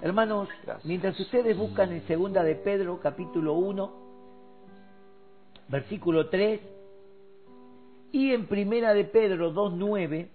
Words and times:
Hermanos, 0.00 0.48
Gracias. 0.62 0.84
mientras 0.84 1.18
ustedes 1.18 1.56
buscan 1.56 1.92
en 1.92 2.06
Segunda 2.06 2.44
de 2.44 2.54
Pedro, 2.54 3.00
capítulo 3.00 3.54
1, 3.54 3.92
versículo 5.68 6.28
3, 6.28 6.60
y 8.12 8.32
en 8.32 8.46
Primera 8.46 8.94
de 8.94 9.04
Pedro 9.04 9.52
2.9, 9.52 10.28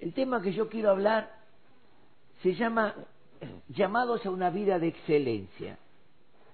el 0.00 0.12
tema 0.12 0.42
que 0.42 0.52
yo 0.52 0.68
quiero 0.68 0.90
hablar 0.90 1.30
se 2.42 2.54
llama 2.54 2.94
llamados 3.68 4.26
a 4.26 4.30
una 4.30 4.50
vida 4.50 4.80
de 4.80 4.88
excelencia, 4.88 5.78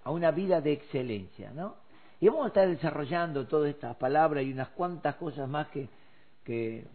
a 0.04 0.10
una 0.10 0.30
vida 0.30 0.60
de 0.60 0.72
excelencia, 0.72 1.50
¿no? 1.52 1.76
Y 2.20 2.28
vamos 2.28 2.44
a 2.44 2.48
estar 2.48 2.68
desarrollando 2.68 3.46
todas 3.46 3.70
estas 3.70 3.96
palabras 3.96 4.44
y 4.44 4.52
unas 4.52 4.68
cuantas 4.68 5.16
cosas 5.16 5.48
más 5.48 5.68
que, 5.68 5.88
que, 6.44 6.86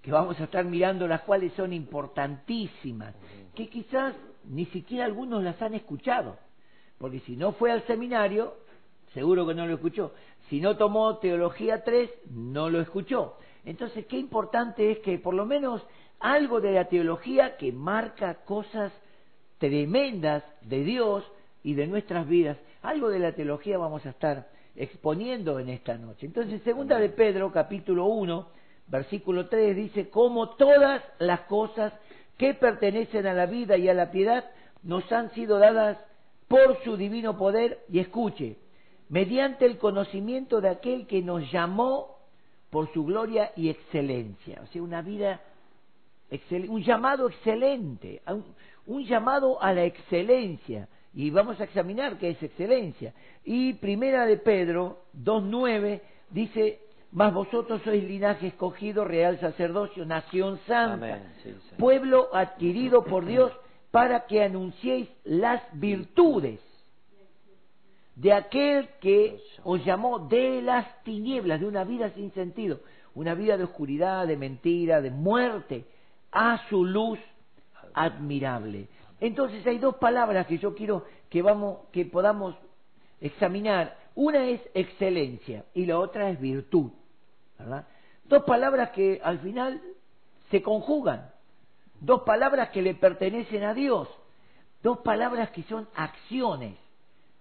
que 0.00 0.12
vamos 0.12 0.40
a 0.40 0.44
estar 0.44 0.64
mirando, 0.64 1.06
las 1.06 1.22
cuales 1.22 1.52
son 1.54 1.72
importantísimas, 1.72 3.14
que 3.54 3.68
quizás 3.68 4.14
ni 4.44 4.66
siquiera 4.66 5.04
algunos 5.04 5.42
las 5.42 5.60
han 5.62 5.74
escuchado, 5.74 6.36
porque 6.98 7.20
si 7.20 7.36
no 7.36 7.52
fue 7.52 7.70
al 7.70 7.82
seminario, 7.86 8.54
seguro 9.14 9.46
que 9.46 9.54
no 9.54 9.66
lo 9.66 9.74
escuchó. 9.74 10.12
Si 10.48 10.60
no 10.60 10.76
tomó 10.76 11.18
Teología 11.18 11.84
3, 11.84 12.10
no 12.30 12.68
lo 12.68 12.80
escuchó. 12.80 13.36
Entonces, 13.64 14.06
qué 14.06 14.18
importante 14.18 14.90
es 14.90 14.98
que 14.98 15.18
por 15.18 15.34
lo 15.34 15.46
menos 15.46 15.82
algo 16.18 16.60
de 16.60 16.72
la 16.72 16.88
teología 16.88 17.56
que 17.56 17.72
marca 17.72 18.34
cosas 18.44 18.92
tremendas 19.58 20.44
de 20.62 20.84
Dios 20.84 21.24
y 21.62 21.74
de 21.74 21.86
nuestras 21.86 22.26
vidas, 22.26 22.58
algo 22.82 23.08
de 23.08 23.20
la 23.20 23.32
teología 23.32 23.78
vamos 23.78 24.04
a 24.06 24.10
estar 24.10 24.48
exponiendo 24.74 25.58
en 25.58 25.68
esta 25.68 25.96
noche. 25.96 26.26
Entonces, 26.26 26.62
segunda 26.62 26.98
de 26.98 27.08
Pedro, 27.10 27.52
capítulo 27.52 28.06
1, 28.06 28.48
versículo 28.86 29.48
3, 29.48 29.76
dice, 29.76 30.10
como 30.10 30.50
todas 30.50 31.02
las 31.18 31.40
cosas 31.42 31.92
que 32.36 32.54
pertenecen 32.54 33.26
a 33.26 33.34
la 33.34 33.46
vida 33.46 33.76
y 33.76 33.88
a 33.88 33.94
la 33.94 34.10
piedad 34.10 34.44
nos 34.82 35.10
han 35.12 35.30
sido 35.32 35.58
dadas 35.58 35.98
por 36.48 36.82
su 36.84 36.96
divino 36.96 37.38
poder, 37.38 37.80
y 37.88 38.00
escuche, 38.00 38.58
mediante 39.08 39.64
el 39.64 39.78
conocimiento 39.78 40.60
de 40.60 40.68
aquel 40.68 41.06
que 41.06 41.22
nos 41.22 41.50
llamó 41.50 42.18
por 42.70 42.92
su 42.92 43.04
gloria 43.04 43.52
y 43.56 43.68
excelencia. 43.68 44.60
O 44.62 44.66
sea, 44.66 44.82
una 44.82 45.02
vida, 45.02 45.40
un 46.68 46.82
llamado 46.82 47.28
excelente, 47.28 48.22
un, 48.26 48.44
un 48.86 49.04
llamado 49.04 49.62
a 49.62 49.72
la 49.72 49.84
excelencia. 49.84 50.88
Y 51.14 51.30
vamos 51.30 51.60
a 51.60 51.64
examinar 51.64 52.16
qué 52.18 52.30
es 52.30 52.42
excelencia. 52.42 53.12
Y 53.44 53.74
primera 53.74 54.24
de 54.24 54.38
Pedro 54.38 55.04
2.9 55.14 56.00
dice, 56.30 56.80
mas 57.12 57.32
vosotros 57.32 57.82
sois 57.82 58.02
linaje 58.02 58.48
escogido, 58.48 59.04
real 59.04 59.38
sacerdocio, 59.38 60.04
nación 60.06 60.58
santa, 60.66 60.94
Amén. 60.94 61.32
Sí, 61.42 61.52
sí. 61.52 61.74
pueblo 61.76 62.34
adquirido 62.34 63.04
por 63.04 63.26
Dios 63.26 63.52
para 63.90 64.26
que 64.26 64.42
anunciéis 64.42 65.08
las 65.24 65.62
virtudes 65.74 66.58
de 68.16 68.32
aquel 68.32 68.88
que 69.00 69.38
os 69.62 69.84
llamó 69.84 70.20
de 70.20 70.62
las 70.62 71.02
tinieblas, 71.04 71.60
de 71.60 71.66
una 71.66 71.84
vida 71.84 72.10
sin 72.10 72.32
sentido, 72.32 72.80
una 73.14 73.34
vida 73.34 73.56
de 73.56 73.64
oscuridad, 73.64 74.26
de 74.26 74.36
mentira, 74.36 75.00
de 75.00 75.10
muerte, 75.10 75.84
a 76.30 76.66
su 76.68 76.84
luz 76.84 77.18
admirable. 77.94 78.88
Entonces 79.20 79.66
hay 79.66 79.78
dos 79.78 79.96
palabras 79.96 80.46
que 80.46 80.58
yo 80.58 80.74
quiero 80.74 81.04
que 81.28 81.42
vamos, 81.42 81.78
que 81.92 82.04
podamos 82.06 82.54
examinar. 83.20 83.98
Una 84.14 84.48
es 84.48 84.60
excelencia 84.74 85.64
y 85.74 85.86
la 85.86 85.98
otra 85.98 86.30
es 86.30 86.40
virtud, 86.40 86.90
Dos 88.24 88.44
palabras 88.44 88.90
que 88.90 89.20
al 89.22 89.38
final 89.40 89.80
se 90.50 90.62
conjugan, 90.62 91.30
dos 92.00 92.22
palabras 92.22 92.70
que 92.70 92.82
le 92.82 92.94
pertenecen 92.94 93.64
a 93.64 93.74
Dios, 93.74 94.08
dos 94.82 94.98
palabras 94.98 95.50
que 95.50 95.62
son 95.64 95.88
acciones, 95.94 96.76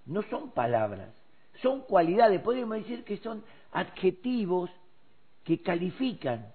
no 0.06 0.22
son 0.24 0.52
palabras, 0.52 1.10
son 1.62 1.82
cualidades, 1.82 2.42
podríamos 2.42 2.78
decir 2.78 3.04
que 3.04 3.18
son 3.18 3.44
adjetivos 3.72 4.70
que 5.44 5.62
califican. 5.62 6.52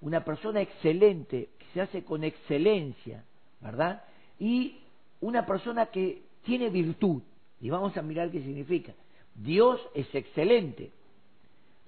Una 0.00 0.24
persona 0.24 0.60
excelente, 0.60 1.50
que 1.58 1.66
se 1.72 1.80
hace 1.80 2.04
con 2.04 2.24
excelencia, 2.24 3.24
¿verdad? 3.60 4.02
Y 4.38 4.80
una 5.20 5.46
persona 5.46 5.86
que 5.86 6.22
tiene 6.42 6.68
virtud, 6.68 7.22
y 7.60 7.70
vamos 7.70 7.96
a 7.96 8.02
mirar 8.02 8.30
qué 8.30 8.40
significa. 8.40 8.92
Dios 9.34 9.80
es 9.94 10.12
excelente. 10.14 10.90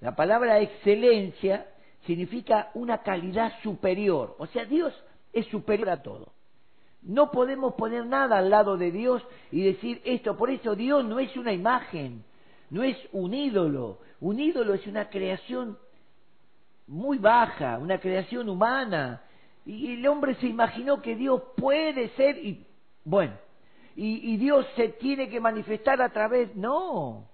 La 0.05 0.15
palabra 0.15 0.59
excelencia 0.59 1.65
significa 2.05 2.69
una 2.75 2.99
calidad 3.01 3.53
superior, 3.63 4.35
o 4.37 4.45
sea, 4.45 4.63
Dios 4.63 4.93
es 5.33 5.47
superior 5.47 5.89
a 5.89 6.03
todo. 6.03 6.31
No 7.01 7.31
podemos 7.31 7.73
poner 7.73 8.05
nada 8.05 8.37
al 8.37 8.51
lado 8.51 8.77
de 8.77 8.91
Dios 8.91 9.25
y 9.51 9.63
decir 9.63 10.03
esto, 10.05 10.37
por 10.37 10.51
eso 10.51 10.75
Dios 10.75 11.03
no 11.03 11.17
es 11.17 11.35
una 11.35 11.53
imagen, 11.53 12.23
no 12.69 12.83
es 12.83 12.95
un 13.13 13.33
ídolo, 13.33 13.97
un 14.19 14.39
ídolo 14.39 14.75
es 14.75 14.85
una 14.85 15.09
creación 15.09 15.75
muy 16.85 17.17
baja, 17.17 17.79
una 17.79 17.97
creación 17.97 18.47
humana, 18.47 19.23
y 19.65 19.93
el 19.93 20.07
hombre 20.07 20.35
se 20.35 20.45
imaginó 20.45 21.01
que 21.01 21.15
Dios 21.15 21.41
puede 21.57 22.09
ser, 22.09 22.37
y 22.45 22.63
bueno, 23.03 23.33
y, 23.95 24.33
y 24.33 24.37
Dios 24.37 24.67
se 24.75 24.89
tiene 24.89 25.29
que 25.29 25.39
manifestar 25.39 25.99
a 25.99 26.09
través, 26.09 26.55
no, 26.55 27.27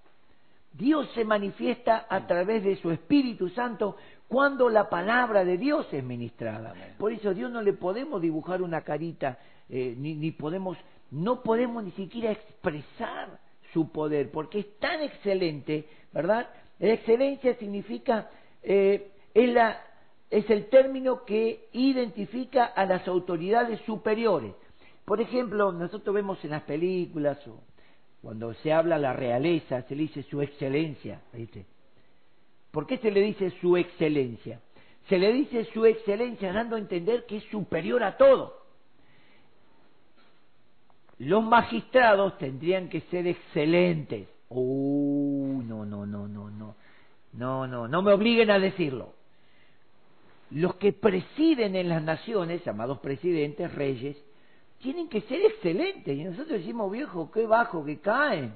Dios 0.74 1.09
se 1.14 1.26
manifiesta 1.26 2.06
a 2.09 2.26
través 2.28 2.64
de 2.64 2.76
su 2.78 2.92
Espíritu 2.92 3.50
Santo 3.50 3.98
cuando 4.28 4.70
la 4.70 4.90
palabra 4.90 5.44
de 5.44 5.58
Dios 5.58 5.86
es 5.92 6.04
ministrada. 6.04 6.74
Por 6.98 7.12
eso 7.12 7.30
a 7.30 7.34
Dios 7.34 7.52
no 7.52 7.62
le 7.62 7.74
podemos 7.74 8.22
dibujar 8.22 8.62
una 8.62 8.82
carita, 8.82 9.38
eh, 9.70 9.94
ni, 9.98 10.16
ni 10.16 10.32
podemos, 10.32 10.78
no 11.12 11.44
podemos 11.44 11.84
ni 11.84 11.92
siquiera 11.92 12.32
expresar 12.32 13.40
su 13.74 13.92
poder, 13.92 14.32
porque 14.32 14.59
es 14.59 14.80
tan 14.80 15.02
excelente, 15.02 15.86
¿verdad? 16.14 16.48
La 16.80 16.94
excelencia 16.94 17.56
significa, 17.56 18.30
eh, 18.64 19.12
es, 19.34 19.50
la, 19.50 19.82
es 20.30 20.50
el 20.50 20.68
término 20.68 21.26
que 21.26 21.68
identifica 21.74 22.66
a 22.66 22.86
las 22.86 23.08
autoridades 23.08 23.82
superiores. 23.82 24.53
Por 25.03 25.20
ejemplo, 25.20 25.72
nosotros 25.74 26.16
vemos 26.16 26.44
en 26.46 26.52
las 26.52 26.64
películas 26.64 27.38
o 27.48 27.59
cuando 28.22 28.54
se 28.56 28.72
habla 28.72 28.98
la 28.98 29.14
realeza, 29.14 29.82
se 29.84 29.96
le 29.96 30.04
dice 30.04 30.24
su 30.24 30.42
excelencia, 30.42 31.22
¿viste? 31.34 31.66
¿Por 32.72 32.86
qué 32.86 32.98
se 32.98 33.12
le 33.12 33.22
dice 33.22 33.50
su 33.59 33.76
excelencia? 33.76 34.62
Se 35.09 35.18
le 35.18 35.34
dice 35.34 35.66
su 35.74 35.86
excelencia 35.86 36.54
dando 36.54 36.76
a 36.76 36.80
entender 36.80 37.26
que 37.26 37.38
es 37.38 37.44
superior 37.46 38.04
a 38.04 38.18
todo. 38.18 38.62
Los 41.18 41.44
magistrados 41.44 42.38
tendrían 42.38 42.90
que 42.90 43.02
ser 43.02 43.28
excelentes. 43.28 44.28
Uh, 44.50 45.62
no, 45.66 45.86
no, 45.86 46.06
no, 46.06 46.28
no, 46.28 46.50
no. 46.50 46.76
No, 47.34 47.68
no, 47.68 47.88
no 47.88 48.02
me 48.02 48.14
obliguen 48.14 48.52
a 48.52 48.59
decirlo. 48.59 49.14
Los 50.52 50.76
que 50.76 50.94
presiden 50.94 51.76
en 51.76 51.90
las 51.90 52.03
naciones, 52.03 52.64
llamados 52.66 53.00
presidentes, 53.00 53.74
reyes, 53.74 54.18
tienen 54.81 55.08
que 55.08 55.22
ser 55.22 55.42
excelentes. 55.46 56.18
Y 56.18 56.24
nosotros 56.24 56.59
decimos, 56.59 56.92
viejo, 56.92 57.31
qué 57.31 57.46
bajo 57.46 57.86
que 57.86 58.00
caen. 58.00 58.56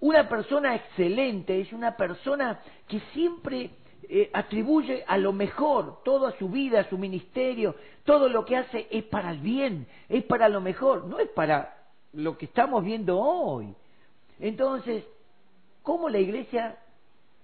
Una 0.00 0.28
persona 0.28 0.74
excelente 0.74 1.60
es 1.60 1.72
una 1.72 1.96
persona 1.96 2.60
que 2.88 3.00
siempre 3.12 3.70
eh, 4.08 4.30
atribuye 4.32 5.04
a 5.06 5.18
lo 5.18 5.32
mejor 5.32 6.02
toda 6.02 6.36
su 6.38 6.48
vida, 6.48 6.88
su 6.88 6.96
ministerio, 6.96 7.74
todo 8.04 8.28
lo 8.28 8.44
que 8.44 8.56
hace 8.56 8.88
es 8.90 9.04
para 9.04 9.30
el 9.30 9.38
bien, 9.38 9.86
es 10.08 10.24
para 10.24 10.48
lo 10.48 10.60
mejor, 10.60 11.06
no 11.06 11.18
es 11.18 11.28
para 11.28 11.76
lo 12.14 12.36
que 12.36 12.46
estamos 12.46 12.82
viendo 12.82 13.20
hoy. 13.20 13.74
Entonces, 14.40 15.04
¿cómo 15.82 16.08
la 16.08 16.18
iglesia 16.18 16.78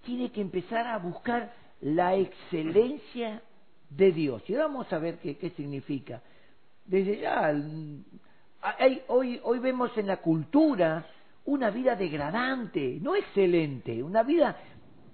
tiene 0.04 0.31
que 0.31 0.41
empezar 0.41 0.86
a 0.86 0.98
buscar 0.98 1.53
la 1.82 2.16
excelencia 2.16 3.42
de 3.91 4.12
Dios? 4.12 4.42
Y 4.48 4.54
vamos 4.54 4.91
a 4.92 4.98
ver 4.98 5.19
qué, 5.19 5.36
qué 5.36 5.50
significa. 5.50 6.22
Desde 6.86 7.19
ya, 7.20 7.52
hay- 8.60 9.03
hoy, 9.09 9.41
hoy 9.42 9.59
vemos 9.59 9.97
en 9.97 10.06
la 10.06 10.18
cultura 10.18 11.06
una 11.44 11.71
vida 11.71 11.94
degradante, 11.97 12.98
no 13.00 13.15
excelente, 13.15 14.03
una 14.03 14.22
vida, 14.22 14.56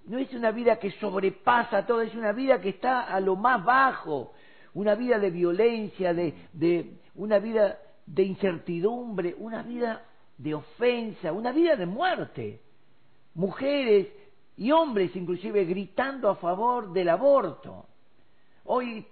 no 0.06 0.18
es 0.18 0.32
una 0.32 0.50
vida 0.50 0.78
que 0.78 0.90
sobrepasa 0.92 1.86
todo, 1.86 2.00
es 2.02 2.14
una 2.14 2.32
vida 2.32 2.60
que 2.60 2.70
está 2.70 3.02
a 3.02 3.20
lo 3.20 3.36
más 3.36 3.62
bajo, 3.64 4.32
una 4.74 4.94
vida 4.94 5.18
de 5.18 5.30
violencia, 5.30 6.14
de, 6.14 6.34
de 6.52 6.98
una 7.14 7.38
vida 7.38 7.78
de 8.06 8.22
incertidumbre, 8.22 9.34
una 9.38 9.62
vida 9.62 10.02
de 10.38 10.54
ofensa, 10.54 11.32
una 11.32 11.52
vida 11.52 11.76
de 11.76 11.86
muerte. 11.86 12.60
Mujeres 13.34 14.08
y 14.56 14.70
hombres 14.72 15.14
inclusive 15.16 15.64
gritando 15.64 16.28
a 16.28 16.36
favor 16.36 16.92
del 16.92 17.08
aborto. 17.08 17.86
Hoy, 18.64 19.06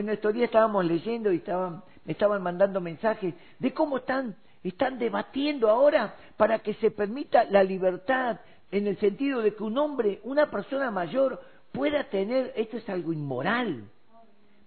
en 0.00 0.08
estos 0.10 0.34
días 0.34 0.46
estábamos 0.46 0.84
leyendo 0.84 1.32
y 1.32 1.36
estaban, 1.36 1.82
me 2.04 2.12
estaban 2.12 2.42
mandando 2.42 2.80
mensajes 2.80 3.34
de 3.58 3.72
cómo 3.72 3.98
están, 3.98 4.36
están 4.62 4.98
debatiendo 4.98 5.70
ahora 5.70 6.14
para 6.36 6.58
que 6.58 6.74
se 6.74 6.90
permita 6.90 7.44
la 7.44 7.62
libertad 7.62 8.40
en 8.70 8.86
el 8.86 8.98
sentido 8.98 9.42
de 9.42 9.54
que 9.54 9.62
un 9.62 9.78
hombre, 9.78 10.20
una 10.24 10.50
persona 10.50 10.90
mayor, 10.90 11.40
pueda 11.72 12.04
tener, 12.04 12.52
esto 12.56 12.76
es 12.76 12.88
algo 12.88 13.12
inmoral, 13.12 13.84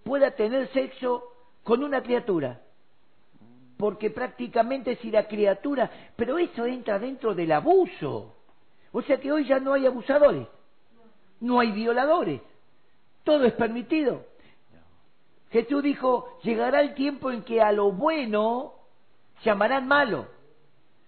pueda 0.03 0.31
tener 0.31 0.67
sexo 0.69 1.23
con 1.63 1.83
una 1.83 2.01
criatura. 2.01 2.61
porque 3.77 4.09
prácticamente 4.09 4.97
si 4.97 5.09
la 5.09 5.25
criatura, 5.29 5.89
pero 6.17 6.37
eso 6.37 6.65
entra 6.65 6.99
dentro 6.99 7.33
del 7.33 7.53
abuso. 7.53 8.35
O 8.91 9.01
sea 9.01 9.21
que 9.21 9.31
hoy 9.31 9.45
ya 9.45 9.59
no 9.59 9.71
hay 9.71 9.85
abusadores, 9.85 10.47
no 11.39 11.61
hay 11.61 11.71
violadores, 11.71 12.41
todo 13.23 13.45
es 13.45 13.53
permitido. 13.53 14.25
Jesús 15.51 15.81
dijo, 15.83 16.39
llegará 16.43 16.81
el 16.81 16.93
tiempo 16.93 17.31
en 17.31 17.43
que 17.43 17.61
a 17.61 17.71
lo 17.71 17.91
bueno 17.91 18.73
llamarán 19.43 19.87
malo 19.87 20.27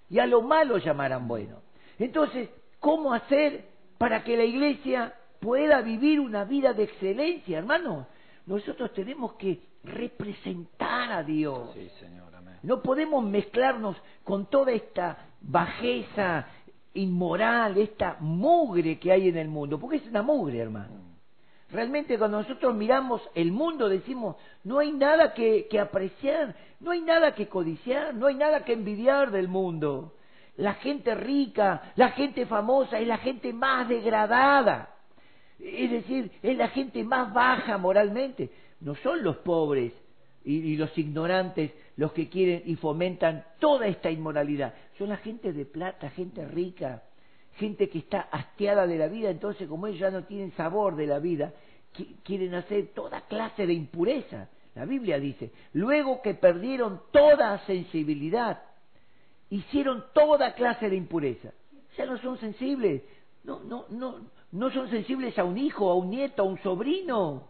y 0.10 0.20
a 0.20 0.26
lo 0.26 0.42
malo 0.42 0.78
llamarán 0.78 1.28
bueno. 1.28 1.62
Entonces, 2.00 2.50
¿cómo 2.80 3.14
hacer 3.14 3.66
para 3.98 4.24
que 4.24 4.36
la 4.36 4.44
iglesia 4.44 5.14
pueda 5.40 5.82
vivir 5.82 6.20
una 6.20 6.44
vida 6.44 6.74
de 6.74 6.84
excelencia, 6.84 7.60
hermano? 7.60 8.08
Nosotros 8.46 8.92
tenemos 8.94 9.34
que 9.34 9.62
representar 9.84 11.12
a 11.12 11.24
Dios. 11.24 11.70
No 12.64 12.82
podemos 12.82 13.24
mezclarnos 13.24 13.96
con 14.24 14.48
toda 14.48 14.72
esta 14.72 15.26
bajeza 15.42 16.48
inmoral, 16.94 17.78
esta 17.78 18.18
mugre 18.20 19.00
que 19.00 19.12
hay 19.12 19.30
en 19.30 19.38
el 19.38 19.48
mundo, 19.48 19.80
porque 19.80 19.98
es 19.98 20.08
una 20.08 20.22
mugre, 20.22 20.60
hermano. 20.60 21.11
Realmente 21.72 22.18
cuando 22.18 22.42
nosotros 22.42 22.76
miramos 22.76 23.22
el 23.34 23.52
mundo 23.52 23.88
decimos, 23.88 24.36
no 24.64 24.80
hay 24.80 24.92
nada 24.92 25.34
que, 25.34 25.68
apreciar, 25.80 26.54
no 26.82 26.92
hay 26.92 27.02
nada 27.02 27.34
que 27.34 27.48
codiciar, 27.48 28.14
no 28.14 28.28
hay 28.28 28.36
nada 28.36 28.66
que 28.66 28.74
envidiar 28.74 29.32
del 29.32 29.48
mundo. 29.48 30.14
La 30.58 30.74
gente 30.76 31.16
rica, 31.16 31.94
la 31.96 32.10
gente 32.10 32.46
famosa 32.46 33.00
es 33.00 33.08
la 33.08 33.20
gente 33.20 33.54
más 33.54 33.88
degradada. 33.88 34.90
Es 35.60 35.92
decir, 35.92 36.32
es 36.44 36.58
la 36.58 36.68
gente 36.70 37.04
más 37.06 37.34
baja 37.34 37.78
moralmente. 37.78 38.50
No 38.82 38.96
son 38.96 39.24
los 39.24 39.38
pobres 39.38 39.94
y, 40.44 40.76
los 40.76 40.96
ignorantes 40.98 41.72
los 41.96 42.12
que 42.12 42.28
quieren 42.28 42.64
y 42.66 42.76
fomentan 42.76 43.46
toda 43.60 43.88
esta 43.88 44.12
inmoralidad. 44.12 44.74
Son 44.98 45.08
la 45.08 45.18
gente 45.18 45.54
de 45.54 45.66
plata, 45.66 46.10
gente 46.10 46.46
rica, 46.48 47.04
gente 47.56 47.90
que 47.90 48.00
está 48.00 48.22
hastiada 48.22 48.88
de 48.88 48.98
la 48.98 49.08
vida, 49.08 49.30
entonces 49.30 49.68
como 49.68 49.88
ellos 49.88 50.00
ya 50.00 50.12
no 50.12 50.24
tienen 50.24 50.52
sabor 50.54 50.96
de 50.96 51.08
la 51.08 51.20
vida, 51.20 51.54
quieren 52.24 52.56
hacer 52.56 52.94
toda 52.94 53.22
clase 53.22 53.66
de 53.66 53.74
impureza. 53.74 54.50
La 54.76 54.86
Biblia 54.86 55.20
dice, 55.20 55.52
luego 55.74 56.22
que 56.22 56.34
perdieron 56.34 57.02
toda 57.12 57.60
sensibilidad, 57.66 58.64
hicieron 59.50 60.06
toda 60.14 60.54
clase 60.54 60.90
de 60.90 60.96
impureza. 60.96 61.52
Ya 61.98 62.06
no 62.06 62.18
son 62.20 62.38
sensibles, 62.38 63.04
no, 63.44 63.60
no, 63.60 63.86
no, 63.90 64.30
no 64.52 64.72
son 64.72 64.90
sensibles 64.90 65.38
a 65.38 65.44
un 65.44 65.58
hijo, 65.58 65.90
a 65.90 65.96
un 65.96 66.10
nieto, 66.10 66.44
a 66.44 66.46
un 66.46 66.58
sobrino. 66.60 67.50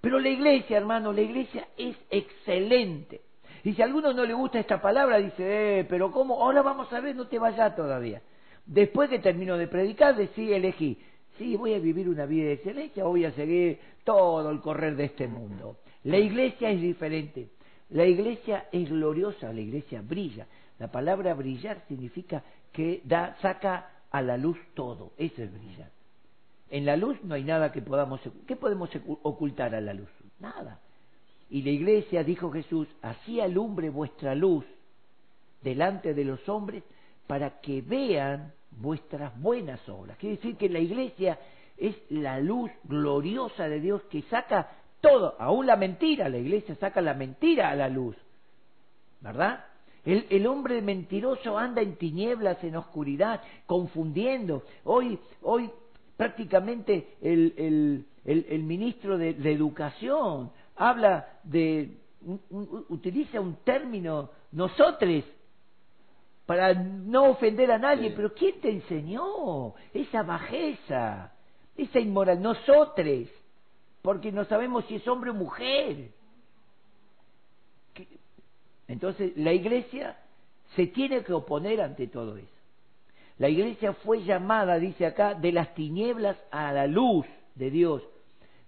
Pero 0.00 0.18
la 0.18 0.28
iglesia, 0.28 0.76
hermano, 0.76 1.12
la 1.12 1.20
iglesia 1.20 1.68
es 1.76 1.96
excelente. 2.10 3.22
Y 3.64 3.74
si 3.74 3.82
a 3.82 3.84
alguno 3.84 4.12
no 4.12 4.24
le 4.24 4.34
gusta 4.34 4.58
esta 4.58 4.80
palabra, 4.80 5.18
dice, 5.18 5.80
eh, 5.80 5.84
pero 5.84 6.10
¿cómo? 6.10 6.42
Ahora 6.42 6.62
vamos 6.62 6.92
a 6.92 7.00
ver, 7.00 7.14
no 7.14 7.28
te 7.28 7.38
vayas 7.38 7.76
todavía. 7.76 8.20
Después 8.66 9.08
que 9.08 9.18
termino 9.18 9.56
de 9.56 9.68
predicar, 9.68 10.16
decía, 10.16 10.56
elegí, 10.56 10.98
sí, 11.38 11.56
voy 11.56 11.74
a 11.74 11.78
vivir 11.78 12.08
una 12.08 12.26
vida 12.26 12.46
de 12.46 12.52
excelencia 12.54 13.04
voy 13.04 13.24
a 13.24 13.32
seguir 13.32 13.78
todo 14.04 14.50
el 14.50 14.60
correr 14.60 14.96
de 14.96 15.04
este 15.04 15.28
mundo. 15.28 15.76
La 16.04 16.18
iglesia 16.18 16.70
es 16.70 16.80
diferente. 16.80 17.48
La 17.90 18.06
iglesia 18.06 18.68
es 18.72 18.88
gloriosa, 18.88 19.52
la 19.52 19.60
iglesia 19.60 20.02
brilla. 20.02 20.46
La 20.78 20.90
palabra 20.90 21.34
brillar 21.34 21.84
significa 21.86 22.42
que 22.72 23.02
da, 23.04 23.36
saca 23.40 23.90
a 24.10 24.22
la 24.22 24.36
luz 24.36 24.58
todo. 24.74 25.12
Eso 25.18 25.42
es 25.42 25.52
brillar. 25.52 25.90
En 26.70 26.86
la 26.86 26.96
luz 26.96 27.22
no 27.22 27.34
hay 27.34 27.44
nada 27.44 27.70
que 27.70 27.82
podamos... 27.82 28.20
¿Qué 28.46 28.56
podemos 28.56 28.90
ocultar 29.22 29.74
a 29.74 29.80
la 29.80 29.92
luz? 29.92 30.08
Nada. 30.40 30.80
Y 31.52 31.60
la 31.60 31.70
iglesia, 31.70 32.24
dijo 32.24 32.50
Jesús, 32.50 32.88
así 33.02 33.38
alumbre 33.38 33.90
vuestra 33.90 34.34
luz 34.34 34.64
delante 35.60 36.14
de 36.14 36.24
los 36.24 36.48
hombres 36.48 36.82
para 37.26 37.60
que 37.60 37.82
vean 37.82 38.54
vuestras 38.70 39.38
buenas 39.38 39.86
obras. 39.86 40.16
Quiere 40.16 40.36
decir 40.36 40.56
que 40.56 40.70
la 40.70 40.78
iglesia 40.78 41.38
es 41.76 41.94
la 42.08 42.40
luz 42.40 42.70
gloriosa 42.84 43.68
de 43.68 43.80
Dios 43.80 44.00
que 44.04 44.22
saca 44.22 44.70
todo, 45.02 45.36
aún 45.38 45.66
la 45.66 45.76
mentira, 45.76 46.30
la 46.30 46.38
iglesia 46.38 46.74
saca 46.76 47.02
la 47.02 47.12
mentira 47.12 47.68
a 47.68 47.76
la 47.76 47.90
luz. 47.90 48.16
¿Verdad? 49.20 49.66
El, 50.06 50.24
el, 50.30 50.46
hombre 50.46 50.80
mentiroso 50.80 51.58
anda 51.58 51.82
en 51.82 51.96
tinieblas, 51.96 52.64
en 52.64 52.76
oscuridad, 52.76 53.42
confundiendo. 53.66 54.62
Hoy, 54.84 55.18
hoy 55.42 55.70
prácticamente 56.16 57.16
el, 57.20 58.06
el, 58.24 58.62
ministro 58.62 59.18
de, 59.18 59.30
Educación 59.30 60.52
habla 60.88 61.38
de, 61.44 61.98
utiliza 62.88 63.40
un 63.40 63.56
término, 63.64 64.30
nosotros, 64.50 65.24
para 66.44 66.74
no 66.74 67.30
ofender 67.30 67.70
a 67.70 67.78
nadie, 67.78 68.10
pero 68.10 68.34
¿quién 68.34 68.60
te 68.60 68.70
enseñó 68.70 69.74
esa 69.94 70.22
bajeza, 70.22 71.32
esa 71.76 72.00
inmoral? 72.00 72.42
Nosotros, 72.42 73.28
porque 74.02 74.32
no 74.32 74.44
sabemos 74.44 74.84
si 74.86 74.96
es 74.96 75.06
hombre 75.06 75.30
o 75.30 75.34
mujer. 75.34 76.10
Entonces 78.88 79.36
la 79.36 79.52
iglesia 79.52 80.18
se 80.74 80.88
tiene 80.88 81.22
que 81.22 81.32
oponer 81.32 81.80
ante 81.80 82.08
todo 82.08 82.36
eso. 82.36 82.48
La 83.38 83.48
iglesia 83.48 83.92
fue 83.92 84.22
llamada, 84.24 84.78
dice 84.78 85.06
acá, 85.06 85.34
de 85.34 85.52
las 85.52 85.74
tinieblas 85.74 86.36
a 86.50 86.72
la 86.72 86.86
luz 86.86 87.24
de 87.54 87.70
Dios, 87.70 88.02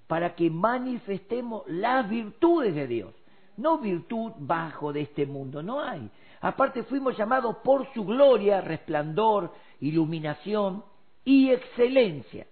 para 0.07 0.35
que 0.35 0.51
manifestemos 0.51 1.63
las 1.67 2.09
virtudes 2.09 2.75
de 2.75 2.87
Dios. 2.87 3.15
No 3.57 3.79
virtud 3.79 4.33
bajo 4.39 4.93
de 4.93 5.03
este 5.03 5.27
mundo, 5.27 5.63
no 5.63 5.81
hay. 5.81 6.11
Aparte 6.41 6.83
fuimos 6.83 7.17
llamados 7.17 7.57
por 7.65 7.93
su 7.95 8.05
gloria, 8.05 8.61
resplandor, 8.61 9.53
iluminación 9.81 10.85
y 11.25 11.51
excelencia. 11.51 12.47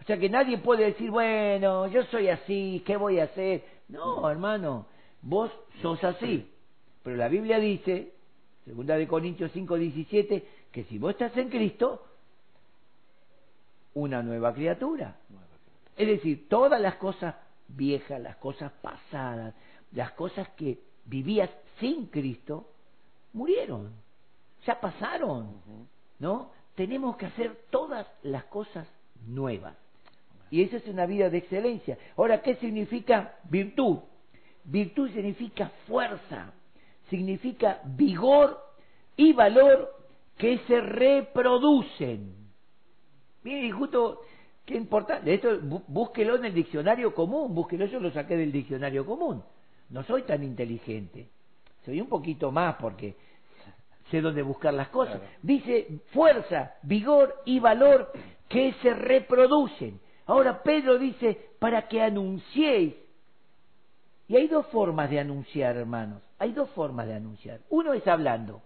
O 0.00 0.04
sea 0.04 0.18
que 0.18 0.28
nadie 0.28 0.58
puede 0.58 0.86
decir, 0.86 1.10
bueno, 1.10 1.86
yo 1.88 2.04
soy 2.04 2.28
así, 2.28 2.82
¿qué 2.86 2.96
voy 2.96 3.18
a 3.18 3.24
hacer? 3.24 3.64
No, 3.88 4.30
hermano, 4.30 4.86
vos 5.22 5.50
sos 5.82 6.02
así. 6.04 6.48
Pero 7.02 7.16
la 7.16 7.28
Biblia 7.28 7.58
dice, 7.58 8.12
segunda 8.64 8.96
de 8.96 9.08
Corintios 9.08 9.50
5, 9.52 9.76
17, 9.76 10.46
que 10.70 10.84
si 10.84 10.98
vos 10.98 11.12
estás 11.12 11.36
en 11.36 11.48
Cristo, 11.48 12.02
una 13.94 14.22
nueva 14.22 14.54
criatura. 14.54 15.16
Es 15.98 16.06
decir, 16.06 16.48
todas 16.48 16.80
las 16.80 16.94
cosas 16.94 17.34
viejas, 17.66 18.20
las 18.20 18.36
cosas 18.36 18.72
pasadas, 18.80 19.54
las 19.92 20.12
cosas 20.12 20.48
que 20.50 20.78
vivías 21.04 21.50
sin 21.80 22.06
Cristo, 22.06 22.70
murieron, 23.32 23.92
ya 24.64 24.80
pasaron, 24.80 25.60
¿no? 26.20 26.52
Tenemos 26.76 27.16
que 27.16 27.26
hacer 27.26 27.64
todas 27.70 28.06
las 28.22 28.44
cosas 28.44 28.86
nuevas. 29.26 29.74
Y 30.50 30.62
esa 30.62 30.76
es 30.76 30.86
una 30.86 31.04
vida 31.04 31.28
de 31.30 31.38
excelencia. 31.38 31.98
Ahora, 32.16 32.42
¿qué 32.42 32.54
significa 32.56 33.36
virtud? 33.50 33.98
Virtud 34.64 35.10
significa 35.10 35.72
fuerza, 35.86 36.52
significa 37.10 37.80
vigor 37.84 38.58
y 39.16 39.32
valor 39.32 39.94
que 40.36 40.58
se 40.66 40.80
reproducen. 40.80 42.34
Miren, 43.42 43.72
justo, 43.72 44.20
qué 44.68 44.76
importante, 44.76 45.32
esto 45.32 45.58
búsquelo 45.88 46.36
en 46.36 46.44
el 46.44 46.54
diccionario 46.54 47.14
común, 47.14 47.54
búsquelo, 47.54 47.86
yo 47.86 47.98
lo 47.98 48.10
saqué 48.10 48.36
del 48.36 48.52
diccionario 48.52 49.06
común. 49.06 49.42
No 49.88 50.04
soy 50.04 50.22
tan 50.22 50.44
inteligente, 50.44 51.28
soy 51.84 52.00
un 52.00 52.08
poquito 52.08 52.52
más 52.52 52.76
porque 52.76 53.16
sé 54.10 54.20
dónde 54.20 54.42
buscar 54.42 54.74
las 54.74 54.88
cosas. 54.88 55.20
Dice 55.42 56.02
fuerza, 56.12 56.74
vigor 56.82 57.34
y 57.46 57.58
valor 57.58 58.12
que 58.48 58.74
se 58.82 58.92
reproducen. 58.92 59.98
Ahora 60.26 60.62
Pedro 60.62 60.98
dice, 60.98 61.50
para 61.58 61.88
que 61.88 62.02
anunciéis. 62.02 62.94
Y 64.28 64.36
hay 64.36 64.46
dos 64.48 64.66
formas 64.66 65.08
de 65.08 65.20
anunciar, 65.20 65.76
hermanos. 65.76 66.20
Hay 66.38 66.52
dos 66.52 66.68
formas 66.70 67.06
de 67.06 67.14
anunciar. 67.14 67.60
Uno 67.70 67.94
es 67.94 68.06
hablando 68.06 68.60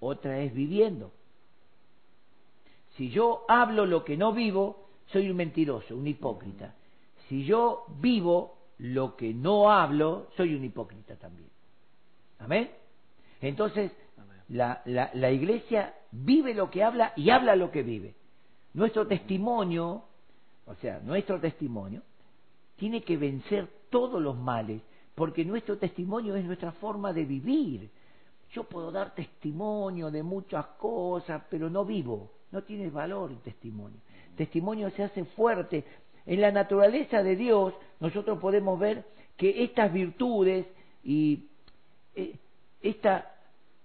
otra 0.00 0.40
es 0.40 0.54
viviendo. 0.54 1.12
Si 2.96 3.10
yo 3.10 3.44
hablo 3.48 3.86
lo 3.86 4.04
que 4.04 4.16
no 4.16 4.32
vivo, 4.32 4.88
soy 5.06 5.30
un 5.30 5.36
mentiroso, 5.36 5.96
un 5.96 6.06
hipócrita. 6.06 6.74
Si 7.28 7.44
yo 7.44 7.84
vivo 8.00 8.56
lo 8.78 9.16
que 9.16 9.34
no 9.34 9.70
hablo, 9.70 10.28
soy 10.36 10.54
un 10.54 10.64
hipócrita 10.64 11.16
también. 11.16 11.50
Amén. 12.38 12.70
Entonces, 13.40 13.92
la, 14.48 14.82
la, 14.86 15.10
la, 15.14 15.30
iglesia 15.30 15.94
vive 16.10 16.54
lo 16.54 16.70
que 16.70 16.84
habla 16.84 17.12
y 17.16 17.30
habla 17.30 17.56
lo 17.56 17.70
que 17.70 17.82
vive. 17.82 18.14
Nuestro 18.74 19.06
testimonio, 19.06 20.04
o 20.66 20.74
sea, 20.76 21.00
nuestro 21.00 21.40
testimonio, 21.40 22.02
tiene 22.76 23.02
que 23.02 23.16
vencer 23.16 23.68
todos 23.90 24.22
los 24.22 24.36
males, 24.36 24.82
porque 25.14 25.44
nuestro 25.44 25.78
testimonio 25.78 26.36
es 26.36 26.44
nuestra 26.44 26.72
forma 26.72 27.12
de 27.12 27.24
vivir. 27.24 27.90
Yo 28.52 28.64
puedo 28.64 28.92
dar 28.92 29.14
testimonio 29.14 30.10
de 30.10 30.22
muchas 30.22 30.66
cosas, 30.78 31.42
pero 31.50 31.68
no 31.68 31.84
vivo. 31.84 32.30
No 32.52 32.62
tiene 32.62 32.90
valor 32.90 33.30
el 33.30 33.38
testimonio. 33.38 33.98
Testimonio 34.36 34.90
se 34.90 35.02
hace 35.02 35.24
fuerte. 35.24 35.84
En 36.26 36.40
la 36.40 36.50
naturaleza 36.50 37.22
de 37.22 37.36
Dios 37.36 37.74
nosotros 38.00 38.38
podemos 38.38 38.78
ver 38.78 39.04
que 39.36 39.64
estas 39.64 39.92
virtudes 39.92 40.66
Y 41.08 41.44
eh, 42.16 42.34
esta 42.82 43.32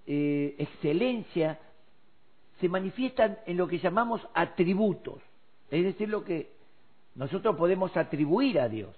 eh, 0.07 0.55
excelencia 0.57 1.59
se 2.59 2.67
manifiesta 2.67 3.43
en 3.45 3.57
lo 3.57 3.67
que 3.67 3.77
llamamos 3.77 4.27
atributos, 4.33 5.21
es 5.69 5.83
decir, 5.83 6.09
lo 6.09 6.23
que 6.23 6.49
nosotros 7.13 7.55
podemos 7.55 7.95
atribuir 7.95 8.59
a 8.59 8.67
Dios. 8.67 8.95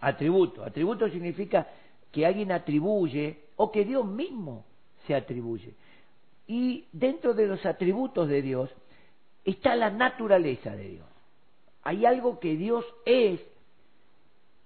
Atributo. 0.00 0.62
Atributo 0.62 1.08
significa 1.08 1.66
que 2.12 2.26
alguien 2.26 2.52
atribuye 2.52 3.38
o 3.56 3.72
que 3.72 3.86
Dios 3.86 4.04
mismo 4.04 4.66
se 5.06 5.14
atribuye. 5.14 5.72
Y 6.46 6.86
dentro 6.92 7.34
de 7.34 7.46
los 7.46 7.64
atributos 7.66 8.28
de 8.28 8.42
Dios 8.42 8.70
está 9.44 9.74
la 9.74 9.90
naturaleza 9.90 10.74
de 10.76 10.88
Dios. 10.88 11.06
Hay 11.82 12.04
algo 12.04 12.40
que 12.40 12.56
Dios 12.56 12.84
es 13.04 13.40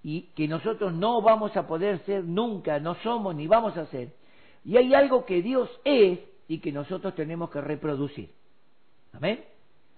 y 0.03 0.23
que 0.35 0.49
nosotros 0.49 0.95
no 0.95 1.21
vamos 1.21 1.57
a 1.57 1.67
poder 1.67 1.99
ser 2.07 2.25
nunca, 2.25 2.81
no 2.81 2.95
somos 2.97 3.35
ni 3.35 3.47
vamos 3.47 3.77
a 3.77 3.87
ser. 3.87 4.13
Y 4.65 4.77
hay 4.77 4.95
algo 4.95 5.25
que 5.25 5.43
Dios 5.43 5.71
es 5.85 6.19
y 6.49 6.59
que 6.59 6.73
nosotros 6.73 7.15
tenemos 7.15 7.51
que 7.51 7.61
reproducir. 7.61 8.31
Amén. 9.13 9.45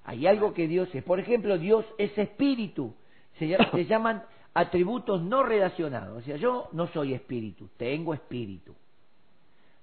Hay 0.05 0.27
algo 0.27 0.53
que 0.53 0.67
Dios 0.67 0.93
es. 0.95 1.05
Por 1.05 1.21
ejemplo, 1.21 1.59
Dios 1.59 1.85
es 1.99 2.17
espíritu. 2.19 2.95
Se, 3.39 3.47
llaman 3.87 4.25
atributos 4.53 5.23
no 5.23 5.43
relacionados. 5.43 6.19
O 6.19 6.25
sea, 6.25 6.37
yo 6.37 6.69
no 6.73 6.89
soy 6.89 7.15
espíritu, 7.15 7.69
tengo 7.77 8.15
espíritu. 8.15 8.75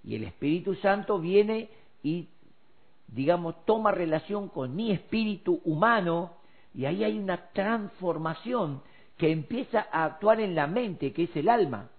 Y 0.04 0.16
el 0.16 0.24
Espíritu 0.24 0.76
Santo 0.76 1.20
viene 1.20 1.70
y, 2.04 2.28
digamos, 3.08 3.66
toma 3.66 3.92
relación 3.92 4.50
con 4.50 4.76
mi 4.76 4.92
espíritu 4.92 5.62
humano 5.66 6.32
y 6.74 6.86
ahí 6.86 7.04
hay 7.04 7.18
una 7.18 7.50
transformación 7.52 8.82
que 9.18 9.32
empieza 9.32 9.88
a 9.92 10.06
actuar 10.06 10.40
en 10.40 10.56
la 10.56 10.68
mente, 10.68 11.12
que 11.12 11.24
es 11.24 11.36
el 11.36 11.50
alma, 11.50 11.90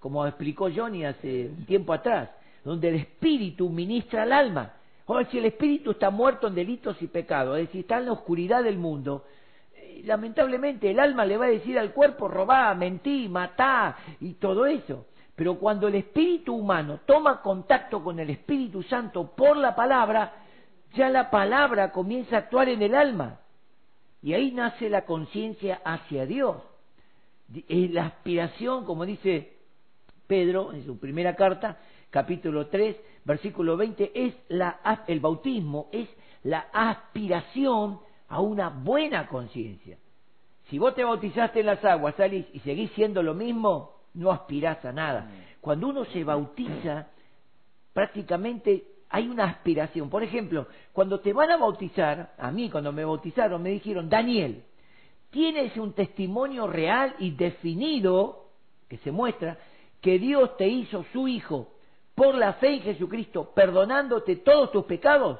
como 0.00 0.26
explicó 0.26 0.68
Johnny 0.74 1.04
hace 1.04 1.48
un 1.48 1.66
tiempo 1.66 1.92
atrás, 1.92 2.30
donde 2.64 2.88
el 2.88 2.94
espíritu 2.96 3.68
ministra 3.68 4.22
al 4.22 4.32
alma. 4.32 4.72
O 5.06 5.22
si 5.24 5.38
el 5.38 5.46
espíritu 5.46 5.92
está 5.92 6.10
muerto 6.10 6.48
en 6.48 6.54
delitos 6.54 7.00
y 7.00 7.06
pecados, 7.06 7.58
es 7.58 7.68
decir, 7.68 7.80
está 7.82 7.98
en 7.98 8.06
la 8.06 8.12
oscuridad 8.12 8.62
del 8.62 8.76
mundo, 8.76 9.24
lamentablemente 10.04 10.90
el 10.90 11.00
alma 11.00 11.24
le 11.24 11.36
va 11.36 11.46
a 11.46 11.50
decir 11.50 11.78
al 11.78 11.92
cuerpo 11.92 12.28
robá, 12.28 12.74
mentí, 12.74 13.28
matá 13.28 13.96
y 14.20 14.34
todo 14.34 14.66
eso. 14.66 15.06
Pero 15.38 15.56
cuando 15.56 15.86
el 15.86 15.94
espíritu 15.94 16.52
humano 16.52 16.98
toma 17.06 17.40
contacto 17.42 18.02
con 18.02 18.18
el 18.18 18.28
Espíritu 18.28 18.82
Santo 18.82 19.36
por 19.36 19.56
la 19.56 19.76
palabra, 19.76 20.32
ya 20.94 21.08
la 21.10 21.30
palabra 21.30 21.92
comienza 21.92 22.34
a 22.34 22.38
actuar 22.40 22.68
en 22.68 22.82
el 22.82 22.92
alma. 22.92 23.38
Y 24.20 24.34
ahí 24.34 24.50
nace 24.50 24.90
la 24.90 25.02
conciencia 25.06 25.80
hacia 25.84 26.26
Dios. 26.26 26.56
La 27.68 28.06
aspiración, 28.06 28.84
como 28.84 29.06
dice 29.06 29.58
Pedro 30.26 30.72
en 30.72 30.84
su 30.84 30.98
primera 30.98 31.36
carta, 31.36 31.78
capítulo 32.10 32.66
3, 32.66 32.96
versículo 33.24 33.76
20, 33.76 34.10
es 34.12 34.34
la, 34.48 35.04
el 35.06 35.20
bautismo, 35.20 35.88
es 35.92 36.08
la 36.42 36.66
aspiración 36.72 38.00
a 38.26 38.40
una 38.40 38.70
buena 38.70 39.28
conciencia. 39.28 39.98
Si 40.64 40.80
vos 40.80 40.96
te 40.96 41.04
bautizaste 41.04 41.60
en 41.60 41.66
las 41.66 41.84
aguas, 41.84 42.16
salís 42.16 42.44
y 42.52 42.58
seguís 42.58 42.90
siendo 42.96 43.22
lo 43.22 43.34
mismo, 43.34 43.97
no 44.14 44.30
aspirás 44.30 44.84
a 44.84 44.92
nada. 44.92 45.22
Mm. 45.22 45.60
Cuando 45.60 45.88
uno 45.88 46.04
se 46.06 46.24
bautiza, 46.24 47.08
prácticamente 47.92 48.84
hay 49.10 49.28
una 49.28 49.44
aspiración. 49.44 50.10
Por 50.10 50.22
ejemplo, 50.22 50.66
cuando 50.92 51.20
te 51.20 51.32
van 51.32 51.50
a 51.50 51.56
bautizar, 51.56 52.34
a 52.38 52.50
mí 52.50 52.70
cuando 52.70 52.92
me 52.92 53.04
bautizaron 53.04 53.62
me 53.62 53.70
dijeron, 53.70 54.08
Daniel, 54.08 54.64
tienes 55.30 55.76
un 55.76 55.92
testimonio 55.92 56.66
real 56.66 57.14
y 57.18 57.30
definido, 57.30 58.46
que 58.88 58.98
se 58.98 59.10
muestra, 59.10 59.58
que 60.00 60.18
Dios 60.18 60.56
te 60.56 60.68
hizo 60.68 61.04
su 61.12 61.28
Hijo 61.28 61.72
por 62.14 62.34
la 62.34 62.54
fe 62.54 62.74
en 62.74 62.82
Jesucristo, 62.82 63.52
perdonándote 63.54 64.36
todos 64.36 64.72
tus 64.72 64.84
pecados. 64.84 65.38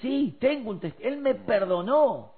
Sí, 0.00 0.36
tengo 0.40 0.70
un 0.70 0.80
testimonio. 0.80 1.16
Él 1.16 1.22
me 1.22 1.34
perdonó. 1.34 2.32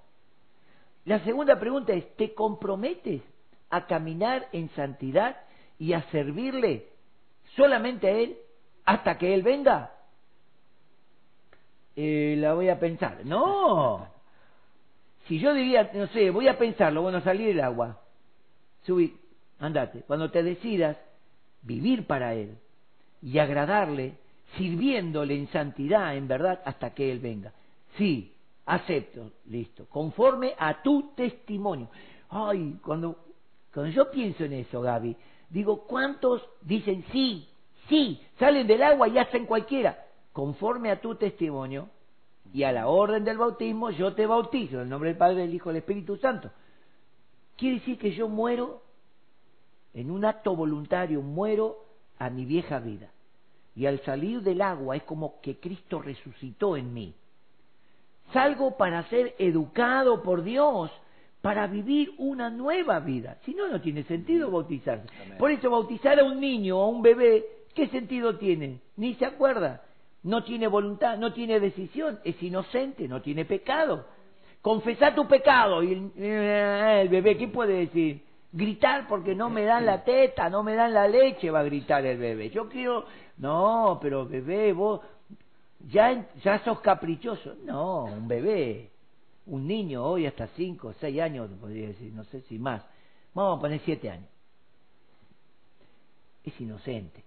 La 1.04 1.21
segunda 1.25 1.59
pregunta 1.59 1.92
es, 1.92 2.16
¿te 2.16 2.35
comprometes 2.35 3.23
a 3.71 3.87
caminar 3.87 4.49
en 4.52 4.68
santidad 4.71 5.37
y 5.78 5.92
a 5.92 6.02
servirle 6.11 6.87
solamente 7.54 8.09
a 8.09 8.11
Él 8.12 8.37
hasta 8.85 9.18
que 9.18 9.35
Él 9.35 9.42
venga? 9.42 9.92
Eh, 11.95 12.37
la 12.38 12.54
voy 12.54 12.68
a 12.68 12.78
pensar. 12.78 13.25
No. 13.25 14.06
Si 15.26 15.38
yo 15.38 15.54
diría, 15.54 15.90
no 15.95 16.06
sé, 16.09 16.30
voy 16.30 16.47
a 16.47 16.59
pensarlo, 16.59 17.02
bueno, 17.02 17.21
salir 17.21 17.49
del 17.49 17.61
agua, 17.61 18.00
subir, 18.85 19.16
andate. 19.59 20.02
Cuando 20.06 20.30
te 20.30 20.42
decidas 20.42 20.97
vivir 21.62 22.06
para 22.06 22.35
Él 22.35 22.56
y 23.23 23.38
agradarle, 23.38 24.14
sirviéndole 24.56 25.35
en 25.35 25.49
santidad, 25.49 26.16
en 26.16 26.28
verdad, 26.28 26.61
hasta 26.64 26.95
que 26.95 27.11
Él 27.11 27.18
venga. 27.18 27.52
Sí, 27.97 28.33
acepto, 28.66 29.33
listo, 29.47 29.87
conforme 29.87 30.54
a 30.59 30.83
tu 30.83 31.14
testimonio. 31.14 31.88
Ay, 32.28 32.78
cuando, 32.83 33.18
cuando 33.73 33.92
yo 33.92 34.11
pienso 34.11 34.45
en 34.45 34.52
eso, 34.52 34.80
Gaby, 34.80 35.16
digo, 35.50 35.84
¿cuántos 35.86 36.42
dicen 36.62 37.04
sí, 37.12 37.48
sí, 37.88 38.20
salen 38.38 38.66
del 38.66 38.82
agua 38.82 39.08
y 39.08 39.18
hacen 39.18 39.46
cualquiera? 39.46 40.06
Conforme 40.32 40.90
a 40.90 41.00
tu 41.00 41.14
testimonio 41.14 41.88
y 42.52 42.62
a 42.64 42.72
la 42.72 42.88
orden 42.88 43.24
del 43.24 43.38
bautismo, 43.38 43.90
yo 43.90 44.14
te 44.14 44.26
bautizo 44.26 44.76
en 44.76 44.82
el 44.82 44.88
nombre 44.88 45.10
del 45.10 45.18
Padre, 45.18 45.42
del 45.42 45.54
Hijo 45.54 45.70
del 45.70 45.78
Espíritu 45.78 46.16
Santo. 46.16 46.50
Quiere 47.56 47.78
decir 47.78 47.98
que 47.98 48.12
yo 48.12 48.28
muero 48.28 48.82
en 49.94 50.10
un 50.10 50.24
acto 50.24 50.54
voluntario, 50.54 51.22
muero 51.22 51.78
a 52.18 52.28
mi 52.28 52.44
vieja 52.44 52.78
vida. 52.78 53.10
Y 53.74 53.86
al 53.86 54.00
salir 54.04 54.42
del 54.42 54.62
agua 54.62 54.96
es 54.96 55.02
como 55.04 55.40
que 55.40 55.58
Cristo 55.58 56.00
resucitó 56.00 56.76
en 56.76 56.92
mí. 56.92 57.14
Salgo 58.32 58.76
para 58.76 59.08
ser 59.08 59.34
educado 59.38 60.22
por 60.22 60.42
Dios 60.42 60.90
para 61.46 61.68
vivir 61.68 62.12
una 62.18 62.50
nueva 62.50 62.98
vida. 62.98 63.38
Si 63.44 63.54
no, 63.54 63.68
no 63.68 63.80
tiene 63.80 64.02
sentido 64.02 64.50
bautizarse. 64.50 65.06
Por 65.38 65.52
eso 65.52 65.70
bautizar 65.70 66.18
a 66.18 66.24
un 66.24 66.40
niño 66.40 66.76
o 66.76 66.82
a 66.82 66.88
un 66.88 67.02
bebé, 67.02 67.46
¿qué 67.72 67.86
sentido 67.86 68.36
tiene? 68.36 68.80
Ni 68.96 69.14
se 69.14 69.26
acuerda. 69.26 69.84
No 70.24 70.42
tiene 70.42 70.66
voluntad, 70.66 71.16
no 71.18 71.32
tiene 71.32 71.60
decisión, 71.60 72.18
es 72.24 72.42
inocente, 72.42 73.06
no 73.06 73.22
tiene 73.22 73.44
pecado. 73.44 74.08
Confesar 74.60 75.14
tu 75.14 75.28
pecado 75.28 75.84
y 75.84 75.92
el, 75.92 76.10
eh, 76.16 77.02
el 77.02 77.08
bebé, 77.10 77.36
¿qué 77.36 77.46
puede 77.46 77.74
decir? 77.74 78.24
Gritar 78.50 79.06
porque 79.06 79.36
no 79.36 79.48
me 79.48 79.62
dan 79.62 79.86
la 79.86 80.02
teta, 80.04 80.50
no 80.50 80.64
me 80.64 80.74
dan 80.74 80.92
la 80.92 81.06
leche, 81.06 81.52
va 81.52 81.60
a 81.60 81.62
gritar 81.64 82.04
el 82.04 82.18
bebé. 82.18 82.50
Yo 82.50 82.68
quiero, 82.68 83.06
no, 83.38 84.00
pero 84.02 84.26
bebé, 84.26 84.72
vos 84.72 85.00
ya, 85.78 86.26
ya 86.42 86.58
sos 86.64 86.80
caprichoso. 86.80 87.54
No, 87.64 88.06
un 88.06 88.26
bebé 88.26 88.95
un 89.46 89.66
niño 89.66 90.04
hoy 90.04 90.26
hasta 90.26 90.48
cinco, 90.48 90.94
seis 91.00 91.20
años, 91.20 91.50
podría 91.60 91.88
decir, 91.88 92.12
no 92.12 92.24
sé 92.24 92.42
si 92.42 92.58
más, 92.58 92.82
vamos 93.34 93.58
a 93.58 93.60
poner 93.60 93.80
siete 93.84 94.10
años, 94.10 94.28
es 96.44 96.60
inocente. 96.60 97.24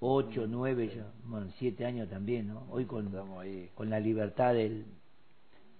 Ocho, 0.00 0.46
nueve, 0.46 1.02
bueno, 1.24 1.50
siete 1.58 1.86
años 1.86 2.10
también, 2.10 2.48
¿no? 2.48 2.66
Hoy 2.70 2.84
con, 2.84 3.10
con 3.74 3.90
la 3.90 4.00
libertad 4.00 4.52
del... 4.52 4.84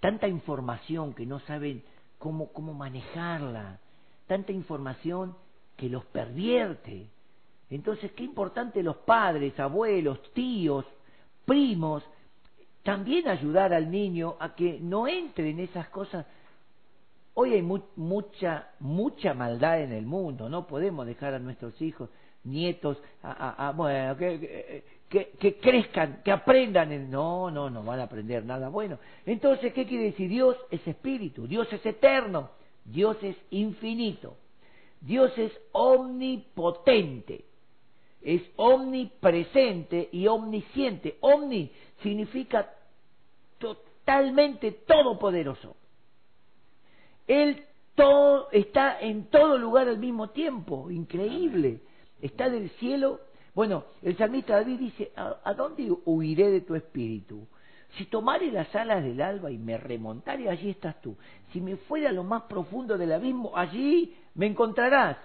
Tanta 0.00 0.28
información 0.28 1.14
que 1.14 1.26
no 1.26 1.40
saben 1.40 1.82
cómo, 2.18 2.52
cómo 2.52 2.72
manejarla, 2.72 3.80
tanta 4.26 4.52
información 4.52 5.36
que 5.76 5.88
los 5.88 6.04
pervierte. 6.06 7.08
Entonces, 7.68 8.12
qué 8.12 8.24
importante 8.24 8.82
los 8.82 8.96
padres, 8.98 9.58
abuelos, 9.60 10.32
tíos, 10.32 10.86
primos, 11.44 12.02
también 12.84 13.26
ayudar 13.28 13.72
al 13.72 13.90
niño 13.90 14.36
a 14.38 14.54
que 14.54 14.78
no 14.80 15.08
entre 15.08 15.50
en 15.50 15.60
esas 15.60 15.88
cosas. 15.88 16.26
Hoy 17.32 17.54
hay 17.54 17.62
mucha, 17.62 18.68
mucha 18.78 19.34
maldad 19.34 19.80
en 19.82 19.90
el 19.90 20.06
mundo, 20.06 20.48
no 20.48 20.68
podemos 20.68 21.04
dejar 21.04 21.34
a 21.34 21.40
nuestros 21.40 21.80
hijos, 21.82 22.08
nietos, 22.44 22.98
a, 23.22 23.72
bueno, 23.74 24.16
que, 24.16 24.84
que, 25.08 25.58
crezcan, 25.58 26.20
que 26.22 26.30
aprendan. 26.30 27.10
No, 27.10 27.50
no, 27.50 27.70
no 27.70 27.82
van 27.82 28.00
a 28.00 28.04
aprender 28.04 28.44
nada 28.44 28.68
bueno. 28.68 28.98
Entonces, 29.26 29.72
¿qué 29.72 29.86
quiere 29.86 30.04
decir? 30.04 30.28
Dios 30.28 30.56
es 30.70 30.86
espíritu, 30.86 31.48
Dios 31.48 31.72
es 31.72 31.84
eterno, 31.84 32.50
Dios 32.84 33.16
es 33.22 33.36
infinito, 33.50 34.36
Dios 35.00 35.36
es 35.38 35.52
omnipotente, 35.72 37.46
es 38.20 38.42
omnipresente 38.56 40.08
y 40.12 40.26
omnisciente. 40.26 41.16
Omni 41.20 41.72
significa 42.02 42.70
totalmente 43.58 44.72
todopoderoso. 44.72 45.76
Él 47.26 47.64
todo, 47.94 48.48
está 48.50 49.00
en 49.00 49.26
todo 49.26 49.56
lugar 49.58 49.88
al 49.88 49.98
mismo 49.98 50.30
tiempo, 50.30 50.90
increíble. 50.90 51.80
Está 52.20 52.48
del 52.50 52.70
cielo. 52.70 53.20
Bueno, 53.54 53.84
el 54.02 54.16
salmista 54.16 54.54
David 54.56 54.78
dice, 54.78 55.12
¿a, 55.16 55.54
dónde 55.54 55.90
huiré 56.04 56.50
de 56.50 56.60
tu 56.62 56.74
espíritu? 56.74 57.46
Si 57.96 58.06
tomare 58.06 58.50
las 58.50 58.74
alas 58.74 59.04
del 59.04 59.20
alba 59.20 59.52
y 59.52 59.58
me 59.58 59.78
remontare, 59.78 60.50
allí 60.50 60.70
estás 60.70 61.00
tú. 61.00 61.16
Si 61.52 61.60
me 61.60 61.76
fuera 61.76 62.10
a 62.10 62.12
lo 62.12 62.24
más 62.24 62.42
profundo 62.44 62.98
del 62.98 63.12
abismo, 63.12 63.56
allí 63.56 64.16
me 64.34 64.46
encontrarás. 64.46 65.16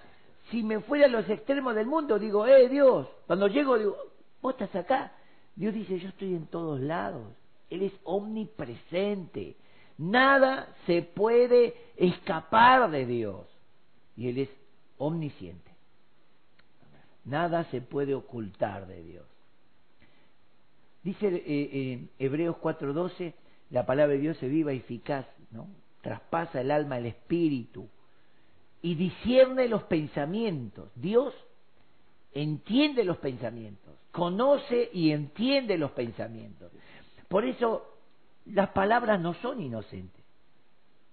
Si 0.51 0.61
me 0.61 0.79
fuera 0.79 1.05
a 1.05 1.09
los 1.09 1.27
extremos 1.27 1.73
del 1.73 1.87
mundo, 1.87 2.19
digo, 2.19 2.45
eh, 2.45 2.69
Dios, 2.69 3.07
cuando 3.25 3.47
llego, 3.47 3.77
digo, 3.79 3.97
vos 4.41 4.53
estás 4.53 4.75
acá. 4.75 5.11
Dios 5.59 5.73
dice, 5.73 5.99
yo 5.99 6.07
estoy 6.07 6.35
en 6.35 6.47
todos 6.47 6.79
lados. 6.79 7.33
Él 7.69 7.81
es 7.81 7.91
omnipresente. 8.05 9.57
Nada 9.97 10.73
se 10.85 11.01
puede 11.01 11.75
escapar 11.97 12.89
de 12.89 13.05
Dios. 13.05 13.45
Y 14.15 14.29
Él 14.29 14.37
es 14.37 14.49
omnisciente. 14.97 15.69
Nada 17.25 17.65
se 17.65 17.81
puede 17.81 18.15
ocultar 18.15 18.87
de 18.87 19.03
Dios. 19.03 19.25
Dice 21.03 21.27
eh, 21.27 21.93
en 21.93 22.09
Hebreos 22.19 22.55
4:12, 22.61 23.33
la 23.69 23.85
palabra 23.85 24.13
de 24.13 24.21
Dios 24.21 24.41
es 24.41 24.49
viva 24.49 24.71
y 24.71 24.77
eficaz, 24.77 25.25
¿no? 25.51 25.67
Traspasa 26.01 26.61
el 26.61 26.71
alma, 26.71 26.97
el 26.97 27.07
espíritu 27.07 27.89
y 28.81 28.95
discierne 28.95 29.67
los 29.67 29.83
pensamientos. 29.83 30.89
Dios 30.95 31.33
entiende 32.33 33.03
los 33.03 33.17
pensamientos, 33.17 33.93
conoce 34.19 34.89
y 34.93 35.11
entiende 35.11 35.77
los 35.77 35.91
pensamientos. 35.91 36.71
Por 37.27 37.45
eso 37.45 37.85
las 38.45 38.69
palabras 38.69 39.19
no 39.19 39.33
son 39.35 39.61
inocentes, 39.61 40.23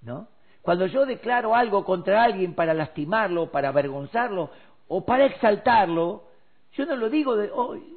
¿no? 0.02 0.28
Cuando 0.62 0.86
yo 0.86 1.06
declaro 1.06 1.54
algo 1.54 1.84
contra 1.84 2.24
alguien 2.24 2.54
para 2.54 2.74
lastimarlo, 2.74 3.52
para 3.52 3.68
avergonzarlo 3.68 4.50
o 4.88 5.04
para 5.04 5.26
exaltarlo, 5.26 6.24
yo 6.72 6.86
no 6.86 6.96
lo 6.96 7.08
digo 7.08 7.36
de 7.36 7.50
hoy. 7.52 7.96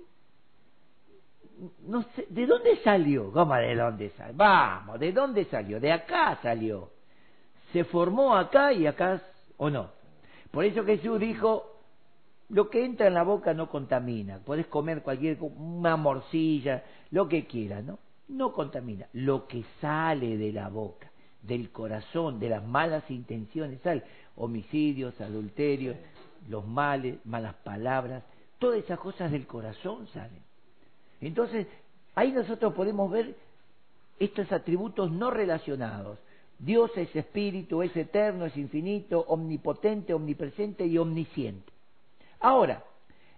no 1.88 2.04
sé, 2.16 2.28
¿de 2.30 2.46
dónde 2.46 2.78
salió? 2.84 3.32
¿Cómo 3.32 3.56
de 3.56 3.75
dónde 3.75 4.10
salió? 4.12 4.34
Vamos, 4.38 5.00
¿de 5.00 5.12
dónde 5.12 5.46
salió? 5.46 5.80
De 5.80 5.92
acá 5.92 6.38
salió. 6.44 6.92
Se 7.74 7.84
formó 7.84 8.36
acá 8.36 8.72
y 8.72 8.86
acá, 8.86 9.22
¿o 9.58 9.70
no? 9.70 9.89
Por 10.51 10.63
eso 10.66 10.84
Jesús 10.84 11.20
dijo, 11.20 11.69
lo 12.50 12.70
que 12.70 12.84
entra 12.84 13.08
en 13.08 13.13
la 13.13 13.24
boca 13.24 13.53
no 13.53 13.70
contamina. 13.70 14.39
Puedes 14.39 14.68
comer 14.68 15.03
cualquier, 15.03 15.38
una 15.41 15.96
morcilla, 15.98 16.84
lo 17.12 17.27
que 17.29 17.46
quieras, 17.46 17.84
¿no? 17.84 18.00
No 18.27 18.53
contamina. 18.53 19.08
Lo 19.13 19.48
que 19.48 19.63
sale 19.79 20.38
de 20.38 20.51
la 20.51 20.70
boca, 20.70 21.12
del 21.44 21.72
corazón, 21.72 22.39
de 22.39 22.50
las 22.50 22.65
malas 22.65 23.10
intenciones, 23.10 23.82
sale 23.82 24.03
homicidios, 24.36 25.20
adulterios, 25.22 25.96
los 26.48 26.65
males, 26.65 27.18
malas 27.25 27.53
palabras, 27.56 28.24
todas 28.58 28.79
esas 28.79 29.00
cosas 29.00 29.32
del 29.32 29.46
corazón 29.46 30.08
salen. 30.08 30.41
Entonces, 31.22 31.68
ahí 32.15 32.32
nosotros 32.32 32.74
podemos 32.74 33.12
ver 33.12 33.36
estos 34.20 34.51
atributos 34.51 35.12
no 35.12 35.29
relacionados. 35.29 36.18
Dios 36.58 36.91
es 36.98 37.15
espíritu, 37.15 37.84
es 37.84 37.96
eterno, 37.96 38.46
es 38.46 38.58
infinito, 38.58 39.24
omnipotente, 39.27 40.13
omnipresente 40.13 40.86
y 40.86 40.98
omnisciente. 40.98 41.69
Ahora, 42.39 42.84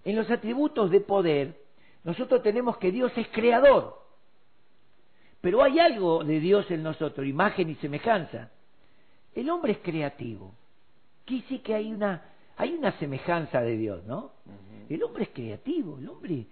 en 0.03 0.15
los 0.15 0.29
atributos 0.29 0.91
de 0.91 1.00
poder, 1.00 1.62
nosotros 2.03 2.41
tenemos 2.41 2.77
que 2.77 2.91
Dios 2.91 3.12
es 3.15 3.27
creador. 3.29 4.00
Pero 5.41 5.63
hay 5.63 5.79
algo 5.79 6.24
de 6.24 6.39
Dios 6.39 6.70
en 6.70 6.84
nosotros, 6.84 7.25
imagen 7.25 7.70
y 7.70 7.75
semejanza. 7.75 8.51
El 9.34 9.50
hombre 9.50 9.74
es 9.74 9.79
creativo. 9.79 10.53
Aquí 11.24 11.43
sí 11.48 11.60
que 11.60 11.74
hay 11.74 11.91
una, 11.91 12.24
hay 12.58 12.74
una 12.74 12.91
semejanza 13.00 13.62
de 13.62 13.77
Dios, 13.77 14.05
¿no? 14.05 14.31
El 14.89 15.01
hombre 15.03 15.24
es 15.24 15.29
creativo, 15.29 15.98
el 15.98 16.10
hombre 16.10 16.46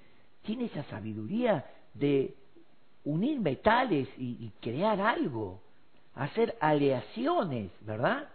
tiene 0.43 0.65
esa 0.65 0.83
sabiduría 0.85 1.65
de 1.93 2.33
unir 3.03 3.39
metales 3.39 4.07
y, 4.17 4.51
crear 4.61 5.01
algo, 5.01 5.61
hacer 6.15 6.55
aleaciones, 6.59 7.71
¿verdad? 7.81 8.29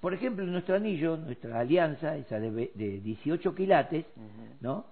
Por 0.00 0.14
ejemplo, 0.14 0.44
nuestro 0.44 0.76
anillo, 0.76 1.16
nuestra 1.16 1.58
alianza, 1.58 2.16
esa 2.16 2.38
de, 2.38 2.70
de 2.74 3.00
18 3.00 3.54
quilates, 3.54 4.06
¿no? 4.60 4.84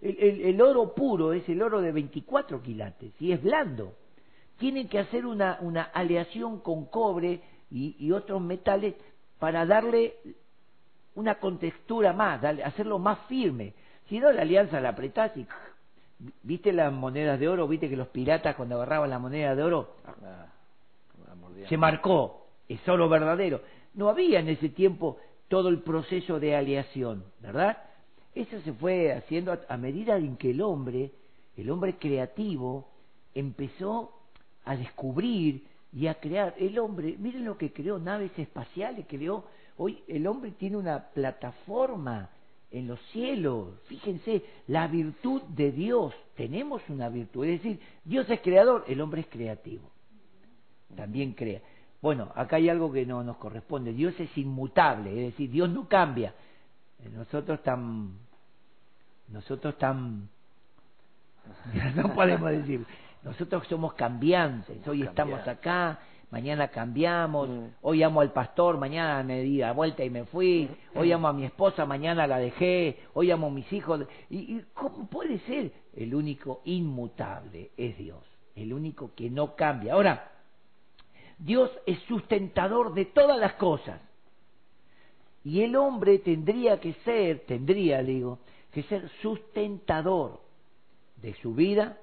El, 0.00 0.60
oro 0.60 0.94
puro 0.94 1.32
es 1.32 1.48
el 1.48 1.62
oro 1.62 1.80
de 1.80 1.92
24 1.92 2.62
quilates 2.62 3.12
y 3.20 3.32
es 3.32 3.42
blando. 3.42 3.94
Tienen 4.58 4.88
que 4.88 4.98
hacer 4.98 5.26
una, 5.26 5.58
una 5.60 5.82
aleación 5.82 6.60
con 6.60 6.86
cobre 6.86 7.40
y, 7.70 7.96
y 7.98 8.12
otros 8.12 8.40
metales 8.40 8.94
para 9.38 9.66
darle 9.66 10.14
una 11.14 11.36
contextura 11.36 12.12
más, 12.12 12.42
hacerlo 12.44 12.98
más 12.98 13.18
firme. 13.26 13.74
Si 14.08 14.20
no, 14.20 14.30
la 14.32 14.42
alianza 14.42 14.80
la 14.80 14.90
apretás 14.90 15.36
y... 15.36 15.46
¿Viste 16.42 16.72
las 16.72 16.90
monedas 16.90 17.38
de 17.38 17.46
oro? 17.46 17.68
¿Viste 17.68 17.90
que 17.90 17.96
los 17.96 18.08
piratas 18.08 18.56
cuando 18.56 18.76
agarraban 18.76 19.10
la 19.10 19.18
moneda 19.18 19.54
de 19.54 19.62
oro 19.62 19.96
ah, 20.06 20.46
se 21.68 21.76
marcó? 21.76 22.46
Es 22.66 22.88
oro 22.88 23.08
verdadero. 23.10 23.60
No 23.96 24.08
había 24.08 24.38
en 24.38 24.48
ese 24.48 24.68
tiempo 24.68 25.18
todo 25.48 25.68
el 25.68 25.80
proceso 25.80 26.38
de 26.38 26.54
aleación, 26.54 27.24
¿verdad? 27.40 27.78
Eso 28.34 28.60
se 28.60 28.72
fue 28.72 29.12
haciendo 29.12 29.58
a, 29.68 29.76
medida 29.76 30.16
en 30.16 30.36
que 30.36 30.50
el 30.50 30.60
hombre, 30.60 31.10
el 31.56 31.70
hombre 31.70 31.96
creativo, 31.96 32.88
empezó 33.34 34.12
a 34.64 34.76
descubrir 34.76 35.66
y 35.92 36.06
a 36.06 36.14
crear. 36.14 36.54
El 36.58 36.78
hombre, 36.78 37.16
miren 37.18 37.44
lo 37.44 37.58
que 37.58 37.72
creó, 37.72 37.98
naves 37.98 38.38
espaciales, 38.38 39.06
creó 39.08 39.44
Hoy 39.78 40.02
el 40.08 40.26
hombre 40.26 40.52
tiene 40.52 40.76
una 40.76 41.10
plataforma 41.10 42.30
en 42.70 42.86
los 42.86 43.00
cielos. 43.12 43.74
Fíjense, 43.84 44.42
la 44.68 44.86
virtud 44.88 45.42
de 45.42 45.70
Dios. 45.72 46.14
Tenemos 46.34 46.82
una 46.88 47.08
virtud. 47.08 47.44
Es 47.44 47.62
decir, 47.62 47.80
Dios 48.04 48.28
es 48.30 48.40
creador, 48.40 48.84
el 48.88 49.00
hombre 49.00 49.22
es 49.22 49.26
creativo. 49.26 49.90
También 50.94 51.32
crea. 51.32 51.60
Bueno, 52.02 52.30
acá 52.34 52.56
hay 52.56 52.68
algo 52.68 52.92
que 52.92 53.06
no 53.06 53.22
nos 53.24 53.36
corresponde. 53.38 53.92
Dios 53.92 54.18
es 54.20 54.36
inmutable, 54.36 55.10
es 55.10 55.32
decir, 55.32 55.50
Dios 55.50 55.68
no 55.70 55.88
cambia. 55.88 56.34
Nosotros 57.12 57.62
tan, 57.62 58.18
nosotros 59.28 59.76
tan, 59.78 60.28
no 61.94 62.14
podemos 62.14 62.50
decir, 62.50 62.84
nosotros 63.22 63.66
somos 63.68 63.94
cambiantes. 63.94 64.86
Hoy 64.86 65.02
estamos 65.02 65.46
acá, 65.46 65.98
mañana 66.30 66.68
cambiamos, 66.68 67.48
mm. 67.48 67.64
hoy 67.82 68.02
amo 68.02 68.20
al 68.20 68.32
pastor, 68.32 68.78
mañana 68.78 69.22
me 69.22 69.40
di 69.42 69.58
la 69.58 69.72
vuelta 69.72 70.04
y 70.04 70.10
me 70.10 70.24
fui, 70.24 70.68
mm. 70.94 70.98
hoy 70.98 71.12
amo 71.12 71.28
a 71.28 71.32
mi 71.32 71.44
esposa, 71.44 71.86
mañana 71.86 72.26
la 72.26 72.38
dejé, 72.38 72.98
hoy 73.14 73.30
amo 73.30 73.48
a 73.48 73.50
mis 73.50 73.72
hijos. 73.72 74.06
¿Y, 74.30 74.60
cómo 74.74 75.08
puede 75.08 75.38
ser? 75.40 75.72
El 75.94 76.14
único 76.14 76.60
inmutable 76.64 77.70
es 77.76 77.96
Dios, 77.96 78.22
el 78.54 78.72
único 78.72 79.12
que 79.14 79.30
no 79.30 79.54
cambia. 79.56 79.94
Ahora, 79.94 80.35
Dios 81.38 81.70
es 81.86 81.98
sustentador 82.00 82.94
de 82.94 83.06
todas 83.06 83.38
las 83.38 83.54
cosas. 83.54 84.00
Y 85.44 85.62
el 85.62 85.76
hombre 85.76 86.18
tendría 86.18 86.80
que 86.80 86.94
ser, 87.04 87.40
tendría, 87.46 88.02
digo, 88.02 88.40
que 88.72 88.82
ser 88.84 89.08
sustentador 89.22 90.40
de 91.22 91.34
su 91.34 91.54
vida, 91.54 91.98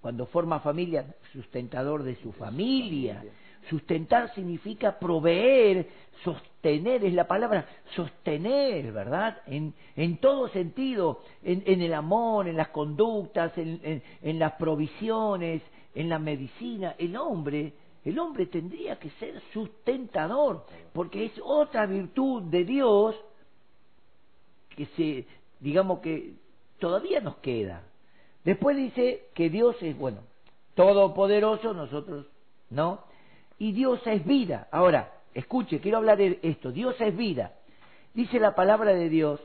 cuando 0.00 0.26
forma 0.26 0.60
familia, 0.60 1.14
sustentador 1.32 2.02
de 2.02 2.16
su 2.16 2.32
familia. 2.32 3.24
Sustentar 3.68 4.34
significa 4.34 4.98
proveer, 4.98 5.86
sostener, 6.24 7.04
es 7.04 7.12
la 7.12 7.26
palabra 7.26 7.66
sostener, 7.94 8.90
¿verdad? 8.92 9.42
En, 9.46 9.74
en 9.96 10.16
todo 10.16 10.48
sentido, 10.48 11.22
en, 11.42 11.62
en, 11.66 11.82
el 11.82 11.92
amor, 11.92 12.48
en 12.48 12.56
las 12.56 12.68
conductas, 12.68 13.56
en, 13.58 14.02
en, 14.22 14.38
las 14.38 14.52
provisiones, 14.52 15.62
en 15.94 16.08
la 16.08 16.18
medicina. 16.18 16.94
El 16.96 17.16
hombre, 17.16 17.74
el 18.04 18.18
hombre 18.18 18.46
tendría 18.46 18.98
que 18.98 19.10
ser 19.10 19.40
sustentador, 19.52 20.64
porque 20.92 21.26
es 21.26 21.32
otra 21.42 21.86
virtud 21.86 22.42
de 22.44 22.64
Dios 22.64 23.16
que 24.70 24.86
se, 24.96 25.26
digamos 25.60 26.00
que 26.00 26.34
todavía 26.78 27.20
nos 27.20 27.36
queda. 27.36 27.82
Después 28.44 28.76
dice 28.76 29.28
que 29.34 29.50
Dios 29.50 29.76
es, 29.82 29.98
bueno, 29.98 30.20
todopoderoso, 30.74 31.74
nosotros 31.74 32.26
no, 32.70 33.00
y 33.58 33.72
Dios 33.72 34.00
es 34.06 34.24
vida. 34.24 34.68
Ahora, 34.70 35.12
escuche, 35.34 35.80
quiero 35.80 35.98
hablar 35.98 36.16
de 36.16 36.38
esto, 36.42 36.72
Dios 36.72 36.96
es 37.00 37.14
vida. 37.14 37.52
Dice 38.14 38.40
la 38.40 38.54
palabra 38.54 38.92
de 38.94 39.08
Dios 39.08 39.40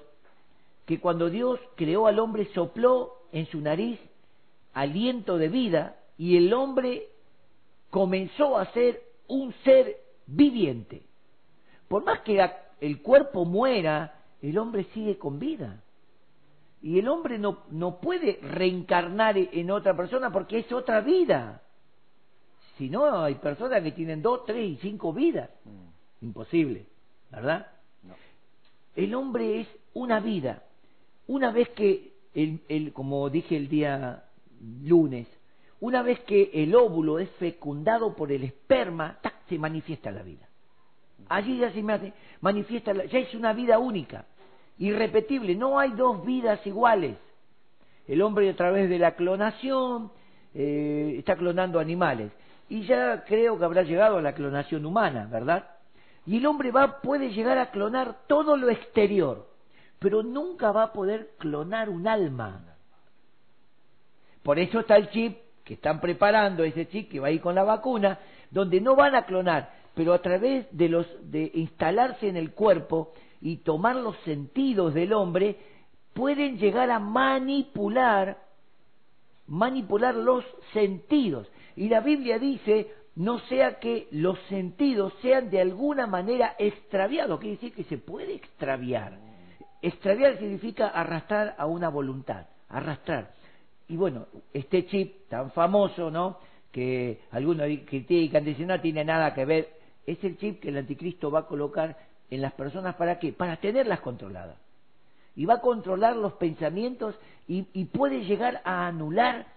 que 0.86 1.00
cuando 1.00 1.30
Dios 1.30 1.60
creó 1.76 2.08
al 2.08 2.20
hombre 2.20 2.46
sopló 2.54 3.14
en 3.32 3.48
su 3.48 3.60
nariz 3.60 4.00
aliento 4.74 5.38
de 5.38 5.50
vida 5.50 5.98
y 6.18 6.38
el 6.38 6.54
hombre 6.54 7.08
comenzó 7.96 8.58
a 8.58 8.66
ser 8.74 9.02
un 9.30 9.54
ser 9.64 9.96
viviente. 10.28 11.04
Por 11.88 12.04
más 12.04 12.20
que 12.24 12.46
el 12.82 13.02
cuerpo 13.02 13.46
muera, 13.46 14.20
el 14.42 14.58
hombre 14.58 14.84
sigue 14.94 15.18
con 15.18 15.40
vida. 15.40 15.82
Y 16.82 17.00
el 17.00 17.08
hombre 17.08 17.40
no, 17.40 17.60
no 17.72 18.02
puede 18.02 18.38
reencarnar 18.42 19.38
en 19.38 19.72
otra 19.72 19.96
persona 19.96 20.30
porque 20.30 20.60
es 20.60 20.70
otra 20.74 21.00
vida. 21.00 21.62
Si 22.78 22.90
no, 22.90 23.24
hay 23.24 23.36
personas 23.36 23.82
que 23.82 23.94
tienen 23.94 24.22
dos, 24.22 24.46
tres 24.46 24.72
y 24.72 24.76
cinco 24.82 25.14
vidas. 25.14 25.50
Mm. 25.64 26.26
Imposible, 26.26 26.88
¿verdad? 27.32 27.66
El 28.94 29.16
hombre 29.16 29.62
es 29.62 29.70
una 29.94 30.20
vida. 30.20 30.64
Una 31.28 31.50
vez 31.50 31.70
que, 31.70 32.12
el, 32.34 32.60
el, 32.68 32.92
como 32.92 33.30
dije 33.30 33.56
el 33.56 33.70
día 33.70 34.26
lunes, 34.84 35.30
una 35.86 36.02
vez 36.02 36.20
que 36.22 36.50
el 36.52 36.74
óvulo 36.74 37.20
es 37.20 37.30
fecundado 37.34 38.16
por 38.16 38.32
el 38.32 38.44
esperma, 38.44 39.20
¡tac! 39.22 39.36
se 39.48 39.60
manifiesta 39.60 40.10
la 40.10 40.24
vida. 40.24 40.50
Allí 41.30 41.60
ya 41.60 41.72
se 41.72 41.84
manifiesta, 42.42 42.92
ya 43.06 43.20
es 43.20 43.36
una 43.36 43.54
vida 43.54 43.78
única. 43.78 44.26
irrepetible, 44.80 45.54
no 45.54 45.78
hay 45.78 45.92
dos 45.92 46.26
vidas 46.26 46.66
iguales. 46.66 47.18
El 48.08 48.24
hombre 48.24 48.50
a 48.50 48.56
través 48.56 48.90
de 48.90 48.98
la 48.98 49.16
clonación 49.16 50.12
eh, 50.56 51.18
está 51.20 51.36
clonando 51.36 51.80
animales 51.80 52.32
y 52.68 52.82
ya 52.88 53.24
creo 53.24 53.60
que 53.60 53.66
habrá 53.66 53.84
llegado 53.84 54.18
a 54.18 54.24
la 54.24 54.34
clonación 54.34 54.88
humana, 54.88 55.30
¿verdad? 55.32 55.70
Y 56.26 56.38
el 56.38 56.48
hombre 56.48 56.72
va, 56.72 57.00
puede 57.00 57.30
llegar 57.30 57.60
a 57.60 57.70
clonar 57.70 58.26
todo 58.26 58.58
lo 58.58 58.72
exterior, 58.72 59.48
pero 60.00 60.24
nunca 60.24 60.72
va 60.72 60.84
a 60.84 60.94
poder 60.94 61.36
clonar 61.38 61.90
un 61.90 62.08
alma. 62.08 62.76
Por 64.42 64.58
eso 64.58 64.80
está 64.80 64.98
el 64.98 65.12
chip 65.12 65.45
que 65.66 65.74
están 65.74 66.00
preparando, 66.00 66.64
ese 66.64 66.88
chip 66.88 67.12
que 67.12 67.20
va 67.20 67.28
a 67.28 67.32
ir 67.32 67.42
con 67.42 67.56
la 67.56 67.64
vacuna, 67.64 68.20
donde 68.52 68.80
no 68.80 68.96
van 68.96 69.16
a 69.16 69.26
clonar, 69.26 69.74
pero 69.94 70.14
a 70.14 70.22
través 70.22 70.66
de 70.72 70.88
los 70.88 71.08
de 71.30 71.52
instalarse 71.56 72.30
en 72.30 72.38
el 72.38 72.54
cuerpo 72.54 73.14
y 73.42 73.58
tomar 73.58 73.98
los 73.98 74.16
sentidos 74.20 74.94
del 74.94 75.12
hombre, 75.12 75.58
pueden 76.14 76.58
llegar 76.58 76.90
a 76.92 77.00
manipular 77.00 78.46
manipular 79.48 80.16
los 80.16 80.44
sentidos. 80.74 81.48
Y 81.76 81.90
la 81.90 82.02
Biblia 82.02 82.40
dice, 82.40 82.92
no 83.16 83.40
sea 83.40 83.80
que 83.80 84.08
los 84.12 84.40
sentidos 84.50 85.14
sean 85.22 85.50
de 85.50 85.62
alguna 85.62 86.08
manera 86.08 86.56
extraviados, 86.58 87.40
quiere 87.40 87.56
decir 87.56 87.74
que 87.74 87.84
se 87.84 87.98
puede 87.98 88.34
extraviar. 88.34 89.20
Extraviar 89.82 90.38
significa 90.38 90.88
arrastrar 90.88 91.56
a 91.58 91.66
una 91.66 91.90
voluntad, 91.90 92.48
arrastrar. 92.70 93.34
Y 93.88 93.98
bueno, 93.98 94.28
este 94.54 94.86
chip 94.88 95.28
tan 95.30 95.52
famoso, 95.52 96.10
¿no? 96.10 96.40
Que 96.72 97.22
algunos 97.32 97.68
critican, 97.86 98.44
dicen 98.44 98.68
no 98.68 98.82
tiene 98.82 99.06
nada 99.06 99.34
que 99.34 99.46
ver, 99.46 99.70
es 100.06 100.24
el 100.24 100.38
chip 100.38 100.62
que 100.62 100.70
el 100.70 100.78
anticristo 100.78 101.32
va 101.32 101.42
a 101.42 101.48
colocar 101.48 101.98
en 102.30 102.42
las 102.42 102.54
personas 102.54 102.96
para 102.96 103.20
qué? 103.20 103.34
Para 103.34 103.58
tenerlas 103.58 104.02
controladas. 104.02 104.58
Y 105.36 105.46
va 105.46 105.56
a 105.56 105.62
controlar 105.62 106.16
los 106.16 106.34
pensamientos 106.34 107.16
y, 107.48 107.68
y 107.74 107.86
puede 107.86 108.24
llegar 108.24 108.62
a 108.64 108.88
anular 108.88 109.48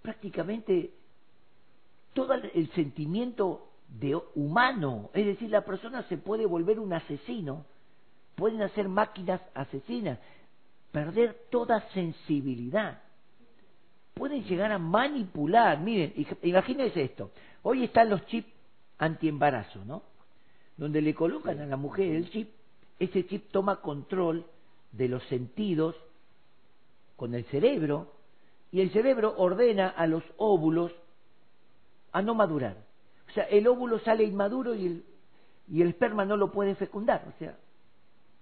prácticamente 0.00 0.92
todo 2.14 2.32
el 2.34 2.70
sentimiento 2.70 3.66
de 3.88 4.18
humano, 4.34 5.10
es 5.14 5.26
decir, 5.26 5.50
la 5.50 5.64
persona 5.64 6.02
se 6.04 6.16
puede 6.16 6.46
volver 6.46 6.80
un 6.80 6.92
asesino, 6.92 7.64
pueden 8.34 8.62
hacer 8.62 8.88
máquinas 8.88 9.40
asesinas, 9.54 10.18
perder 10.96 11.36
toda 11.50 11.86
sensibilidad, 11.90 13.02
pueden 14.14 14.44
llegar 14.44 14.72
a 14.72 14.78
manipular, 14.78 15.78
miren, 15.78 16.14
imagínense 16.40 17.02
esto, 17.02 17.32
hoy 17.64 17.84
están 17.84 18.08
los 18.08 18.24
chips 18.24 18.48
antiembarazo, 18.96 19.84
¿no? 19.84 20.04
Donde 20.78 21.02
le 21.02 21.14
colocan 21.14 21.60
a 21.60 21.66
la 21.66 21.76
mujer 21.76 22.16
el 22.16 22.30
chip, 22.30 22.48
ese 22.98 23.26
chip 23.26 23.50
toma 23.50 23.82
control 23.82 24.46
de 24.92 25.08
los 25.08 25.22
sentidos 25.24 25.94
con 27.16 27.34
el 27.34 27.44
cerebro 27.44 28.14
y 28.72 28.80
el 28.80 28.90
cerebro 28.90 29.34
ordena 29.36 29.90
a 29.90 30.06
los 30.06 30.24
óvulos 30.38 30.92
a 32.10 32.22
no 32.22 32.34
madurar. 32.34 32.78
O 33.28 33.32
sea, 33.32 33.44
el 33.44 33.66
óvulo 33.66 33.98
sale 33.98 34.24
inmaduro 34.24 34.74
y 34.74 34.86
el, 34.86 35.04
y 35.68 35.82
el 35.82 35.88
esperma 35.88 36.24
no 36.24 36.38
lo 36.38 36.50
puede 36.52 36.74
fecundar, 36.74 37.22
o 37.28 37.38
sea, 37.38 37.54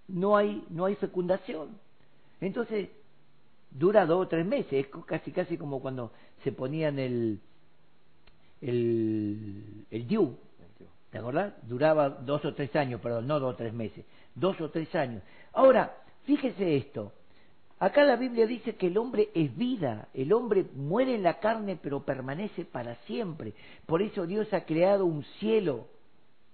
no 0.06 0.36
hay, 0.36 0.64
no 0.70 0.84
hay 0.84 0.94
fecundación. 0.94 1.82
Entonces, 2.46 2.88
dura 3.70 4.07
dos 4.07 4.26
o 4.26 4.28
tres 4.28 4.44
meses, 4.44 4.72
es 4.72 4.87
casi 5.07 5.33
casi 5.33 5.57
como 5.57 5.80
cuando 5.80 6.12
se 6.42 6.52
ponían 6.52 6.98
el, 6.98 7.40
el, 8.61 9.87
el 9.90 10.07
DIU, 10.07 10.37
¿te 11.11 11.18
acordás? 11.18 11.54
Duraba 11.66 12.09
dos 12.09 12.44
o 12.44 12.54
tres 12.54 12.74
años, 12.76 13.00
perdón, 13.00 13.26
no 13.26 13.40
dos 13.40 13.54
o 13.54 13.57
tres 13.57 13.72
meses, 13.72 14.04
dos 14.35 14.61
o 14.61 14.70
tres 14.70 14.94
años. 14.94 15.22
Ahora, 15.52 15.96
fíjese 16.24 16.76
esto, 16.76 17.12
Acá 17.80 18.04
la 18.04 18.16
Biblia 18.16 18.46
dice 18.46 18.76
que 18.76 18.87
el 18.87 18.96
hombre 18.96 19.30
es 19.35 19.54
vida, 19.57 20.09
el 20.14 20.33
hombre 20.33 20.64
muere 20.74 21.16
en 21.16 21.22
la 21.22 21.40
carne 21.40 21.76
pero 21.83 22.04
permanece 22.04 22.64
para 22.64 22.94
siempre. 23.07 23.52
Por 23.85 24.00
eso 24.00 24.26
Dios 24.26 24.50
ha 24.54 24.64
creado 24.64 25.04
un 25.04 25.24
cielo 25.38 25.88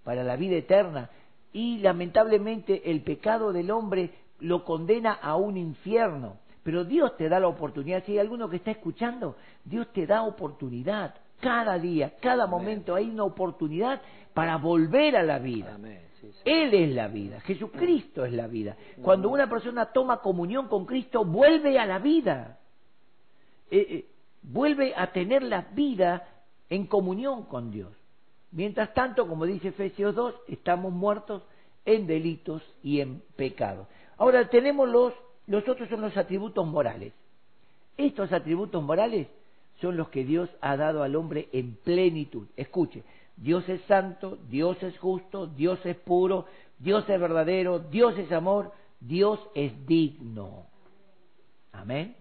para 0.03 0.25
la 0.25 0.37
vida 0.37 0.57
eterna 0.57 1.11
y 1.53 1.79
lamentablemente 1.79 2.91
el 2.91 3.03
pecado 3.03 3.53
del 3.53 3.71
hombre 3.71 4.11
lo 4.41 4.65
condena 4.65 5.13
a 5.13 5.37
un 5.37 5.57
infierno. 5.57 6.39
Pero 6.63 6.85
Dios 6.85 7.17
te 7.17 7.29
da 7.29 7.41
la 7.41 7.49
oportunidad, 7.49 8.05
si 8.05 8.13
hay 8.13 8.19
alguno 8.19 8.49
que 8.49 8.57
está 8.57 8.71
escuchando, 8.71 9.37
Dios 9.65 9.93
te 9.93 10.07
da 10.07 10.23
oportunidad. 10.23 11.15
Cada 11.41 11.79
día, 11.79 12.17
cada 12.21 12.47
momento 12.47 12.95
hay 12.95 13.09
una 13.09 13.25
oportunidad 13.25 14.03
para 14.35 14.57
volver 14.59 15.17
a 15.17 15.23
la 15.23 15.39
vida. 15.39 15.79
Él 16.45 16.75
es 16.75 16.95
la 16.95 17.09
vida, 17.09 17.41
Jesucristo 17.41 18.27
es 18.27 18.33
la 18.33 18.47
vida. 18.47 18.77
Cuando 19.03 19.31
una 19.31 19.49
persona 19.49 19.87
toma 19.87 20.21
comunión 20.21 20.69
con 20.69 20.85
Cristo, 20.85 21.25
vuelve 21.25 21.79
a 21.79 21.87
la 21.87 21.99
vida, 21.99 22.59
eh, 23.71 23.87
eh, 23.89 24.07
vuelve 24.43 24.93
a 24.95 25.13
tener 25.13 25.43
la 25.43 25.63
vida 25.73 26.29
en 26.69 26.87
comunión 26.87 27.45
con 27.45 27.71
Dios. 27.71 27.93
Mientras 28.53 28.93
tanto, 28.93 29.27
como 29.27 29.47
dice 29.47 29.69
Efesios 29.69 30.15
2, 30.15 30.35
estamos 30.49 30.93
muertos 30.93 31.43
en 31.85 32.07
delitos 32.07 32.63
y 32.83 33.01
en 33.01 33.23
pecados. 33.37 33.87
Ahora 34.21 34.51
tenemos 34.51 34.87
los, 34.87 35.15
los 35.47 35.67
otros 35.67 35.89
son 35.89 36.03
los 36.03 36.15
atributos 36.15 36.67
morales. 36.67 37.15
Estos 37.97 38.31
atributos 38.35 38.83
morales 38.83 39.29
son 39.81 39.97
los 39.97 40.11
que 40.11 40.25
Dios 40.25 40.51
ha 40.61 40.77
dado 40.77 41.03
al 41.03 41.17
hombre 41.17 41.49
en 41.53 41.75
plenitud. 41.77 42.47
Escuche, 42.55 43.03
Dios 43.39 43.67
es 43.67 43.81
santo, 43.89 44.37
Dios 44.51 44.81
es 44.83 44.99
justo, 44.99 45.47
Dios 45.47 45.81
es 45.87 45.97
puro, 45.97 46.45
Dios 46.79 47.09
es 47.09 47.19
verdadero, 47.19 47.79
Dios 47.79 48.19
es 48.19 48.31
amor, 48.31 48.73
Dios 49.01 49.41
es 49.55 49.87
digno. 49.87 50.67
Amén. 51.73 52.15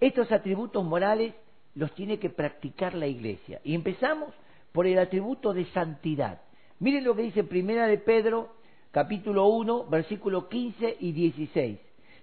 Estos 0.00 0.32
atributos 0.32 0.82
morales 0.82 1.34
los 1.74 1.94
tiene 1.94 2.18
que 2.18 2.30
practicar 2.30 2.94
la 2.94 3.06
iglesia. 3.06 3.60
Y 3.64 3.74
empezamos 3.74 4.32
por 4.72 4.86
el 4.86 4.98
atributo 4.98 5.52
de 5.52 5.66
santidad. 5.66 6.40
Miren 6.78 7.04
lo 7.04 7.14
que 7.14 7.22
dice 7.22 7.44
Primera 7.44 7.86
de 7.86 7.98
Pedro, 7.98 8.63
capítulo 8.94 9.48
1, 9.48 9.86
versículo 9.86 10.48
15 10.48 10.98
y 11.00 11.10
16. 11.10 11.80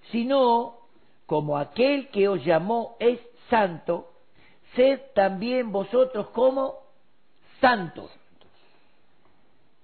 Sino, 0.09 0.77
como 1.25 1.57
aquel 1.57 2.07
que 2.07 2.29
os 2.29 2.43
llamó 2.45 2.95
es 2.97 3.19
santo, 3.49 4.09
sed 4.73 5.01
también 5.13 5.73
vosotros 5.73 6.29
como 6.29 6.77
santos 7.59 8.09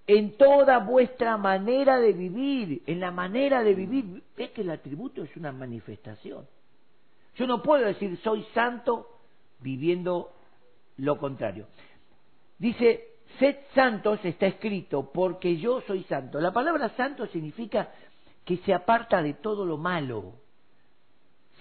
en 0.08 0.38
toda 0.38 0.80
vuestra 0.80 1.36
manera 1.36 2.00
de 2.00 2.14
vivir, 2.14 2.82
en 2.86 3.02
la 3.02 3.12
manera 3.12 3.62
de 3.64 3.76
vivir. 3.76 4.24
Ves 4.38 4.52
que 4.52 4.62
el 4.62 4.70
atributo 4.70 5.22
es 5.22 5.36
una 5.36 5.52
manifestación. 5.52 6.48
Yo 7.36 7.46
no 7.48 7.62
puedo 7.62 7.86
decir 7.86 8.18
soy 8.24 8.44
santo 8.54 9.10
viviendo 9.60 10.32
lo 10.96 11.18
contrario. 11.18 11.68
Dice, 12.58 13.07
sed 13.40 13.56
santos 13.74 14.20
está 14.24 14.48
escrito 14.48 15.12
porque 15.12 15.58
yo 15.58 15.82
soy 15.82 16.04
santo. 16.04 16.40
La 16.40 16.52
palabra 16.52 16.90
santo 16.90 17.28
significa 17.28 17.90
que 18.46 18.58
se 18.58 18.74
aparta 18.74 19.22
de 19.22 19.34
todo 19.34 19.66
lo 19.66 19.78
malo, 19.78 20.34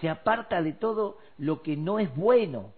se 0.01 0.09
aparta 0.09 0.63
de 0.63 0.73
todo 0.73 1.19
lo 1.39 1.63
que 1.63 1.77
no 1.77 1.99
es 1.99 2.15
bueno. 2.15 2.73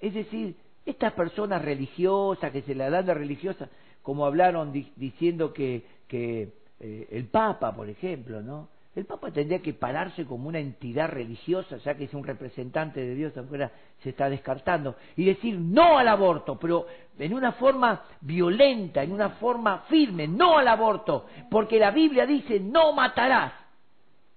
Es 0.00 0.14
decir, 0.14 0.56
estas 0.84 1.12
personas 1.12 1.62
religiosas 1.62 2.52
que 2.52 2.62
se 2.62 2.74
la 2.74 2.90
dan 2.90 3.06
de 3.06 3.14
religiosas, 3.14 3.68
como 4.02 4.26
hablaron 4.26 4.72
diciendo 4.72 5.52
que, 5.52 5.84
que 6.08 6.52
eh, 6.80 7.08
el 7.10 7.26
Papa, 7.26 7.74
por 7.74 7.88
ejemplo, 7.88 8.42
¿no? 8.42 8.68
El 8.96 9.06
Papa 9.06 9.30
tendría 9.30 9.62
que 9.62 9.72
pararse 9.72 10.24
como 10.24 10.48
una 10.48 10.58
entidad 10.58 11.08
religiosa, 11.08 11.76
ya 11.76 11.94
que 11.94 12.04
es 12.04 12.14
un 12.14 12.24
representante 12.24 13.00
de 13.00 13.14
Dios 13.14 13.36
afuera, 13.36 13.70
se 14.02 14.10
está 14.10 14.28
descartando, 14.28 14.96
y 15.14 15.24
decir 15.24 15.56
no 15.56 15.96
al 15.96 16.08
aborto, 16.08 16.58
pero 16.58 16.86
en 17.16 17.32
una 17.32 17.52
forma 17.52 18.02
violenta, 18.20 19.02
en 19.02 19.12
una 19.12 19.30
forma 19.30 19.84
firme, 19.88 20.26
no 20.26 20.58
al 20.58 20.66
aborto, 20.66 21.26
porque 21.50 21.78
la 21.78 21.92
Biblia 21.92 22.26
dice 22.26 22.58
no 22.58 22.92
matarás. 22.92 23.52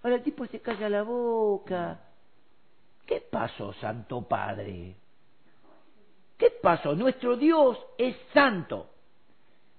Ahora 0.04 0.18
el 0.18 0.24
tipo 0.24 0.46
se 0.46 0.60
calla 0.60 0.88
la 0.90 1.02
boca. 1.02 2.00
¿Qué 3.08 3.22
pasó, 3.22 3.74
Santo 3.74 4.22
Padre? 4.22 4.96
¿Qué 6.38 6.52
pasó? 6.62 6.94
Nuestro 6.94 7.38
Dios 7.38 7.78
es 7.98 8.16
santo. 8.34 8.93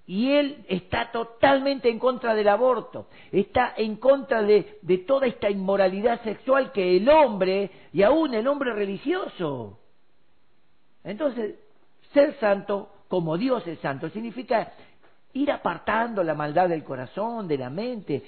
Y 0.07 0.33
Él 0.33 0.65
está 0.69 1.11
totalmente 1.11 1.89
en 1.89 1.99
contra 1.99 2.35
del 2.35 2.49
aborto, 2.49 3.07
está 3.33 3.73
en 3.77 3.97
contra 3.97 4.43
de, 4.43 4.79
de, 4.83 4.99
toda 4.99 5.27
esta 5.27 5.49
inmoralidad 5.49 6.23
sexual 6.23 6.73
que 6.73 6.99
el 6.99 7.09
hombre, 7.09 7.71
y 7.93 8.03
aún 8.03 8.35
el 8.35 8.47
hombre 8.47 8.75
religioso. 8.75 9.79
Entonces, 11.03 11.57
ser 12.13 12.39
santo 12.39 12.91
como 13.09 13.39
Dios 13.39 13.67
es 13.67 13.79
santo 13.81 14.11
significa 14.11 14.73
ir 15.35 15.51
apartando 15.51 16.23
la 16.23 16.35
maldad 16.35 16.69
del 16.69 16.85
corazón, 16.85 17.47
de 17.47 17.59
la 17.59 17.71
mente. 17.71 18.23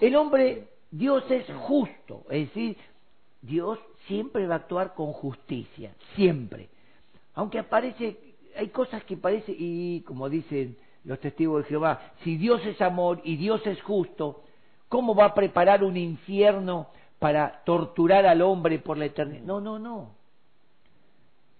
El 0.00 0.16
hombre, 0.16 0.68
Dios 0.90 1.24
es 1.30 1.46
justo, 1.54 2.24
es 2.30 2.48
decir, 2.48 2.76
Dios 3.42 3.78
siempre 4.06 4.46
va 4.46 4.54
a 4.54 4.58
actuar 4.58 4.94
con 4.94 5.12
justicia, 5.12 5.94
siempre. 6.14 6.68
Aunque 7.34 7.58
aparece, 7.58 8.33
hay 8.56 8.68
cosas 8.68 9.04
que 9.04 9.16
parece, 9.16 9.54
y 9.56 10.02
como 10.02 10.28
dicen 10.28 10.76
los 11.04 11.20
testigos 11.20 11.62
de 11.62 11.68
Jehová, 11.68 12.12
si 12.22 12.36
Dios 12.36 12.64
es 12.64 12.80
amor 12.80 13.20
y 13.24 13.36
Dios 13.36 13.66
es 13.66 13.80
justo, 13.82 14.42
¿cómo 14.88 15.14
va 15.14 15.26
a 15.26 15.34
preparar 15.34 15.84
un 15.84 15.96
infierno 15.96 16.88
para 17.18 17.62
torturar 17.64 18.26
al 18.26 18.42
hombre 18.42 18.78
por 18.78 18.96
la 18.96 19.06
eternidad? 19.06 19.44
No, 19.44 19.60
no, 19.60 19.78
no. 19.78 20.14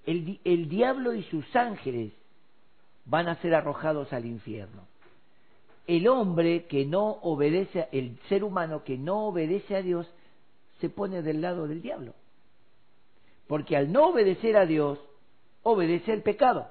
El, 0.07 0.41
el 0.45 0.69
diablo 0.69 1.15
y 1.15 1.23
sus 1.25 1.55
ángeles 1.57 2.13
van 3.05 3.29
a 3.29 3.37
ser 3.37 3.55
arrojados 3.55 4.13
al 4.13 4.27
infierno. 4.27 4.87
El 5.87 6.09
hombre 6.09 6.65
que 6.65 6.87
no 6.87 7.19
obedece, 7.23 7.89
el 7.93 8.19
ser 8.29 8.45
humano 8.45 8.85
que 8.85 8.97
no 8.97 9.27
obedece 9.27 9.77
a 9.77 9.83
Dios, 9.83 10.07
se 10.81 10.89
pone 10.89 11.23
del 11.23 11.41
lado 11.41 11.69
del 11.69 11.83
diablo. 11.83 12.15
Porque 13.47 13.77
al 13.77 13.93
no 13.93 14.09
obedecer 14.09 14.57
a 14.57 14.65
Dios, 14.65 14.99
obedece 15.63 16.13
el 16.13 16.23
pecado. 16.23 16.69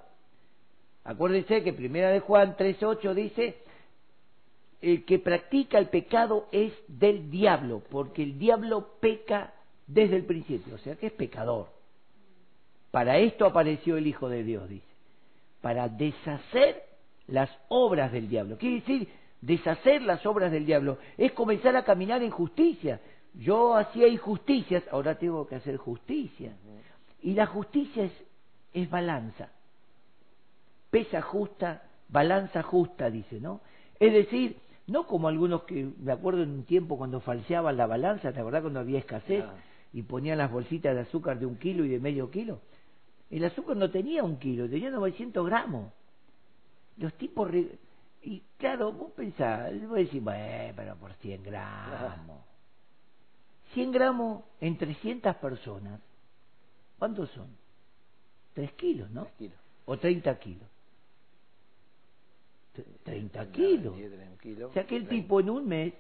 Acuérdense 1.04 1.64
que 1.64 1.74
primera 1.74 2.10
de 2.10 2.22
Juan 2.22 2.56
3.8 2.56 3.14
dice, 3.14 3.58
el 4.82 5.06
que 5.06 5.20
practica 5.20 5.78
el 5.78 5.90
pecado 5.90 6.48
es 6.52 6.74
del 6.88 7.30
diablo, 7.30 7.82
porque 7.90 8.24
el 8.24 8.38
diablo 8.38 8.96
peca 9.00 9.54
desde 9.88 10.16
el 10.16 10.26
principio, 10.26 10.76
o 10.76 10.78
sea 10.78 10.96
que 10.96 11.08
es 11.08 11.14
pecador. 11.14 11.68
Para 12.92 13.18
esto 13.18 13.46
apareció 13.46 13.98
el 13.98 14.08
Hijo 14.08 14.30
de 14.30 14.44
Dios, 14.44 14.70
dice, 14.70 14.86
para 15.62 15.90
deshacer 15.90 16.84
las 17.28 17.50
obras 17.70 18.12
del 18.12 18.30
diablo. 18.30 18.58
Quiere 18.58 18.76
decir, 18.76 19.10
deshacer 19.42 20.02
las 20.02 20.26
obras 20.26 20.52
del 20.52 20.66
diablo 20.66 20.98
es 21.18 21.32
comenzar 21.32 21.76
a 21.76 21.84
caminar 21.84 22.22
en 22.22 22.32
justicia. 22.32 23.00
Yo 23.34 23.76
hacía 23.76 24.08
injusticias, 24.08 24.84
ahora 24.92 25.18
tengo 25.18 25.48
que 25.48 25.56
hacer 25.56 25.78
justicia. 25.78 26.54
Y 27.22 27.34
la 27.34 27.48
justicia 27.48 28.04
es, 28.04 28.12
es 28.74 28.90
balanza. 28.90 29.50
Pesa 30.94 31.24
justa, 31.24 31.82
balanza 32.08 32.62
justa, 32.62 33.10
dice, 33.10 33.40
¿no? 33.40 33.62
Es 34.00 34.14
decir, 34.14 34.60
no 34.86 35.08
como 35.08 35.28
algunos 35.28 35.64
que, 35.64 35.90
me 35.98 36.12
acuerdo 36.12 36.44
en 36.44 36.52
un 36.52 36.66
tiempo 36.66 37.00
cuando 37.00 37.20
falseaban 37.20 37.78
la 37.78 37.88
balanza, 37.88 38.32
¿te 38.32 38.40
acordás 38.40 38.62
cuando 38.62 38.80
había 38.80 39.00
escasez? 39.00 39.44
Y 39.92 40.04
ponían 40.04 40.38
las 40.38 40.52
bolsitas 40.52 40.94
de 40.94 41.02
azúcar 41.02 41.40
de 41.40 41.48
un 41.48 41.58
kilo 41.58 41.84
y 41.84 41.90
de 41.90 42.00
medio 42.00 42.30
kilo. 42.30 42.60
El 43.32 43.44
azúcar 43.44 43.76
no 43.76 43.90
tenía 43.90 44.24
un 44.24 44.38
kilo, 44.38 44.70
tenía 44.70 44.92
900 44.92 45.44
gramos. 45.48 45.92
Los 46.98 47.12
tipos... 47.16 47.50
Y 48.22 48.44
claro, 48.60 48.92
vos 48.92 49.14
pensás, 49.14 49.72
vos 49.88 49.98
decís, 49.98 50.24
bueno, 50.24 50.74
pero 50.76 50.96
por 50.98 51.12
100 51.14 51.42
gramos. 51.42 52.38
100 53.74 53.92
gramos 53.92 54.44
en 54.62 54.78
300 54.78 55.38
personas, 55.38 56.00
¿cuántos 57.00 57.32
son? 57.32 57.48
3 58.54 58.74
kilos, 58.74 59.10
¿no? 59.10 59.28
kilos. 59.40 59.58
O 59.86 59.98
30 59.98 60.38
kilos. 60.38 60.70
30 63.04 63.52
kilos. 63.52 63.96
O 64.70 64.74
sea 64.74 64.86
que 64.86 64.96
el 64.96 65.08
tipo 65.08 65.40
en 65.40 65.50
un 65.50 65.68
mes, 65.68 65.94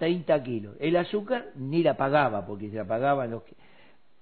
30 0.00 0.42
kilos. 0.42 0.76
El 0.80 0.96
azúcar 0.96 1.52
ni 1.56 1.82
la 1.82 1.96
pagaba, 1.96 2.46
porque 2.46 2.70
se 2.70 2.76
la 2.76 2.86
pagaban 2.86 3.30
los 3.30 3.42
que... 3.42 3.54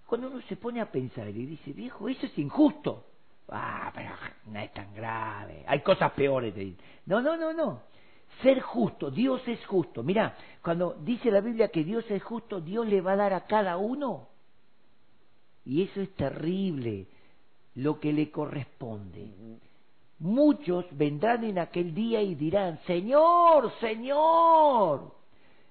Cuando 0.06 0.28
uno 0.28 0.42
se 0.48 0.56
pone 0.56 0.80
a 0.80 0.90
pensar 0.90 1.28
y 1.28 1.46
dice, 1.46 1.72
viejo, 1.72 2.08
eso 2.08 2.26
es 2.26 2.36
injusto. 2.36 3.04
Ah, 3.48 3.92
pero 3.94 4.10
no 4.46 4.58
es 4.58 4.72
tan 4.72 4.92
grave. 4.94 5.64
Hay 5.66 5.80
cosas 5.80 6.12
peores. 6.12 6.54
No, 7.06 7.20
no, 7.20 7.36
no, 7.36 7.52
no. 7.52 7.82
Ser 8.42 8.60
justo, 8.60 9.10
Dios 9.10 9.40
es 9.46 9.64
justo. 9.66 10.02
Mira, 10.02 10.36
cuando 10.62 10.94
dice 11.00 11.30
la 11.30 11.40
Biblia 11.40 11.68
que 11.68 11.84
Dios 11.84 12.04
es 12.10 12.22
justo, 12.22 12.60
Dios 12.60 12.86
le 12.86 13.00
va 13.00 13.12
a 13.12 13.16
dar 13.16 13.32
a 13.32 13.46
cada 13.46 13.76
uno. 13.76 14.28
Y 15.64 15.82
eso 15.82 16.00
es 16.00 16.12
terrible, 16.14 17.06
lo 17.76 18.00
que 18.00 18.12
le 18.12 18.30
corresponde. 18.30 19.30
Muchos 20.20 20.84
vendrán 20.90 21.44
en 21.44 21.58
aquel 21.58 21.94
día 21.94 22.20
y 22.20 22.34
dirán, 22.34 22.80
Señor, 22.86 23.72
Señor, 23.80 25.12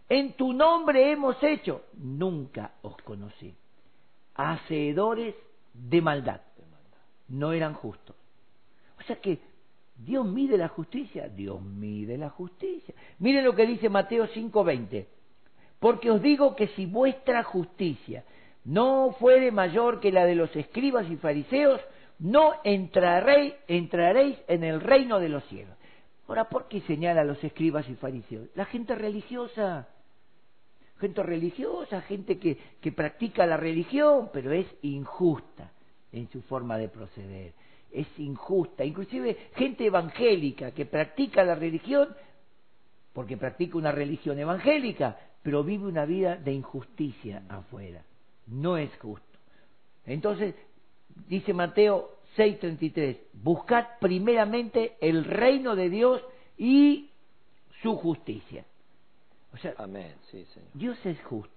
en 0.08 0.34
tu 0.34 0.54
nombre 0.54 1.12
hemos 1.12 1.42
hecho. 1.44 1.82
Nunca 1.94 2.72
os 2.82 2.96
conocí. 2.98 3.54
Hacedores 4.36 5.36
de 5.74 6.02
maldad. 6.02 6.42
No 7.28 7.52
eran 7.52 7.74
justos. 7.74 8.16
O 9.00 9.04
sea 9.04 9.18
que 9.18 9.40
Dios 9.98 10.26
mide 10.26 10.58
la 10.58 10.70
justicia, 10.70 11.28
Dios 11.28 11.62
mide 11.62 12.18
la 12.18 12.30
justicia. 12.30 12.94
Miren 13.20 13.44
lo 13.44 13.56
que 13.56 13.66
dice 13.66 13.90
Mateo 13.90 14.28
5:20. 14.28 15.08
Porque 15.80 16.10
os 16.10 16.22
digo 16.22 16.56
que 16.56 16.68
si 16.70 16.86
vuestra 16.86 17.44
justicia 17.44 18.24
no 18.64 19.16
fuere 19.20 19.52
mayor 19.52 20.00
que 20.00 20.12
la 20.12 20.26
de 20.26 20.36
los 20.36 20.56
escribas 20.56 21.10
y 21.10 21.18
fariseos, 21.18 21.82
no 22.20 22.54
entraréis, 22.64 23.54
entraréis 23.68 24.38
en 24.48 24.64
el 24.64 24.82
reino 24.82 25.20
de 25.20 25.30
los 25.30 25.44
cielos. 25.46 25.76
Ahora, 26.28 26.50
¿por 26.50 26.68
qué 26.68 26.82
señala 26.82 27.22
a 27.22 27.26
los 27.26 27.42
escribas 27.44 27.88
y 27.90 27.96
fariseos? 27.96 28.50
La 28.56 28.66
gente 28.66 28.96
religiosa, 28.96 29.88
gente 31.00 31.24
religiosa, 31.24 32.02
gente 32.02 32.38
que, 32.38 32.58
que 32.82 32.92
practica 32.92 33.46
la 33.46 33.58
religión, 33.58 34.30
pero 34.34 34.52
es 34.52 34.68
injusta 34.82 35.72
en 36.12 36.30
su 36.30 36.42
forma 36.42 36.78
de 36.78 36.90
proceder 36.90 37.54
es 37.92 38.08
injusta. 38.20 38.84
Inclusive 38.84 39.50
gente 39.56 39.86
evangélica 39.86 40.72
que 40.72 40.86
practica 40.86 41.44
la 41.44 41.56
religión, 41.56 42.10
porque 43.14 43.38
practica 43.38 43.78
una 43.78 43.92
religión 43.92 44.38
evangélica, 44.40 45.18
pero 45.42 45.64
vive 45.64 45.86
una 45.86 46.06
vida 46.06 46.36
de 46.36 46.54
injusticia 46.54 47.44
afuera. 47.50 48.04
No 48.48 48.78
es 48.78 48.96
justo. 48.98 49.26
Entonces, 50.06 50.56
dice 51.28 51.54
Mateo 51.54 52.10
6:33, 52.36 53.18
buscad 53.34 53.86
primeramente 54.00 54.98
el 55.02 55.26
reino 55.26 55.76
de 55.76 55.90
Dios 55.90 56.22
y 56.58 57.10
su 57.82 57.96
justicia. 57.96 58.66
O 59.54 59.58
sea, 59.58 59.74
Amén. 59.78 60.14
Sí, 60.30 60.46
señor. 60.54 60.70
Dios 60.74 61.06
es 61.06 61.22
justo, 61.24 61.56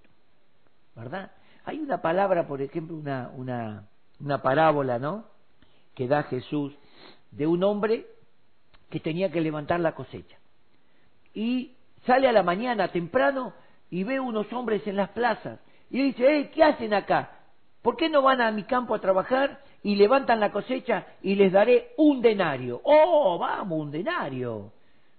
¿verdad? 0.95 1.31
Hay 1.65 1.79
una 1.79 2.01
palabra, 2.01 2.47
por 2.47 2.61
ejemplo, 2.61 2.95
una, 2.95 3.29
una, 3.35 3.87
una 4.19 4.41
parábola, 4.41 4.97
¿no? 4.97 5.25
que 5.95 6.07
da 6.07 6.23
Jesús 6.23 6.73
de 7.31 7.47
un 7.47 7.63
hombre 7.63 8.05
que 8.89 8.99
tenía 8.99 9.31
que 9.31 9.41
levantar 9.41 9.79
la 9.79 9.93
cosecha. 9.93 10.37
Y 11.33 11.75
sale 12.05 12.27
a 12.27 12.31
la 12.31 12.43
mañana 12.43 12.89
temprano 12.89 13.53
y 13.89 14.03
ve 14.03 14.19
unos 14.19 14.51
hombres 14.53 14.85
en 14.87 14.95
las 14.95 15.09
plazas 15.09 15.59
y 15.89 16.01
dice, 16.01 16.51
¿qué 16.53 16.63
hacen 16.63 16.93
acá? 16.93 17.39
¿Por 17.81 17.97
qué 17.97 18.09
no 18.09 18.21
van 18.21 18.41
a 18.41 18.51
mi 18.51 18.63
campo 18.63 18.93
a 18.93 19.01
trabajar 19.01 19.59
y 19.83 19.95
levantan 19.95 20.39
la 20.39 20.51
cosecha 20.51 21.05
y 21.21 21.35
les 21.35 21.51
daré 21.51 21.93
un 21.97 22.21
denario? 22.21 22.79
Oh, 22.83 23.37
vamos, 23.39 23.79
un 23.79 23.91
denario. 23.91 24.71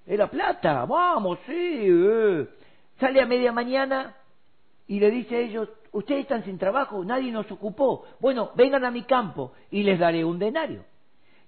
Era 0.06 0.28
plata, 0.28 0.84
vamos, 0.84 1.38
sí. 1.46 1.52
Eh". 1.54 2.46
Sale 3.00 3.20
a 3.20 3.26
media 3.26 3.52
mañana 3.52 4.14
y 4.86 5.00
le 5.00 5.10
dice 5.10 5.36
a 5.36 5.40
ellos, 5.40 5.68
ustedes 5.92 6.22
están 6.22 6.44
sin 6.44 6.58
trabajo, 6.58 7.04
nadie 7.04 7.32
nos 7.32 7.50
ocupó. 7.50 8.04
Bueno, 8.20 8.50
vengan 8.54 8.84
a 8.84 8.90
mi 8.90 9.02
campo 9.02 9.52
y 9.70 9.82
les 9.82 9.98
daré 9.98 10.24
un 10.24 10.38
denario. 10.38 10.84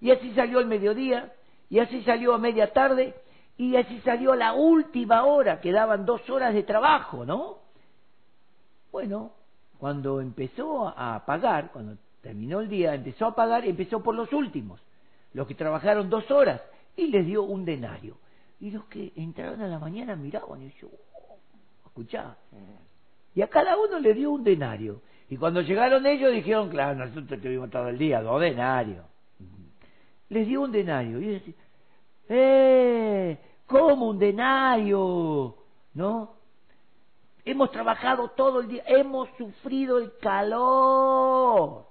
Y 0.00 0.10
así 0.10 0.32
salió 0.34 0.58
al 0.58 0.66
mediodía, 0.66 1.32
y 1.70 1.78
así 1.78 2.02
salió 2.02 2.34
a 2.34 2.38
media 2.38 2.72
tarde, 2.72 3.14
y 3.56 3.76
así 3.76 4.00
salió 4.00 4.32
a 4.32 4.36
la 4.36 4.52
última 4.52 5.24
hora, 5.24 5.60
quedaban 5.60 6.04
dos 6.04 6.28
horas 6.28 6.54
de 6.54 6.62
trabajo, 6.62 7.24
¿no? 7.24 7.58
Bueno, 8.90 9.32
cuando 9.84 10.22
empezó 10.22 10.88
a 10.96 11.26
pagar, 11.26 11.70
cuando 11.70 11.98
terminó 12.22 12.60
el 12.60 12.70
día, 12.70 12.94
empezó 12.94 13.26
a 13.26 13.34
pagar, 13.34 13.66
empezó 13.66 14.02
por 14.02 14.14
los 14.14 14.32
últimos, 14.32 14.80
los 15.34 15.46
que 15.46 15.54
trabajaron 15.54 16.08
dos 16.08 16.30
horas, 16.30 16.62
y 16.96 17.08
les 17.08 17.26
dio 17.26 17.42
un 17.42 17.66
denario. 17.66 18.16
Y 18.60 18.70
los 18.70 18.86
que 18.86 19.12
entraron 19.14 19.60
a 19.60 19.68
la 19.68 19.78
mañana 19.78 20.16
miraban 20.16 20.62
y 20.62 20.72
yo, 20.80 20.88
oh, 20.88 21.36
escuchá, 21.84 22.34
y 23.34 23.42
a 23.42 23.48
cada 23.48 23.76
uno 23.76 23.98
le 23.98 24.14
dio 24.14 24.30
un 24.30 24.42
denario. 24.42 25.02
Y 25.28 25.36
cuando 25.36 25.60
llegaron 25.60 26.06
ellos 26.06 26.32
dijeron, 26.32 26.70
claro, 26.70 27.04
nosotros 27.04 27.38
tuvimos 27.42 27.68
todo 27.68 27.88
el 27.88 27.98
día, 27.98 28.22
dos 28.22 28.40
denarios. 28.40 29.04
Les 30.30 30.48
dio 30.48 30.62
un 30.62 30.72
denario. 30.72 31.20
Y 31.20 31.26
decían, 31.26 31.56
¡eh! 32.30 33.38
¿Cómo 33.66 34.08
un 34.08 34.18
denario? 34.18 35.56
¿No? 35.92 36.33
Hemos 37.44 37.70
trabajado 37.70 38.30
todo 38.30 38.60
el 38.60 38.68
día, 38.68 38.82
hemos 38.86 39.28
sufrido 39.36 39.98
el 39.98 40.16
calor. 40.18 41.86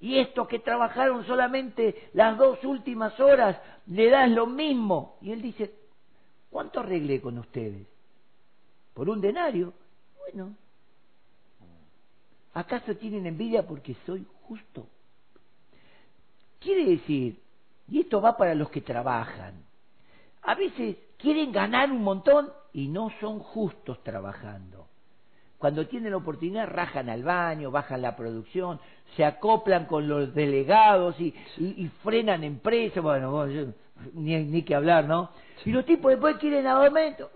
Y 0.00 0.18
estos 0.18 0.48
que 0.48 0.58
trabajaron 0.58 1.24
solamente 1.26 2.10
las 2.14 2.38
dos 2.38 2.64
últimas 2.64 3.18
horas, 3.20 3.60
le 3.86 4.08
das 4.08 4.30
lo 4.30 4.46
mismo. 4.46 5.18
Y 5.20 5.30
él 5.32 5.42
dice, 5.42 5.74
¿cuánto 6.50 6.80
arreglé 6.80 7.20
con 7.20 7.38
ustedes? 7.38 7.86
Por 8.94 9.08
un 9.10 9.20
denario. 9.20 9.74
Bueno, 10.18 10.54
¿acaso 12.54 12.96
tienen 12.96 13.26
envidia 13.26 13.66
porque 13.66 13.94
soy 14.06 14.26
justo? 14.48 14.86
Quiere 16.58 16.86
decir, 16.86 17.40
y 17.88 18.00
esto 18.00 18.20
va 18.22 18.36
para 18.36 18.54
los 18.54 18.70
que 18.70 18.80
trabajan, 18.80 19.62
a 20.42 20.54
veces 20.54 20.96
quieren 21.18 21.52
ganar 21.52 21.90
un 21.90 22.02
montón 22.02 22.50
y 22.72 22.88
no 22.88 23.10
son 23.20 23.38
justos 23.38 24.02
trabajando. 24.02 24.88
cuando 25.58 25.86
tienen 25.86 26.10
la 26.10 26.16
oportunidad 26.16 26.66
rajan 26.68 27.08
al 27.08 27.22
baño, 27.22 27.70
bajan 27.70 28.02
la 28.02 28.16
producción, 28.16 28.80
se 29.16 29.24
acoplan 29.24 29.86
con 29.86 30.08
los 30.08 30.34
delegados 30.34 31.20
y, 31.20 31.32
y, 31.56 31.88
frenan 32.02 32.42
empresas, 32.42 33.00
bueno, 33.00 33.46
ni, 34.14 34.44
ni 34.44 34.62
que 34.62 34.74
hablar, 34.74 35.04
¿no? 35.04 35.30
Y 35.64 35.70
los 35.70 35.86
tipos 35.86 36.10
después 36.10 36.36
quieren 36.38 36.66
aumento. 36.66 37.30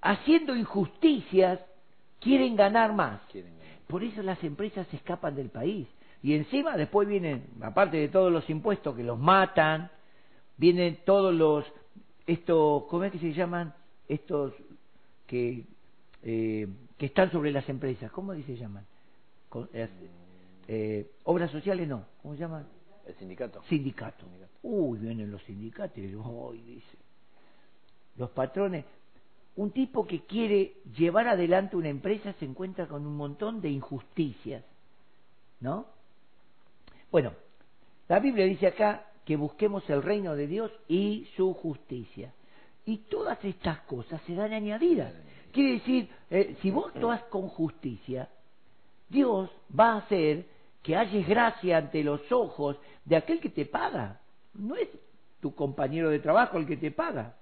Haciendo 0.00 0.54
injusticias, 0.54 1.58
quieren 2.20 2.56
ganar 2.56 2.92
más. 2.92 3.20
Por 3.88 4.04
eso 4.04 4.22
las 4.22 4.42
empresas 4.44 4.86
se 4.88 4.96
escapan 4.96 5.34
del 5.34 5.50
país. 5.50 5.88
Y 6.22 6.34
encima 6.34 6.76
después 6.76 7.08
vienen, 7.08 7.44
aparte 7.62 7.96
de 7.96 8.08
todos 8.08 8.32
los 8.32 8.48
impuestos 8.48 8.94
que 8.96 9.02
los 9.02 9.18
matan, 9.18 9.90
vienen 10.56 10.98
todos 11.04 11.34
los, 11.34 11.64
estos, 12.32 12.84
¿cómo 12.84 13.04
es 13.04 13.12
que 13.12 13.18
se 13.18 13.32
llaman? 13.32 13.74
Estos 14.08 14.52
que, 15.26 15.64
eh, 16.22 16.68
que 16.98 17.06
están 17.06 17.30
sobre 17.30 17.50
las 17.50 17.68
empresas, 17.68 18.10
¿cómo 18.10 18.34
se 18.34 18.56
llaman? 18.56 18.84
Eh, 19.72 19.88
eh, 20.68 21.10
obras 21.24 21.50
sociales 21.50 21.86
no, 21.88 22.04
¿cómo 22.22 22.34
se 22.34 22.40
llaman? 22.40 22.66
El 23.06 23.14
sindicato. 23.16 23.62
Sindicato. 23.68 24.26
Uy, 24.62 24.98
vienen 24.98 25.30
los 25.30 25.42
sindicatos 25.42 25.98
y 25.98 26.62
dice. 26.62 26.98
Los 28.16 28.30
patrones. 28.30 28.84
Un 29.56 29.70
tipo 29.72 30.06
que 30.06 30.20
quiere 30.24 30.76
llevar 30.96 31.28
adelante 31.28 31.76
una 31.76 31.88
empresa 31.88 32.32
se 32.34 32.44
encuentra 32.44 32.86
con 32.86 33.06
un 33.06 33.16
montón 33.16 33.60
de 33.60 33.68
injusticias, 33.68 34.64
¿no? 35.60 35.86
Bueno, 37.10 37.32
la 38.08 38.18
Biblia 38.18 38.46
dice 38.46 38.68
acá 38.68 39.11
que 39.24 39.36
busquemos 39.36 39.88
el 39.90 40.02
reino 40.02 40.34
de 40.34 40.46
Dios 40.46 40.72
y 40.88 41.26
su 41.36 41.54
justicia. 41.54 42.32
Y 42.84 42.98
todas 42.98 43.42
estas 43.44 43.78
cosas 43.80 44.20
se 44.26 44.34
dan 44.34 44.52
añadidas. 44.52 45.12
Quiere 45.52 45.74
decir, 45.74 46.08
eh, 46.30 46.56
si 46.60 46.70
vos 46.70 46.92
toas 46.94 47.22
con 47.24 47.48
justicia, 47.48 48.28
Dios 49.08 49.50
va 49.78 49.92
a 49.92 49.98
hacer 49.98 50.46
que 50.82 50.96
halles 50.96 51.28
gracia 51.28 51.78
ante 51.78 52.02
los 52.02 52.32
ojos 52.32 52.76
de 53.04 53.16
aquel 53.16 53.40
que 53.40 53.50
te 53.50 53.66
paga. 53.66 54.20
No 54.54 54.74
es 54.74 54.88
tu 55.40 55.54
compañero 55.54 56.10
de 56.10 56.18
trabajo 56.18 56.58
el 56.58 56.66
que 56.66 56.76
te 56.76 56.90
paga. 56.90 57.36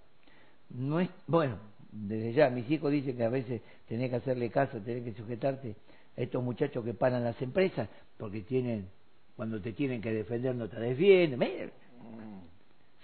No 0.70 1.00
es, 1.00 1.08
bueno, 1.26 1.58
desde 1.92 2.32
ya 2.32 2.50
mis 2.50 2.70
hijos 2.70 2.90
dicen 2.90 3.16
que 3.16 3.24
a 3.24 3.28
veces 3.28 3.62
tenés 3.88 4.10
que 4.10 4.16
hacerle 4.16 4.50
caso, 4.50 4.78
tenés 4.80 5.04
que 5.04 5.14
sujetarte 5.14 5.76
a 6.16 6.20
estos 6.20 6.42
muchachos 6.42 6.84
que 6.84 6.94
paran 6.94 7.24
las 7.24 7.40
empresas 7.40 7.88
porque 8.16 8.42
tienen, 8.42 8.88
cuando 9.36 9.60
te 9.60 9.72
tienen 9.72 10.00
que 10.00 10.12
defender 10.12 10.54
no 10.54 10.68
te 10.68 10.78
defienden. 10.78 11.72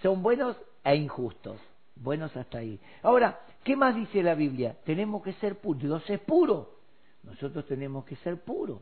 Son 0.03 0.23
buenos 0.23 0.57
e 0.85 0.95
injustos, 0.95 1.59
buenos 1.97 2.37
hasta 2.37 2.59
ahí. 2.59 2.79
Ahora, 3.03 3.41
¿qué 3.65 3.77
más 3.77 3.95
dice 3.95 4.23
la 4.23 4.35
Biblia? 4.35 4.77
Tenemos 4.85 5.23
que 5.23 5.33
ser 5.35 5.57
puros. 5.57 5.83
Dios 5.83 6.11
es 6.11 6.21
puro. 6.21 6.77
Nosotros 7.23 7.67
tenemos 7.67 8.05
que 8.05 8.17
ser 8.17 8.41
puros. 8.41 8.81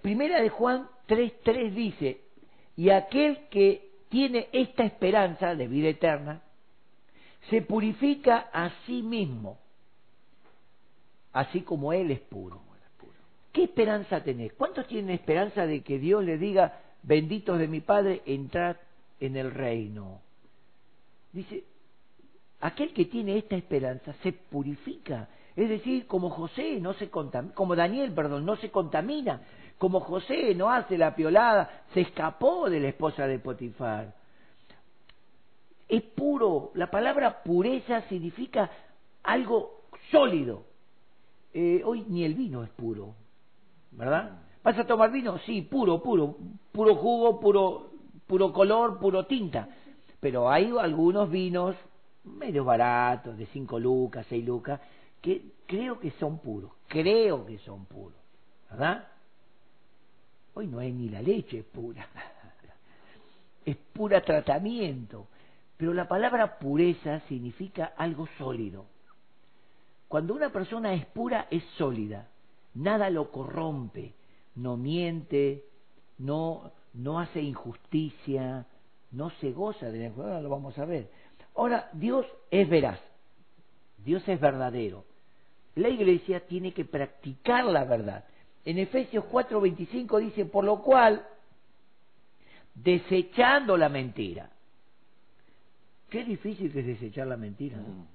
Primera 0.00 0.40
de 0.40 0.48
Juan 0.48 0.88
3.3 1.08 1.72
dice, 1.72 2.20
y 2.76 2.90
aquel 2.90 3.48
que 3.48 3.90
tiene 4.08 4.48
esta 4.52 4.84
esperanza 4.84 5.54
de 5.54 5.68
vida 5.68 5.88
eterna, 5.88 6.42
se 7.50 7.62
purifica 7.62 8.50
a 8.52 8.70
sí 8.86 9.02
mismo, 9.02 9.58
así 11.32 11.62
como 11.62 11.92
Él 11.92 12.10
es 12.10 12.20
puro. 12.20 12.60
¿Qué 13.52 13.64
esperanza 13.64 14.22
tenés? 14.22 14.54
¿Cuántos 14.54 14.86
tienen 14.86 15.10
esperanza 15.10 15.66
de 15.66 15.82
que 15.82 15.98
Dios 15.98 16.24
le 16.24 16.38
diga, 16.38 16.80
benditos 17.02 17.58
de 17.58 17.68
mi 17.68 17.80
Padre, 17.80 18.22
entrad 18.24 18.76
en 19.20 19.36
el 19.36 19.50
reino? 19.50 20.22
Dice, 21.32 21.64
aquel 22.60 22.94
que 22.94 23.04
tiene 23.04 23.36
esta 23.36 23.56
esperanza 23.56 24.14
se 24.22 24.32
purifica, 24.32 25.28
es 25.54 25.68
decir, 25.68 26.06
como 26.06 26.30
José 26.30 26.80
no 26.80 26.94
se 26.94 27.10
contamina, 27.10 27.54
como 27.54 27.76
Daniel, 27.76 28.12
perdón, 28.12 28.46
no 28.46 28.56
se 28.56 28.70
contamina, 28.70 29.42
como 29.76 30.00
José 30.00 30.54
no 30.54 30.70
hace 30.70 30.96
la 30.96 31.14
piolada, 31.14 31.84
se 31.92 32.00
escapó 32.00 32.70
de 32.70 32.80
la 32.80 32.88
esposa 32.88 33.26
de 33.26 33.38
Potifar. 33.38 34.14
Es 35.88 36.02
puro, 36.02 36.70
la 36.74 36.90
palabra 36.90 37.42
pureza 37.42 38.00
significa 38.08 38.70
algo 39.22 39.82
sólido. 40.10 40.64
Eh, 41.52 41.82
hoy 41.84 42.06
ni 42.08 42.24
el 42.24 42.34
vino 42.34 42.64
es 42.64 42.70
puro, 42.70 43.14
¿verdad? 43.92 44.42
¿Vas 44.62 44.78
a 44.78 44.86
tomar 44.86 45.10
vino? 45.10 45.38
Sí, 45.40 45.62
puro, 45.62 46.02
puro, 46.02 46.36
puro 46.72 46.94
jugo, 46.94 47.40
puro, 47.40 47.90
puro 48.26 48.52
color, 48.52 48.98
puro 48.98 49.26
tinta. 49.26 49.68
Pero 50.20 50.50
hay 50.50 50.72
algunos 50.78 51.30
vinos 51.30 51.76
medio 52.24 52.64
baratos, 52.64 53.36
de 53.36 53.46
5 53.46 53.78
lucas, 53.80 54.26
6 54.28 54.44
lucas, 54.44 54.80
que 55.20 55.52
creo 55.66 55.98
que 55.98 56.10
son 56.12 56.38
puros, 56.38 56.70
creo 56.86 57.44
que 57.44 57.58
son 57.58 57.86
puros, 57.86 58.18
¿verdad? 58.70 59.08
Hoy 60.54 60.66
no 60.66 60.80
es 60.80 60.92
ni 60.94 61.08
la 61.08 61.22
leche 61.22 61.64
pura, 61.64 62.06
es 63.64 63.76
pura 63.76 64.20
tratamiento. 64.20 65.26
Pero 65.76 65.94
la 65.94 66.06
palabra 66.06 66.58
pureza 66.58 67.20
significa 67.28 67.92
algo 67.96 68.28
sólido. 68.38 68.86
Cuando 70.06 70.34
una 70.34 70.50
persona 70.50 70.94
es 70.94 71.06
pura, 71.06 71.48
es 71.50 71.64
sólida. 71.76 72.28
Nada 72.74 73.10
lo 73.10 73.30
corrompe, 73.30 74.14
no 74.54 74.76
miente, 74.76 75.64
no, 76.18 76.72
no 76.94 77.20
hace 77.20 77.40
injusticia, 77.40 78.66
no 79.10 79.30
se 79.40 79.52
goza 79.52 79.90
de 79.90 80.08
la 80.08 80.14
ahora 80.14 80.40
lo 80.40 80.48
vamos 80.48 80.78
a 80.78 80.84
ver. 80.84 81.10
Ahora, 81.54 81.90
Dios 81.92 82.26
es 82.50 82.68
veraz, 82.68 83.00
Dios 83.98 84.26
es 84.28 84.40
verdadero. 84.40 85.04
La 85.74 85.88
iglesia 85.88 86.46
tiene 86.46 86.72
que 86.72 86.84
practicar 86.84 87.64
la 87.64 87.84
verdad. 87.84 88.24
En 88.64 88.78
Efesios 88.78 89.24
4:25 89.24 90.18
dice, 90.18 90.44
por 90.46 90.64
lo 90.64 90.82
cual, 90.82 91.26
desechando 92.74 93.76
la 93.76 93.88
mentira. 93.88 94.50
Qué 96.08 96.24
difícil 96.24 96.72
que 96.72 96.80
es 96.80 96.86
desechar 96.86 97.26
la 97.26 97.36
mentira. 97.36 97.78
Mm. 97.78 98.06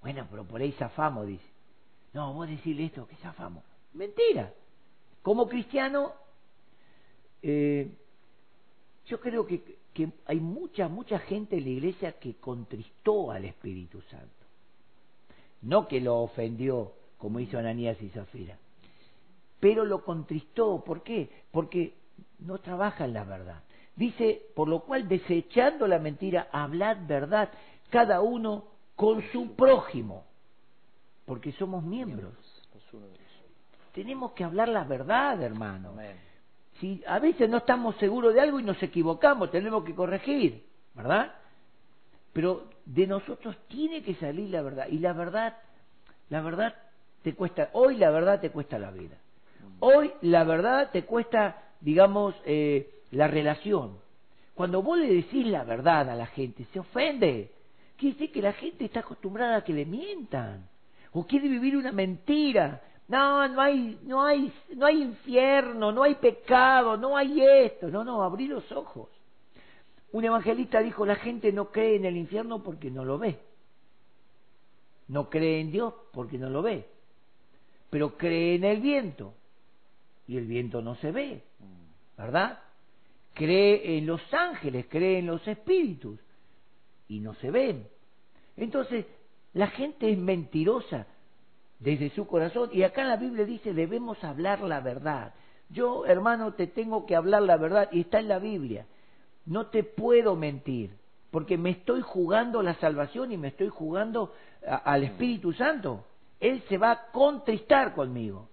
Bueno, 0.00 0.26
pero 0.30 0.44
por 0.44 0.60
ahí 0.60 0.72
zafamos, 0.72 1.26
dice. 1.26 1.44
No, 2.14 2.32
vos 2.32 2.48
decirle 2.48 2.86
esto, 2.86 3.06
que 3.06 3.16
zafamos. 3.16 3.62
Mentira. 3.94 4.52
Como 5.22 5.48
cristiano, 5.48 6.12
eh, 7.42 7.90
yo 9.06 9.20
creo 9.20 9.46
que, 9.46 9.62
que 9.92 10.10
hay 10.26 10.40
mucha, 10.40 10.88
mucha 10.88 11.18
gente 11.20 11.56
en 11.56 11.64
la 11.64 11.70
iglesia 11.70 12.12
que 12.18 12.34
contristó 12.34 13.30
al 13.30 13.44
Espíritu 13.44 14.00
Santo. 14.02 14.26
No 15.62 15.86
que 15.86 16.00
lo 16.00 16.18
ofendió, 16.20 16.92
como 17.18 17.38
hizo 17.38 17.58
Ananías 17.58 18.00
y 18.02 18.08
Zafira 18.08 18.58
pero 19.62 19.84
lo 19.84 20.02
contristó. 20.04 20.82
¿Por 20.84 21.04
qué? 21.04 21.30
Porque 21.52 21.94
no 22.40 22.58
trabaja 22.58 23.04
en 23.04 23.12
la 23.12 23.22
verdad. 23.22 23.62
Dice, 23.94 24.42
por 24.56 24.66
lo 24.66 24.80
cual 24.80 25.06
desechando 25.06 25.86
la 25.86 26.00
mentira, 26.00 26.48
hablad 26.50 27.06
verdad, 27.06 27.48
cada 27.88 28.22
uno 28.22 28.64
con 28.96 29.22
su 29.30 29.54
prójimo, 29.54 30.24
porque 31.26 31.52
somos 31.52 31.84
miembros. 31.84 32.34
Tenemos 33.92 34.32
que 34.32 34.44
hablar 34.44 34.68
la 34.68 34.84
verdad, 34.84 35.40
hermano. 35.42 35.94
Si 36.80 37.02
a 37.06 37.18
veces 37.18 37.48
no 37.48 37.58
estamos 37.58 37.96
seguros 37.96 38.34
de 38.34 38.40
algo 38.40 38.58
y 38.58 38.64
nos 38.64 38.82
equivocamos, 38.82 39.50
tenemos 39.50 39.84
que 39.84 39.94
corregir, 39.94 40.64
¿verdad? 40.94 41.32
Pero 42.32 42.70
de 42.86 43.06
nosotros 43.06 43.56
tiene 43.68 44.02
que 44.02 44.14
salir 44.14 44.50
la 44.50 44.62
verdad. 44.62 44.86
Y 44.88 44.98
la 44.98 45.12
verdad, 45.12 45.56
la 46.30 46.40
verdad 46.40 46.74
te 47.22 47.34
cuesta, 47.34 47.70
hoy 47.72 47.96
la 47.96 48.10
verdad 48.10 48.40
te 48.40 48.50
cuesta 48.50 48.78
la 48.78 48.90
vida. 48.90 49.16
Hoy 49.80 50.12
la 50.22 50.44
verdad 50.44 50.90
te 50.90 51.04
cuesta, 51.04 51.62
digamos, 51.80 52.34
eh, 52.46 53.02
la 53.10 53.28
relación. 53.28 53.98
Cuando 54.54 54.82
vos 54.82 54.98
le 54.98 55.12
decís 55.12 55.46
la 55.46 55.64
verdad 55.64 56.08
a 56.08 56.16
la 56.16 56.26
gente, 56.26 56.66
se 56.72 56.80
ofende. 56.80 57.52
Quiere 57.96 58.14
decir 58.14 58.32
que 58.32 58.42
la 58.42 58.52
gente 58.52 58.84
está 58.84 59.00
acostumbrada 59.00 59.56
a 59.56 59.64
que 59.64 59.72
le 59.72 59.84
mientan. 59.84 60.68
O 61.12 61.26
quiere 61.26 61.48
vivir 61.48 61.76
una 61.76 61.92
mentira. 61.92 62.80
No, 63.08 63.46
no 63.48 63.60
hay, 63.60 63.98
no 64.04 64.24
hay, 64.24 64.52
no 64.74 64.86
hay 64.86 65.02
infierno, 65.02 65.92
no 65.92 66.02
hay 66.02 66.14
pecado, 66.14 66.96
no 66.96 67.16
hay 67.16 67.42
esto. 67.42 67.88
No, 67.88 68.04
no, 68.04 68.22
abrí 68.22 68.46
los 68.46 68.70
ojos. 68.72 69.08
Un 70.12 70.24
evangelista 70.24 70.80
dijo, 70.80 71.04
la 71.06 71.16
gente 71.16 71.52
no 71.52 71.70
cree 71.70 71.96
en 71.96 72.04
el 72.04 72.16
infierno 72.16 72.62
porque 72.62 72.90
no 72.90 73.04
lo 73.04 73.18
ve. 73.18 73.38
No 75.08 75.28
cree 75.28 75.60
en 75.60 75.72
Dios 75.72 75.94
porque 76.12 76.38
no 76.38 76.48
lo 76.48 76.62
ve. 76.62 76.86
Pero 77.90 78.16
cree 78.16 78.54
en 78.54 78.64
el 78.64 78.80
viento 78.80 79.34
y 80.26 80.36
el 80.36 80.46
viento 80.46 80.80
no 80.80 80.94
se 80.96 81.10
ve, 81.10 81.42
¿verdad? 82.16 82.60
Cree 83.34 83.98
en 83.98 84.06
los 84.06 84.22
ángeles, 84.32 84.86
cree 84.88 85.18
en 85.18 85.26
los 85.26 85.46
espíritus 85.46 86.18
y 87.08 87.20
no 87.20 87.34
se 87.34 87.50
ven. 87.50 87.86
Entonces, 88.56 89.06
la 89.54 89.66
gente 89.68 90.10
es 90.10 90.18
mentirosa 90.18 91.06
desde 91.82 92.10
su 92.10 92.26
corazón 92.26 92.70
y 92.72 92.84
acá 92.84 93.02
en 93.02 93.08
la 93.08 93.16
Biblia 93.16 93.44
dice 93.44 93.74
debemos 93.74 94.22
hablar 94.22 94.60
la 94.60 94.80
verdad. 94.80 95.34
Yo, 95.68 96.06
hermano, 96.06 96.52
te 96.52 96.66
tengo 96.66 97.06
que 97.06 97.16
hablar 97.16 97.42
la 97.42 97.56
verdad 97.56 97.88
y 97.90 98.00
está 98.00 98.20
en 98.20 98.28
la 98.28 98.38
Biblia. 98.38 98.86
No 99.46 99.66
te 99.66 99.82
puedo 99.82 100.36
mentir 100.36 100.90
porque 101.30 101.58
me 101.58 101.70
estoy 101.70 102.02
jugando 102.02 102.62
la 102.62 102.74
salvación 102.74 103.32
y 103.32 103.36
me 103.36 103.48
estoy 103.48 103.68
jugando 103.68 104.32
al 104.66 105.02
Espíritu 105.02 105.52
Santo. 105.52 106.04
él 106.38 106.62
se 106.68 106.78
va 106.78 106.90
a 106.92 107.06
contristar 107.10 107.94
conmigo. 107.94 108.48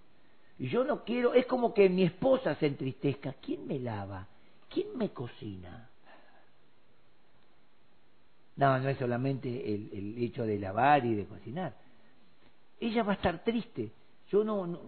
Y 0.58 0.68
yo 0.68 0.84
no 0.84 1.04
quiero, 1.04 1.34
es 1.34 1.46
como 1.46 1.72
que 1.72 1.88
mi 1.88 2.02
esposa 2.02 2.54
se 2.56 2.66
entristezca. 2.66 3.34
¿Quién 3.34 3.66
me 3.66 3.78
lava? 3.78 4.26
¿Quién 4.68 4.96
me 4.96 5.10
cocina? 5.10 5.88
No, 8.56 8.78
no 8.78 8.88
es 8.88 8.98
solamente 8.98 9.48
el, 9.74 9.90
el 9.92 10.22
hecho 10.22 10.44
de 10.44 10.58
lavar 10.58 11.04
y 11.06 11.14
de 11.14 11.26
cocinar. 11.26 11.74
Ella 12.80 13.02
va 13.02 13.12
a 13.12 13.14
estar 13.16 13.44
triste. 13.44 13.92
Yo 14.30 14.42
no, 14.42 14.66
no, 14.66 14.80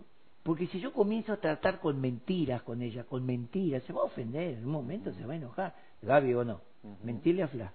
porque 0.43 0.67
si 0.67 0.81
yo 0.81 0.93
comienzo 0.93 1.33
a 1.33 1.37
tratar 1.37 1.79
con 1.79 2.01
mentiras 2.01 2.63
con 2.63 2.83
ella, 2.83 3.05
con 3.05 3.25
mentiras, 3.25 3.83
se 3.85 3.93
va 3.93 4.01
a 4.01 4.05
ofender, 4.05 4.59
en 4.59 4.67
un 4.67 4.73
momento 4.73 5.13
se 5.13 5.25
va 5.25 5.35
a 5.35 5.37
enojar. 5.37 5.75
Gaby 6.03 6.35
o 6.35 6.45
no, 6.45 6.61
mentirle 7.05 7.45
a 7.45 7.49
Fla, 7.49 7.73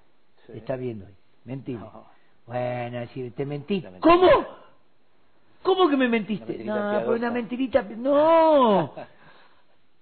está 0.49 0.75
viendo 0.75 1.05
ahí, 1.05 1.15
mentirle. 1.45 1.87
Bueno, 2.45 2.99
decir, 2.99 3.33
te 3.33 3.45
mentí. 3.45 3.83
¿Cómo? 3.99 4.29
¿Cómo 5.63 5.89
que 5.89 5.97
me 5.97 6.07
mentiste? 6.07 6.63
no, 6.63 7.03
pues 7.05 7.19
una 7.19 7.31
mentirita, 7.31 7.81
no. 7.83 8.93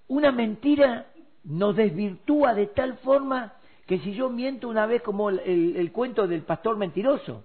Una 0.08 0.32
mentira 0.32 1.08
nos 1.44 1.76
desvirtúa 1.76 2.54
de 2.54 2.68
tal 2.68 2.98
forma 2.98 3.54
que 3.86 4.00
si 4.00 4.14
yo 4.14 4.30
miento 4.30 4.68
una 4.70 4.86
vez 4.86 5.02
como 5.02 5.30
el, 5.30 5.76
el 5.76 5.92
cuento 5.92 6.28
del 6.28 6.42
pastor 6.44 6.78
mentiroso, 6.78 7.44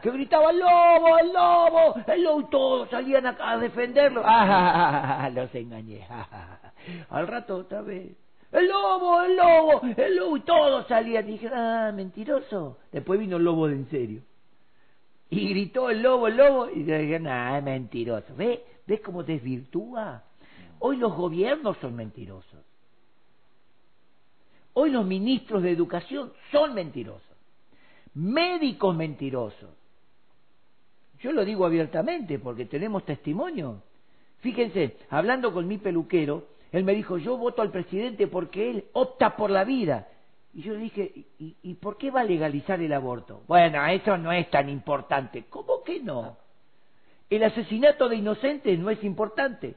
Que 0.00 0.10
gritaba 0.10 0.50
el 0.50 0.58
lobo, 0.58 1.18
el 1.18 1.32
lobo, 1.32 1.94
el 2.06 2.22
lobo, 2.22 2.40
y 2.40 2.44
todos 2.50 2.90
salían 2.90 3.26
a, 3.26 3.56
defenderlo. 3.58 4.22
Ah, 4.24 5.30
los 5.32 5.52
engañé. 5.54 6.06
Al 7.10 7.26
rato 7.26 7.56
otra 7.56 7.80
vez, 7.82 8.12
el 8.52 8.68
lobo, 8.68 9.22
el 9.22 9.36
lobo, 9.36 9.80
el 9.96 10.16
lobo, 10.16 10.36
y 10.36 10.40
todos 10.40 10.86
salían. 10.86 11.26
Dije, 11.26 11.48
ah, 11.52 11.90
mentiroso. 11.94 12.78
Después 12.92 13.18
vino 13.18 13.38
el 13.38 13.44
lobo 13.44 13.66
de 13.66 13.74
en 13.74 13.90
serio. 13.90 14.22
Y 15.30 15.48
gritó 15.48 15.88
el 15.88 16.02
lobo, 16.02 16.28
el 16.28 16.36
lobo, 16.36 16.68
y 16.68 16.82
dije, 16.82 17.20
ah, 17.28 17.60
mentiroso. 17.62 18.34
¿Ves? 18.36 18.60
¿Ves 18.86 19.00
cómo 19.00 19.22
desvirtúa? 19.22 20.22
Hoy 20.80 20.96
los 20.96 21.14
gobiernos 21.14 21.76
son 21.78 21.96
mentirosos. 21.96 22.60
Hoy 24.74 24.90
los 24.90 25.04
ministros 25.04 25.62
de 25.62 25.70
educación 25.70 26.32
son 26.50 26.74
mentirosos 26.74 27.31
médicos 28.14 28.94
mentirosos. 28.94 29.70
Yo 31.20 31.32
lo 31.32 31.44
digo 31.44 31.64
abiertamente 31.64 32.38
porque 32.38 32.66
tenemos 32.66 33.04
testimonio. 33.04 33.82
Fíjense, 34.40 34.96
hablando 35.08 35.52
con 35.52 35.68
mi 35.68 35.78
peluquero, 35.78 36.48
él 36.72 36.84
me 36.84 36.94
dijo, 36.94 37.18
yo 37.18 37.36
voto 37.36 37.62
al 37.62 37.70
presidente 37.70 38.26
porque 38.26 38.70
él 38.70 38.84
opta 38.92 39.36
por 39.36 39.50
la 39.50 39.64
vida. 39.64 40.08
Y 40.52 40.62
yo 40.62 40.74
le 40.74 40.80
dije, 40.80 41.12
¿y, 41.38 41.56
¿y, 41.62 41.74
por 41.74 41.96
qué 41.96 42.10
va 42.10 42.20
a 42.22 42.24
legalizar 42.24 42.80
el 42.80 42.92
aborto? 42.92 43.42
Bueno, 43.46 43.86
eso 43.86 44.18
no 44.18 44.32
es 44.32 44.50
tan 44.50 44.68
importante. 44.68 45.44
¿Cómo 45.48 45.82
que 45.82 46.00
no? 46.00 46.36
El 47.30 47.44
asesinato 47.44 48.08
de 48.08 48.16
inocentes 48.16 48.78
no 48.78 48.90
es 48.90 49.02
importante. 49.04 49.76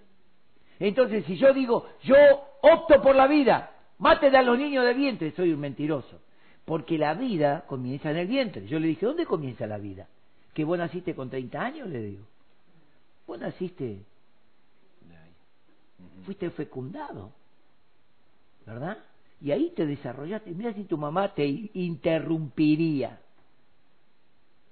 Entonces, 0.79 1.23
si 1.25 1.37
yo 1.37 1.53
digo, 1.53 1.85
yo 2.03 2.15
opto 2.61 3.01
por 3.01 3.15
la 3.15 3.27
vida, 3.27 3.71
maten 3.99 4.35
a 4.35 4.41
los 4.41 4.57
niños 4.57 4.83
de 4.83 4.93
vientre, 4.93 5.31
soy 5.31 5.53
un 5.53 5.59
mentiroso. 5.59 6.19
Porque 6.65 6.97
la 6.97 7.13
vida 7.13 7.65
comienza 7.67 8.09
en 8.11 8.17
el 8.17 8.27
vientre. 8.27 8.65
Yo 8.67 8.79
le 8.79 8.87
dije, 8.87 9.05
¿dónde 9.05 9.25
comienza 9.25 9.67
la 9.67 9.77
vida? 9.77 10.07
¿Que 10.53 10.63
vos 10.63 10.77
naciste 10.77 11.13
con 11.13 11.29
30 11.29 11.61
años? 11.61 11.87
Le 11.87 12.01
digo. 12.01 12.23
Vos 13.27 13.39
naciste, 13.39 14.03
fuiste 16.25 16.49
fecundado, 16.51 17.31
¿verdad? 18.65 18.97
Y 19.41 19.51
ahí 19.51 19.71
te 19.75 19.85
desarrollaste. 19.85 20.51
Mira 20.51 20.73
si 20.73 20.83
tu 20.83 20.97
mamá 20.97 21.33
te 21.33 21.45
interrumpiría. 21.45 23.19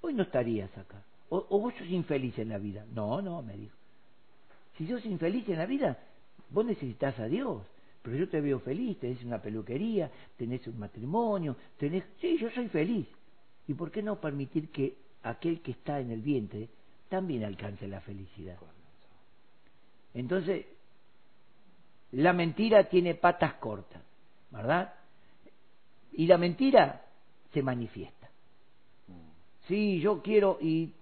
Hoy 0.00 0.14
no 0.14 0.22
estarías 0.22 0.76
acá. 0.76 1.02
O, 1.30 1.46
o, 1.48 1.60
vos 1.60 1.74
sos 1.74 1.88
infeliz 1.88 2.38
en 2.38 2.50
la 2.50 2.58
vida. 2.58 2.84
No, 2.92 3.20
no, 3.22 3.42
me 3.42 3.56
dijo. 3.56 3.76
Si 4.76 4.86
sos 4.86 5.04
infeliz 5.04 5.48
en 5.48 5.58
la 5.58 5.66
vida, 5.66 5.98
vos 6.50 6.64
necesitas 6.64 7.18
a 7.18 7.26
Dios 7.26 7.62
pero 8.04 8.18
yo 8.18 8.28
te 8.28 8.42
veo 8.42 8.60
feliz, 8.60 8.98
tenés 8.98 9.24
una 9.24 9.40
peluquería, 9.40 10.10
tenés 10.36 10.66
un 10.66 10.78
matrimonio, 10.78 11.56
tenés... 11.78 12.04
Sí, 12.20 12.36
yo 12.36 12.50
soy 12.50 12.68
feliz. 12.68 13.08
¿Y 13.66 13.72
por 13.72 13.90
qué 13.90 14.02
no 14.02 14.20
permitir 14.20 14.68
que 14.68 14.94
aquel 15.22 15.62
que 15.62 15.70
está 15.70 16.00
en 16.00 16.10
el 16.10 16.20
vientre 16.20 16.68
también 17.08 17.44
alcance 17.44 17.88
la 17.88 18.02
felicidad? 18.02 18.58
Entonces, 20.12 20.66
la 22.12 22.34
mentira 22.34 22.90
tiene 22.90 23.14
patas 23.14 23.54
cortas, 23.54 24.02
¿verdad? 24.50 24.92
Y 26.12 26.26
la 26.26 26.36
mentira 26.36 27.06
se 27.54 27.62
manifiesta. 27.62 28.28
Sí, 29.66 29.98
yo 30.00 30.20
quiero, 30.20 30.58
y 30.60 30.92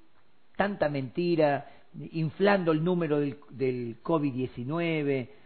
tanta 0.54 0.88
mentira, 0.88 1.68
inflando 2.12 2.70
el 2.70 2.84
número 2.84 3.18
del, 3.18 3.40
del 3.50 4.00
COVID-19, 4.04 5.41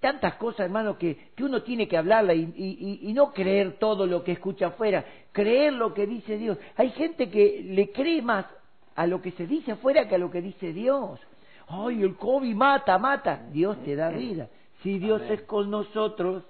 tantas 0.00 0.34
cosas, 0.34 0.60
hermano, 0.60 0.98
que, 0.98 1.30
que 1.34 1.44
uno 1.44 1.62
tiene 1.62 1.88
que 1.88 1.96
hablarla 1.96 2.34
y, 2.34 2.52
y, 2.56 3.08
y, 3.08 3.12
no 3.12 3.32
creer 3.32 3.78
todo 3.78 4.06
lo 4.06 4.24
que 4.24 4.32
escucha 4.32 4.68
afuera, 4.68 5.04
creer 5.32 5.72
lo 5.72 5.94
que 5.94 6.06
dice 6.06 6.36
Dios. 6.38 6.58
Hay 6.76 6.90
gente 6.90 7.30
que 7.30 7.62
le 7.64 7.90
cree 7.92 8.22
más 8.22 8.46
a 8.94 9.06
lo 9.06 9.22
que 9.22 9.32
se 9.32 9.46
dice 9.46 9.72
afuera 9.72 10.08
que 10.08 10.16
a 10.16 10.18
lo 10.18 10.30
que 10.30 10.42
dice 10.42 10.72
Dios. 10.72 11.20
Ay, 11.68 12.02
el 12.02 12.16
COVID 12.16 12.54
mata, 12.54 12.98
mata. 12.98 13.46
Dios 13.50 13.82
te 13.84 13.96
da 13.96 14.10
vida. 14.10 14.48
Si 14.82 14.98
Dios 14.98 15.22
es 15.30 15.42
con 15.42 15.70
nosotros, 15.70 16.44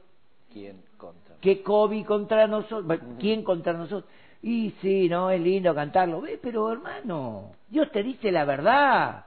¿quién 0.52 0.82
contra? 0.96 1.36
¿Qué 1.40 1.62
COVID 1.62 2.06
contra 2.06 2.46
nosotros? 2.46 3.00
¿Quién 3.18 3.44
contra 3.44 3.72
nosotros? 3.74 4.10
Y 4.42 4.74
sí, 4.80 5.08
no, 5.08 5.30
es 5.30 5.40
lindo 5.40 5.74
cantarlo. 5.74 6.20
Ve, 6.20 6.38
pero 6.42 6.72
hermano, 6.72 7.52
Dios 7.68 7.90
te 7.92 8.02
dice 8.02 8.32
la 8.32 8.44
verdad. 8.44 9.26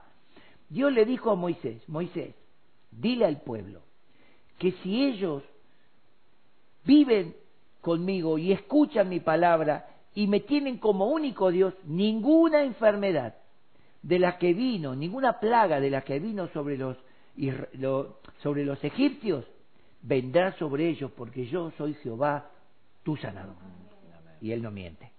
Dios 0.68 0.92
le 0.92 1.04
dijo 1.04 1.30
a 1.30 1.36
Moisés, 1.36 1.88
Moisés, 1.88 2.34
dile 2.90 3.24
al 3.24 3.40
pueblo, 3.40 3.82
que 4.58 4.72
si 4.82 5.04
ellos 5.04 5.42
viven 6.84 7.34
conmigo 7.80 8.38
y 8.38 8.52
escuchan 8.52 9.08
mi 9.08 9.20
palabra 9.20 9.86
y 10.14 10.26
me 10.26 10.40
tienen 10.40 10.78
como 10.78 11.06
único 11.06 11.50
Dios, 11.50 11.74
ninguna 11.84 12.62
enfermedad 12.62 13.34
de 14.02 14.18
la 14.18 14.38
que 14.38 14.54
vino, 14.54 14.94
ninguna 14.94 15.38
plaga 15.40 15.80
de 15.80 15.90
la 15.90 16.02
que 16.02 16.18
vino 16.18 16.48
sobre 16.48 16.78
los, 16.78 16.96
sobre 18.42 18.64
los 18.64 18.82
egipcios, 18.82 19.44
vendrá 20.02 20.56
sobre 20.58 20.88
ellos, 20.88 21.10
porque 21.16 21.46
yo 21.46 21.72
soy 21.76 21.94
Jehová, 21.94 22.50
tu 23.02 23.16
sanador. 23.16 23.56
Y 24.40 24.52
él 24.52 24.62
no 24.62 24.70
miente. 24.70 25.10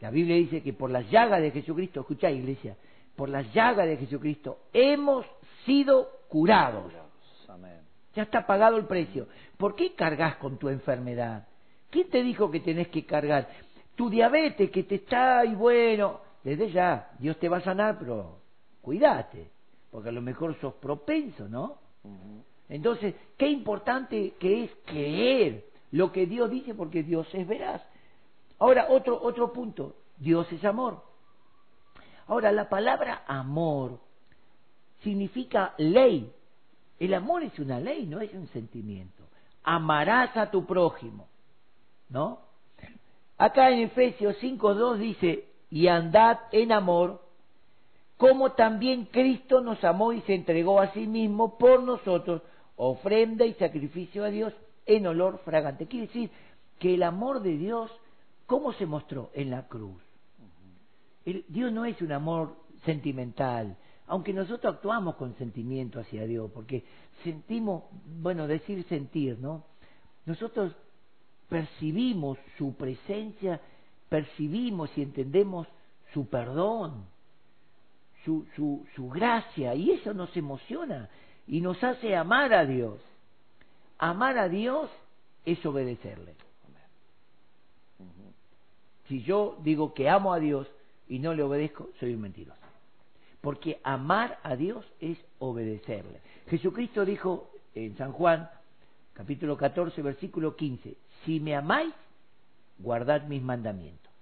La 0.00 0.10
Biblia 0.10 0.36
dice 0.36 0.62
que 0.62 0.72
por 0.72 0.90
las 0.90 1.10
llagas 1.10 1.42
de 1.42 1.50
Jesucristo, 1.50 2.00
escucha 2.00 2.30
iglesia, 2.30 2.76
por 3.16 3.28
las 3.28 3.52
llagas 3.52 3.86
de 3.86 3.96
Jesucristo 3.98 4.60
hemos 4.72 5.26
sido 5.66 6.08
curados. 6.28 6.92
Amén. 7.48 7.89
Ya 8.14 8.24
está 8.24 8.46
pagado 8.46 8.76
el 8.76 8.86
precio. 8.86 9.28
¿Por 9.56 9.74
qué 9.74 9.94
cargas 9.94 10.36
con 10.36 10.58
tu 10.58 10.68
enfermedad? 10.68 11.46
¿Quién 11.90 12.08
te 12.10 12.22
dijo 12.22 12.50
que 12.50 12.60
tenés 12.60 12.88
que 12.88 13.04
cargar? 13.04 13.48
Tu 13.94 14.10
diabetes 14.10 14.70
que 14.70 14.84
te 14.84 14.96
está 14.96 15.44
y 15.44 15.54
bueno, 15.54 16.20
desde 16.42 16.70
ya, 16.70 17.10
Dios 17.18 17.38
te 17.38 17.48
va 17.48 17.58
a 17.58 17.62
sanar, 17.62 17.98
pero 17.98 18.38
cuídate, 18.80 19.50
porque 19.90 20.08
a 20.08 20.12
lo 20.12 20.22
mejor 20.22 20.58
sos 20.60 20.74
propenso, 20.74 21.48
¿no? 21.48 21.78
Entonces, 22.68 23.14
qué 23.36 23.48
importante 23.48 24.34
que 24.38 24.64
es 24.64 24.70
creer 24.86 25.66
lo 25.90 26.12
que 26.12 26.26
Dios 26.26 26.50
dice, 26.50 26.74
porque 26.74 27.02
Dios 27.02 27.28
es 27.34 27.46
veraz. 27.46 27.82
Ahora, 28.58 28.86
otro, 28.90 29.20
otro 29.20 29.52
punto, 29.52 29.96
Dios 30.16 30.50
es 30.52 30.64
amor. 30.64 31.02
Ahora, 32.26 32.52
la 32.52 32.68
palabra 32.68 33.24
amor 33.26 33.98
significa 35.02 35.74
ley, 35.78 36.32
el 37.00 37.14
amor 37.14 37.42
es 37.42 37.58
una 37.58 37.80
ley, 37.80 38.06
no 38.06 38.20
es 38.20 38.32
un 38.34 38.46
sentimiento. 38.48 39.24
Amarás 39.64 40.36
a 40.36 40.50
tu 40.50 40.66
prójimo, 40.66 41.26
¿no? 42.10 42.40
Acá 43.38 43.70
en 43.70 43.80
Efesios 43.80 44.36
5.2 44.40 44.98
dice, 44.98 45.46
y 45.70 45.88
andad 45.88 46.38
en 46.52 46.72
amor, 46.72 47.22
como 48.18 48.52
también 48.52 49.06
Cristo 49.06 49.62
nos 49.62 49.82
amó 49.82 50.12
y 50.12 50.20
se 50.22 50.34
entregó 50.34 50.78
a 50.78 50.92
sí 50.92 51.06
mismo 51.06 51.56
por 51.56 51.82
nosotros, 51.82 52.42
ofrenda 52.76 53.46
y 53.46 53.54
sacrificio 53.54 54.24
a 54.24 54.28
Dios 54.28 54.52
en 54.84 55.06
olor 55.06 55.38
fragante. 55.38 55.86
Quiere 55.86 56.06
decir 56.06 56.30
que 56.78 56.94
el 56.94 57.02
amor 57.02 57.40
de 57.40 57.56
Dios, 57.56 57.90
¿cómo 58.46 58.74
se 58.74 58.84
mostró? 58.84 59.30
En 59.32 59.48
la 59.48 59.68
cruz. 59.68 60.02
El, 61.24 61.46
Dios 61.48 61.72
no 61.72 61.86
es 61.86 62.00
un 62.02 62.12
amor 62.12 62.56
sentimental, 62.84 63.76
aunque 64.10 64.32
nosotros 64.32 64.74
actuamos 64.74 65.14
con 65.14 65.36
sentimiento 65.36 66.00
hacia 66.00 66.26
Dios, 66.26 66.50
porque 66.52 66.82
sentimos, 67.22 67.84
bueno, 68.20 68.48
decir 68.48 68.84
sentir, 68.88 69.38
¿no? 69.38 69.62
Nosotros 70.26 70.74
percibimos 71.48 72.36
su 72.58 72.74
presencia, 72.74 73.60
percibimos 74.08 74.90
y 74.98 75.02
entendemos 75.02 75.68
su 76.12 76.26
perdón, 76.26 77.04
su, 78.24 78.46
su, 78.56 78.84
su 78.96 79.08
gracia, 79.10 79.76
y 79.76 79.92
eso 79.92 80.12
nos 80.12 80.36
emociona 80.36 81.08
y 81.46 81.60
nos 81.60 81.82
hace 81.84 82.16
amar 82.16 82.52
a 82.52 82.66
Dios. 82.66 83.00
Amar 83.96 84.38
a 84.38 84.48
Dios 84.48 84.90
es 85.44 85.64
obedecerle. 85.64 86.34
Si 89.06 89.22
yo 89.22 89.56
digo 89.62 89.94
que 89.94 90.08
amo 90.08 90.32
a 90.32 90.40
Dios 90.40 90.66
y 91.08 91.20
no 91.20 91.32
le 91.32 91.44
obedezco, 91.44 91.90
soy 92.00 92.14
un 92.14 92.22
mentiroso. 92.22 92.59
Porque 93.40 93.80
amar 93.82 94.38
a 94.42 94.56
Dios 94.56 94.84
es 95.00 95.18
obedecerle. 95.38 96.20
Jesucristo 96.48 97.04
dijo 97.04 97.50
en 97.74 97.96
San 97.96 98.12
Juan, 98.12 98.50
capítulo 99.14 99.56
14, 99.56 100.02
versículo 100.02 100.56
15, 100.56 100.94
si 101.24 101.40
me 101.40 101.54
amáis, 101.54 101.94
guardad 102.78 103.22
mis 103.24 103.42
mandamientos. 103.42 104.12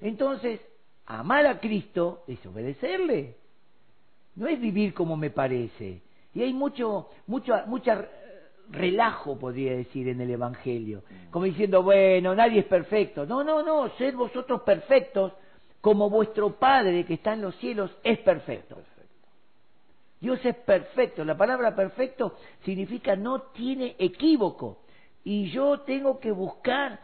Entonces, 0.00 0.60
amar 1.06 1.46
a 1.46 1.60
Cristo 1.60 2.24
es 2.26 2.44
obedecerle, 2.46 3.36
no 4.34 4.46
es 4.48 4.60
vivir 4.60 4.94
como 4.94 5.16
me 5.16 5.30
parece. 5.30 6.02
Y 6.34 6.42
hay 6.42 6.52
mucho, 6.52 7.10
mucho, 7.26 7.54
mucha 7.66 8.08
relajo, 8.70 9.38
podría 9.38 9.76
decir, 9.76 10.08
en 10.08 10.20
el 10.20 10.30
Evangelio, 10.30 11.02
como 11.30 11.44
diciendo, 11.44 11.82
bueno, 11.82 12.34
nadie 12.34 12.60
es 12.60 12.66
perfecto. 12.66 13.26
No, 13.26 13.44
no, 13.44 13.62
no, 13.62 13.90
sed 13.96 14.14
vosotros 14.14 14.62
perfectos 14.62 15.32
como 15.82 16.08
vuestro 16.08 16.58
Padre 16.58 17.04
que 17.04 17.14
está 17.14 17.34
en 17.34 17.42
los 17.42 17.56
cielos 17.56 17.90
es 18.02 18.18
perfecto. 18.20 18.78
Dios 20.20 20.38
es 20.44 20.54
perfecto. 20.54 21.24
La 21.24 21.36
palabra 21.36 21.74
perfecto 21.74 22.36
significa 22.64 23.16
no 23.16 23.42
tiene 23.52 23.96
equívoco. 23.98 24.78
Y 25.24 25.50
yo 25.50 25.80
tengo 25.80 26.20
que 26.20 26.30
buscar 26.30 27.00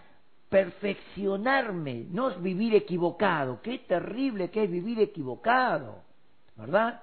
perfeccionarme, 0.48 2.06
no 2.10 2.30
vivir 2.38 2.76
equivocado. 2.76 3.60
Qué 3.62 3.80
terrible 3.80 4.50
que 4.50 4.62
es 4.62 4.70
vivir 4.70 5.00
equivocado, 5.00 5.96
¿verdad? 6.54 7.02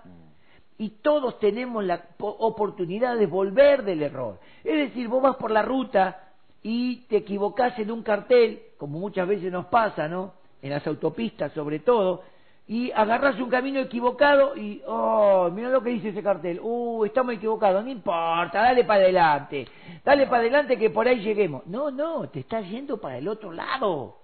Y 0.77 0.89
todos 1.01 1.37
tenemos 1.39 1.83
la 1.83 2.05
oportunidad 2.19 3.17
de 3.17 3.25
volver 3.25 3.83
del 3.83 4.01
error. 4.01 4.39
Es 4.63 4.77
decir, 4.77 5.09
vos 5.09 5.21
vas 5.21 5.35
por 5.35 5.51
la 5.51 5.61
ruta 5.61 6.31
y 6.63 7.01
te 7.07 7.17
equivocás 7.17 7.77
en 7.79 7.91
un 7.91 8.01
cartel, 8.01 8.61
como 8.77 8.97
muchas 8.97 9.27
veces 9.27 9.51
nos 9.51 9.65
pasa, 9.65 10.07
¿no? 10.07 10.44
En 10.65 10.71
las 10.71 10.87
autopistas 10.87 11.51
sobre 11.51 11.77
todo, 11.77 12.23
y 12.67 12.89
agarras 12.89 13.39
un 13.39 13.51
camino 13.51 13.79
equivocado 13.81 14.57
y, 14.57 14.81
oh, 14.87 15.47
mira 15.53 15.69
lo 15.69 15.83
que 15.83 15.91
dice 15.91 16.09
ese 16.09 16.23
cartel, 16.23 16.59
uh, 16.59 17.05
estamos 17.05 17.35
equivocados, 17.35 17.85
no 17.85 17.91
importa, 17.91 18.63
dale 18.63 18.83
para 18.83 19.03
adelante, 19.03 19.67
dale 20.03 20.25
para 20.25 20.39
adelante 20.39 20.75
que 20.75 20.89
por 20.89 21.07
ahí 21.07 21.19
lleguemos. 21.19 21.67
No, 21.67 21.91
no, 21.91 22.27
te 22.29 22.39
estás 22.39 22.67
yendo 22.67 22.99
para 22.99 23.19
el 23.19 23.27
otro 23.27 23.51
lado. 23.51 24.17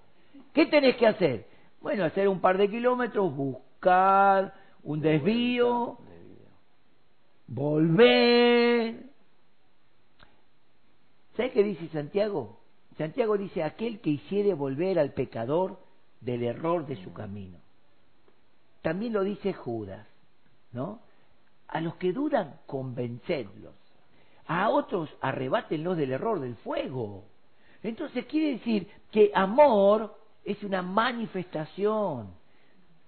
¿Qué 0.52 0.66
tenés 0.66 0.96
que 0.96 1.06
hacer? 1.06 1.46
Bueno, 1.80 2.06
hacer 2.06 2.28
un 2.28 2.42
par 2.42 2.58
de 2.58 2.72
kilómetros, 2.72 3.36
buscar 3.36 4.52
un 4.82 5.00
desvío, 5.00 6.00
volver. 7.46 8.96
¿Sabes 11.38 11.52
qué 11.52 11.62
dice 11.62 11.88
Santiago? 11.90 12.58
Santiago 12.98 13.38
dice, 13.38 13.62
aquel 13.62 14.00
que 14.00 14.10
hiciere 14.10 14.56
volver 14.56 14.98
al 14.98 15.12
pecador 15.12 15.91
del 16.22 16.44
error 16.44 16.86
de 16.86 16.96
su 17.04 17.12
camino. 17.14 17.58
También 18.82 19.14
lo 19.14 19.24
dice 19.24 19.54
Judas, 19.54 20.08
¿no? 20.72 21.02
A 21.68 21.82
los 21.82 21.96
que 21.96 22.14
dudan, 22.14 22.60
convencedlos. 22.66 23.74
A 24.48 24.70
otros, 24.70 25.10
arrebátenlos 25.22 25.98
del 25.98 26.12
error 26.12 26.40
del 26.40 26.56
fuego. 26.58 27.26
Entonces 27.84 28.26
quiere 28.26 28.54
decir 28.54 28.88
que 29.12 29.32
amor 29.34 30.16
es 30.44 30.62
una 30.64 30.82
manifestación. 30.82 32.34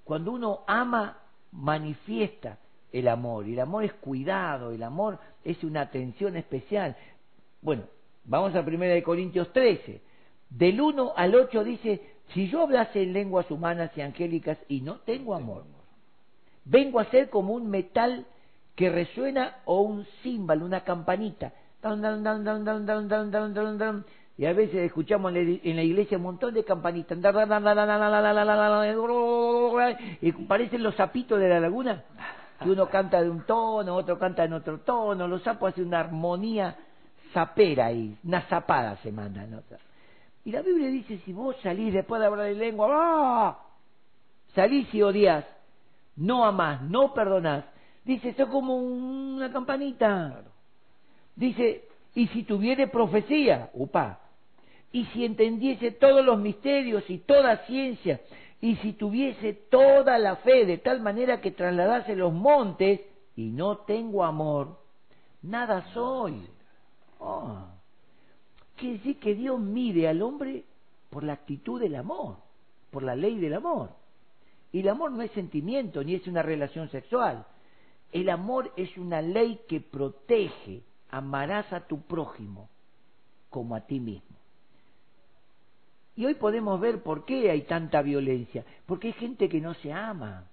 Cuando 0.03 0.32
uno 0.32 0.64
ama, 0.68 1.20
manifiesta 1.51 2.59
el 2.91 3.07
amor. 3.07 3.47
Y 3.47 3.53
el 3.53 3.59
amor 3.59 3.84
es 3.84 3.93
cuidado, 3.93 4.72
el 4.72 4.84
amor 4.84 5.20
es 5.43 5.64
una 5.64 5.82
atención 5.82 6.38
especial. 6.38 6.95
Bueno, 7.61 7.84
vamos 8.24 8.55
a 8.55 8.61
1 8.61 9.03
Corintios 9.03 9.51
13. 9.51 10.01
Del 10.49 10.80
1 10.80 11.14
al 11.16 11.36
8 11.36 11.64
dice, 11.64 12.12
si 12.30 12.49
yo 12.49 12.63
hablase 12.63 13.03
en 13.03 13.13
lenguas 13.13 13.49
humanas 13.51 13.91
y 13.95 14.01
angélicas 14.01 14.57
y 14.67 14.82
no 14.82 14.97
tengo 14.99 15.36
amor, 15.36 15.65
vengo 16.65 16.99
a 16.99 17.05
ser 17.05 17.30
como 17.30 17.53
un 17.53 17.69
metal 17.69 18.26
que 18.76 18.89
resuena 18.89 19.57
o 19.65 19.82
un 19.82 20.05
címbalo, 20.21 20.65
una 20.65 20.84
campanita. 20.84 21.53
Y 24.36 24.45
a 24.45 24.53
veces 24.53 24.76
escuchamos 24.76 25.34
en 25.36 25.76
la 25.76 25.84
iglesia 25.84 26.17
un 26.17 26.24
montón 26.24 26.53
de 26.53 26.63
campanitas. 26.63 27.17
Y 30.21 30.32
parecen 30.32 30.82
los 30.82 30.95
sapitos 30.95 31.39
de 31.39 31.49
la 31.49 31.59
laguna 31.59 32.03
que 32.63 32.69
uno 32.69 32.89
canta 32.89 33.21
de 33.21 33.30
un 33.30 33.41
tono, 33.45 33.95
otro 33.95 34.17
canta 34.17 34.45
en 34.45 34.53
otro 34.53 34.80
tono, 34.80 35.28
los 35.28 35.43
sapos 35.43 35.74
hacen 35.74 35.88
una 35.88 35.99
armonía 35.99 36.76
zapera 37.34 37.88
ahí, 37.88 38.17
una 38.24 38.41
zapada 38.41 38.97
se 38.97 39.11
manda. 39.11 39.45
¿no? 39.45 39.61
Y 40.45 40.51
la 40.51 40.61
Biblia 40.61 40.87
dice, 40.89 41.19
si 41.19 41.31
vos 41.31 41.55
salís 41.61 41.93
después 41.93 42.19
de 42.19 42.27
hablar 42.27 42.47
de 42.47 42.55
lengua, 42.55 42.87
¡ah! 42.91 43.59
salís 44.53 44.93
y 44.93 45.01
odias, 45.01 45.45
no 46.15 46.45
amás, 46.45 46.81
no 46.81 47.13
perdonás, 47.13 47.65
dice, 48.03 48.29
eso 48.29 48.49
como 48.49 48.75
una 48.75 49.51
campanita. 49.51 50.43
Dice, 51.35 51.87
y 52.13 52.27
si 52.27 52.43
tuviere 52.43 52.87
profecía, 52.87 53.69
upa, 53.73 54.19
y 54.91 55.05
si 55.05 55.25
entendiese 55.25 55.91
todos 55.91 56.23
los 56.23 56.37
misterios 56.39 57.09
y 57.09 57.19
toda 57.19 57.65
ciencia, 57.65 58.21
y 58.61 58.75
si 58.77 58.93
tuviese 58.93 59.53
toda 59.53 60.17
la 60.19 60.37
fe 60.37 60.65
de 60.65 60.77
tal 60.77 61.01
manera 61.01 61.41
que 61.41 61.51
trasladase 61.51 62.15
los 62.15 62.31
montes 62.31 63.01
y 63.35 63.47
no 63.49 63.77
tengo 63.79 64.23
amor, 64.23 64.77
nada 65.41 65.85
soy. 65.93 66.47
Oh. 67.19 67.72
Quiere 68.84 68.97
decir 68.97 69.17
que 69.17 69.34
Dios 69.34 69.61
mide 69.61 70.09
al 70.09 70.21
hombre 70.21 70.65
por 71.09 71.23
la 71.23 71.31
actitud 71.31 71.79
del 71.79 71.95
amor, 71.95 72.36
por 72.91 73.01
la 73.01 73.15
ley 73.15 73.39
del 73.39 73.53
amor. 73.53 73.91
Y 74.73 74.81
el 74.81 74.89
amor 74.89 75.13
no 75.13 75.21
es 75.21 75.31
sentimiento 75.31 76.03
ni 76.03 76.15
es 76.15 76.27
una 76.27 76.41
relación 76.41 76.89
sexual. 76.89 77.45
El 78.11 78.29
amor 78.29 78.73
es 78.75 78.97
una 78.97 79.21
ley 79.21 79.61
que 79.69 79.79
protege, 79.79 80.81
amarás 81.09 81.71
a 81.71 81.88
tu 81.88 82.01
prójimo 82.01 82.67
como 83.49 83.73
a 83.73 83.79
ti 83.79 84.01
mismo. 84.01 84.36
Y 86.17 86.25
hoy 86.25 86.34
podemos 86.34 86.77
ver 86.81 87.03
por 87.03 87.23
qué 87.23 87.51
hay 87.51 87.61
tanta 87.61 88.01
violencia. 88.01 88.65
Porque 88.86 89.07
hay 89.07 89.13
gente 89.13 89.47
que 89.47 89.61
no 89.61 89.75
se 89.75 89.93
ama, 89.93 90.43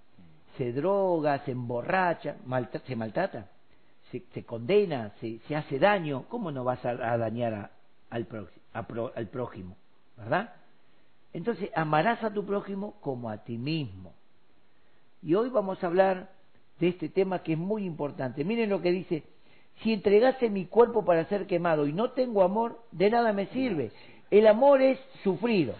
se 0.57 0.71
droga, 0.71 1.43
se 1.43 1.51
emborracha, 1.51 2.37
se 2.87 2.95
maltrata, 2.95 3.49
se, 4.09 4.45
condena, 4.45 5.11
se, 5.19 5.53
hace 5.53 5.79
daño. 5.79 6.23
¿Cómo 6.29 6.49
no 6.49 6.63
vas 6.63 6.85
a, 6.85 6.95
dañar 7.17 7.80
al, 8.11 8.27
al 9.15 9.27
prójimo? 9.27 9.75
¿Verdad? 10.17 10.53
Entonces, 11.33 11.69
amarás 11.75 12.23
a 12.23 12.31
tu 12.31 12.45
prójimo 12.45 12.93
como 13.01 13.29
a 13.29 13.37
ti 13.43 13.57
mismo. 13.57 14.13
Y 15.23 15.33
hoy 15.33 15.49
vamos 15.49 15.83
a 15.83 15.87
hablar 15.87 16.29
de 16.79 16.89
este 16.89 17.09
tema 17.09 17.41
que 17.41 17.53
es 17.53 17.57
muy 17.57 17.85
importante. 17.85 18.43
Miren 18.43 18.69
lo 18.69 18.81
que 18.81 18.91
dice, 18.91 19.23
si 19.81 19.93
entregase 19.93 20.49
mi 20.49 20.65
cuerpo 20.65 21.05
para 21.05 21.25
ser 21.25 21.47
quemado 21.47 21.87
y 21.87 21.93
no 21.93 22.11
tengo 22.11 22.43
amor, 22.43 22.83
de 22.91 23.09
nada 23.09 23.33
me 23.33 23.47
sirve. 23.47 23.91
El 24.29 24.47
amor 24.47 24.81
es 24.81 24.99
sufrido, 25.23 25.75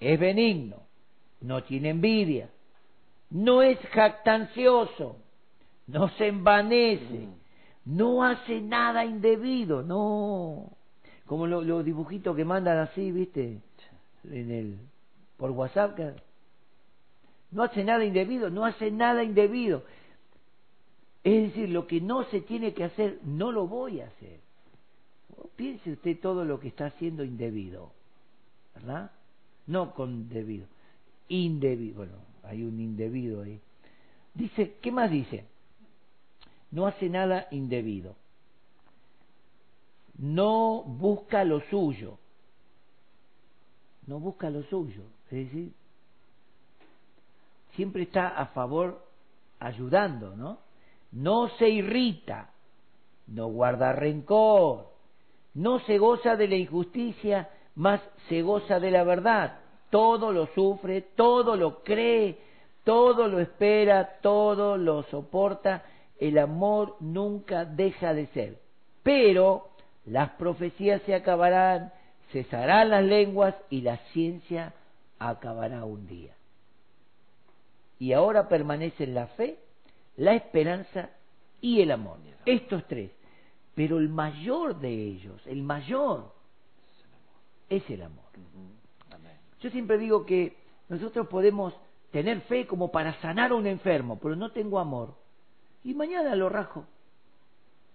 es 0.00 0.20
benigno, 0.20 0.76
no 1.40 1.62
tiene 1.64 1.90
envidia, 1.90 2.50
no 3.30 3.62
es 3.62 3.78
jactancioso, 3.92 5.16
no 5.86 6.08
se 6.10 6.28
envanece, 6.28 7.28
no 7.84 8.24
hace 8.24 8.60
nada 8.60 9.04
indebido, 9.04 9.82
no. 9.82 10.77
Como 11.28 11.46
los 11.46 11.84
dibujitos 11.84 12.34
que 12.34 12.44
mandan 12.46 12.78
así, 12.78 13.12
¿viste? 13.12 13.60
En 14.24 14.50
el, 14.50 14.78
por 15.36 15.50
WhatsApp. 15.50 15.98
No 17.50 17.62
hace 17.62 17.84
nada 17.84 18.02
indebido, 18.02 18.48
no 18.48 18.64
hace 18.64 18.90
nada 18.90 19.22
indebido. 19.22 19.84
Es 21.22 21.48
decir, 21.48 21.68
lo 21.68 21.86
que 21.86 22.00
no 22.00 22.24
se 22.24 22.40
tiene 22.40 22.72
que 22.72 22.84
hacer, 22.84 23.20
no 23.24 23.52
lo 23.52 23.66
voy 23.66 24.00
a 24.00 24.06
hacer. 24.06 24.40
Piense 25.54 25.92
usted 25.92 26.18
todo 26.18 26.46
lo 26.46 26.58
que 26.60 26.68
está 26.68 26.86
haciendo 26.86 27.24
indebido, 27.24 27.92
¿verdad? 28.74 29.10
No 29.66 29.92
con 29.94 30.30
debido, 30.30 30.66
indebido. 31.28 31.96
Bueno, 31.96 32.12
hay 32.44 32.62
un 32.62 32.80
indebido 32.80 33.42
ahí. 33.42 33.60
Dice, 34.32 34.76
¿qué 34.80 34.90
más 34.90 35.10
dice? 35.10 35.44
No 36.70 36.86
hace 36.86 37.10
nada 37.10 37.48
indebido. 37.50 38.16
No 40.18 40.82
busca 40.82 41.44
lo 41.44 41.60
suyo. 41.70 42.18
No 44.06 44.18
busca 44.18 44.50
lo 44.50 44.62
suyo. 44.64 45.02
Es 45.26 45.46
decir, 45.46 45.72
siempre 47.74 48.02
está 48.02 48.28
a 48.28 48.46
favor 48.46 49.00
ayudando, 49.60 50.34
¿no? 50.34 50.58
No 51.12 51.48
se 51.58 51.68
irrita, 51.68 52.50
no 53.28 53.46
guarda 53.46 53.92
rencor, 53.92 54.88
no 55.54 55.78
se 55.80 55.98
goza 55.98 56.36
de 56.36 56.48
la 56.48 56.56
injusticia, 56.56 57.50
más 57.74 58.00
se 58.28 58.42
goza 58.42 58.80
de 58.80 58.90
la 58.90 59.04
verdad. 59.04 59.60
Todo 59.90 60.32
lo 60.32 60.46
sufre, 60.48 61.02
todo 61.02 61.56
lo 61.56 61.82
cree, 61.82 62.38
todo 62.84 63.28
lo 63.28 63.40
espera, 63.40 64.18
todo 64.20 64.76
lo 64.76 65.04
soporta. 65.04 65.84
El 66.18 66.38
amor 66.38 66.96
nunca 67.00 67.64
deja 67.64 68.12
de 68.12 68.26
ser. 68.28 68.58
Pero 69.02 69.67
las 70.10 70.30
profecías 70.30 71.02
se 71.02 71.14
acabarán, 71.14 71.92
cesarán 72.32 72.90
las 72.90 73.04
lenguas 73.04 73.54
y 73.70 73.82
la 73.82 73.98
ciencia 74.12 74.72
acabará 75.18 75.84
un 75.84 76.06
día. 76.06 76.34
Y 77.98 78.12
ahora 78.12 78.48
permanecen 78.48 79.14
la 79.14 79.26
fe, 79.28 79.58
la 80.16 80.34
esperanza 80.34 81.10
y 81.60 81.80
el 81.80 81.90
amor. 81.90 82.18
Estos 82.46 82.86
tres. 82.86 83.10
Pero 83.74 83.98
el 83.98 84.08
mayor 84.08 84.78
de 84.80 84.90
ellos, 84.90 85.40
el 85.46 85.62
mayor, 85.62 86.32
es 87.68 87.88
el 87.90 88.02
amor. 88.02 88.24
Yo 89.60 89.70
siempre 89.70 89.98
digo 89.98 90.24
que 90.24 90.56
nosotros 90.88 91.26
podemos 91.28 91.74
tener 92.10 92.40
fe 92.42 92.66
como 92.66 92.90
para 92.90 93.20
sanar 93.20 93.50
a 93.50 93.54
un 93.54 93.66
enfermo, 93.66 94.18
pero 94.20 94.36
no 94.36 94.52
tengo 94.52 94.78
amor. 94.78 95.14
Y 95.84 95.94
mañana 95.94 96.34
lo 96.34 96.48
rajo. 96.48 96.86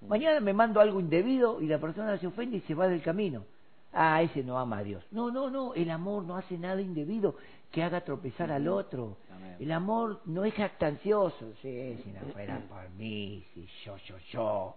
Mañana 0.07 0.39
me 0.39 0.53
mando 0.53 0.79
algo 0.79 0.99
indebido 0.99 1.61
y 1.61 1.67
la 1.67 1.79
persona 1.79 2.17
se 2.17 2.27
ofende 2.27 2.57
y 2.57 2.61
se 2.61 2.75
va 2.75 2.87
del 2.87 3.01
camino. 3.01 3.45
Ah, 3.93 4.21
ese 4.21 4.43
no 4.43 4.57
ama 4.57 4.79
a 4.79 4.83
Dios. 4.83 5.05
No, 5.11 5.29
no, 5.31 5.49
no, 5.49 5.73
el 5.75 5.89
amor 5.91 6.23
no 6.23 6.35
hace 6.35 6.57
nada 6.57 6.81
indebido 6.81 7.35
que 7.71 7.83
haga 7.83 8.01
tropezar 8.01 8.51
al 8.51 8.67
otro. 8.67 9.17
El 9.59 9.71
amor 9.71 10.21
no 10.25 10.45
es 10.45 10.53
jactancioso. 10.53 11.53
Sí, 11.61 11.99
si 12.03 12.09
no 12.11 12.21
fuera 12.33 12.59
por 12.67 12.89
mí, 12.91 13.45
si 13.53 13.67
yo, 13.83 13.97
yo, 13.97 14.17
yo. 14.31 14.75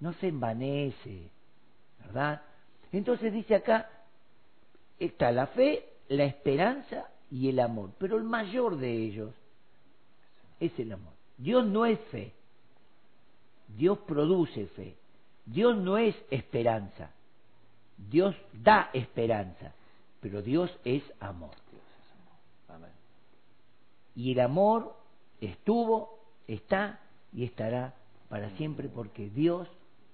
No 0.00 0.12
se 0.14 0.28
envanece, 0.28 1.30
¿verdad? 2.00 2.42
Entonces 2.90 3.32
dice 3.32 3.54
acá, 3.54 3.88
está 4.98 5.32
la 5.32 5.46
fe, 5.48 5.88
la 6.08 6.24
esperanza 6.24 7.08
y 7.30 7.48
el 7.48 7.58
amor. 7.58 7.90
Pero 7.98 8.18
el 8.18 8.24
mayor 8.24 8.76
de 8.76 8.92
ellos 8.92 9.34
es 10.60 10.78
el 10.78 10.92
amor. 10.92 11.12
Dios 11.38 11.64
no 11.66 11.86
es 11.86 11.98
fe. 12.10 12.32
Dios 13.76 13.98
produce 14.06 14.66
fe. 14.68 14.96
Dios 15.44 15.76
no 15.76 15.98
es 15.98 16.14
esperanza. 16.30 17.10
Dios 17.96 18.34
da 18.52 18.90
esperanza. 18.92 19.72
Pero 20.20 20.42
Dios 20.42 20.70
es 20.84 21.02
amor. 21.20 21.50
Y 24.14 24.32
el 24.32 24.40
amor 24.40 24.94
estuvo, 25.40 26.18
está 26.46 27.00
y 27.32 27.44
estará 27.44 27.94
para 28.28 28.50
siempre 28.56 28.88
porque 28.88 29.30
Dios 29.30 29.68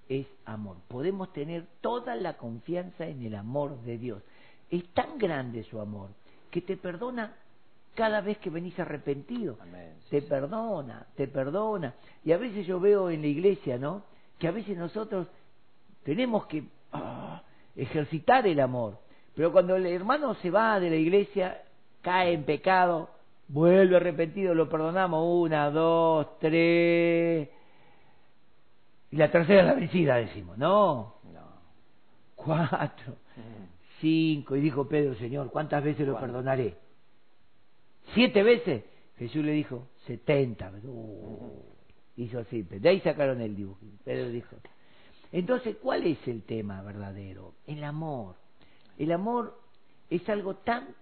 es 0.09 0.27
amor. 0.45 0.77
Podemos 0.89 1.33
tener 1.33 1.67
toda 1.81 2.15
la 2.15 2.37
confianza 2.37 3.07
en 3.07 3.25
el 3.25 3.35
amor 3.35 3.81
de 3.83 3.99
Dios. 3.99 4.23
Es 4.71 4.87
tan 4.95 5.19
grande 5.19 5.65
su 5.65 5.81
amor 5.81 6.11
que 6.51 6.63
te 6.63 6.77
perdona 6.77 7.37
cada 7.95 8.20
vez 8.20 8.39
que 8.39 8.51
venís 8.51 8.78
arrepentido. 8.78 9.59
te 10.11 10.22
perdona, 10.22 11.07
te 11.16 11.28
perdona. 11.28 11.95
Y 12.24 12.32
a 12.32 12.39
veces 12.39 12.66
yo 12.66 12.80
veo 12.80 13.11
en 13.11 13.22
la 13.22 13.26
iglesia, 13.26 13.78
¿no? 13.78 14.03
Que 14.39 14.49
a 14.49 14.53
veces 14.53 14.76
nosotros 14.76 15.26
tenemos 16.05 16.47
que 16.47 16.64
ah, 16.93 17.43
ejercitar 17.76 18.47
el 18.47 18.61
amor. 18.61 18.99
Pero 19.34 19.53
cuando 19.53 19.76
el 19.76 19.86
hermano 19.86 20.34
se 20.34 20.51
va 20.51 20.80
de 20.80 20.91
la 20.91 20.97
iglesia, 20.97 21.62
cae 22.03 22.32
en 22.32 22.45
pecado, 22.45 23.11
vuelve 23.49 23.97
arrepentido, 23.97 24.55
lo 24.55 24.68
perdonamos 24.68 25.24
una, 25.26 25.70
dos, 25.70 26.39
tres. 26.39 27.49
Y 29.11 29.16
la 29.16 29.30
tercera 29.30 29.61
es 29.61 29.66
la 29.66 29.74
vencida, 29.74 30.16
decimos. 30.16 30.59
No. 30.59 31.14
no. 31.32 31.41
Cuatro. 32.36 33.14
Mm 33.36 33.68
cinco. 34.01 34.57
Y 34.57 34.61
dijo 34.61 34.89
Pedro, 34.89 35.14
Señor, 35.16 35.51
¿cuántas 35.51 35.82
veces 35.82 36.07
lo 36.07 36.18
perdonaré? 36.18 36.76
¿Siete 38.15 38.43
veces? 38.43 38.85
Jesús 39.17 39.45
le 39.45 39.53
dijo, 39.53 39.89
setenta. 40.07 40.71
Uh, 40.85 41.63
hizo 42.17 42.39
así. 42.41 42.63
De 42.63 42.89
ahí 42.89 43.01
sacaron 43.01 43.41
el 43.41 43.57
dibujo. 43.57 43.81
Pedro 44.05 44.29
dijo. 44.31 44.57
Entonces, 45.33 45.77
¿cuál 45.83 46.07
es 46.07 46.27
el 46.27 46.43
tema 46.43 46.83
verdadero? 46.83 47.55
El 47.67 47.85
amor. 47.85 48.37
El 48.99 49.13
amor 49.13 49.59
es 50.11 50.29
algo 50.29 50.57
tan, 50.57 50.95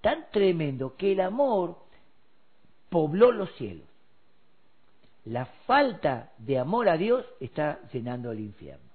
tan 0.00 0.26
tremendo 0.30 0.96
que 0.96 1.12
el 1.12 1.20
amor 1.20 1.78
pobló 2.88 3.32
los 3.32 3.52
cielos. 3.56 3.86
La 5.24 5.44
falta 5.66 6.32
de 6.38 6.58
amor 6.58 6.88
a 6.88 6.96
Dios 6.96 7.26
está 7.40 7.80
llenando 7.92 8.30
el 8.30 8.40
infierno. 8.40 8.88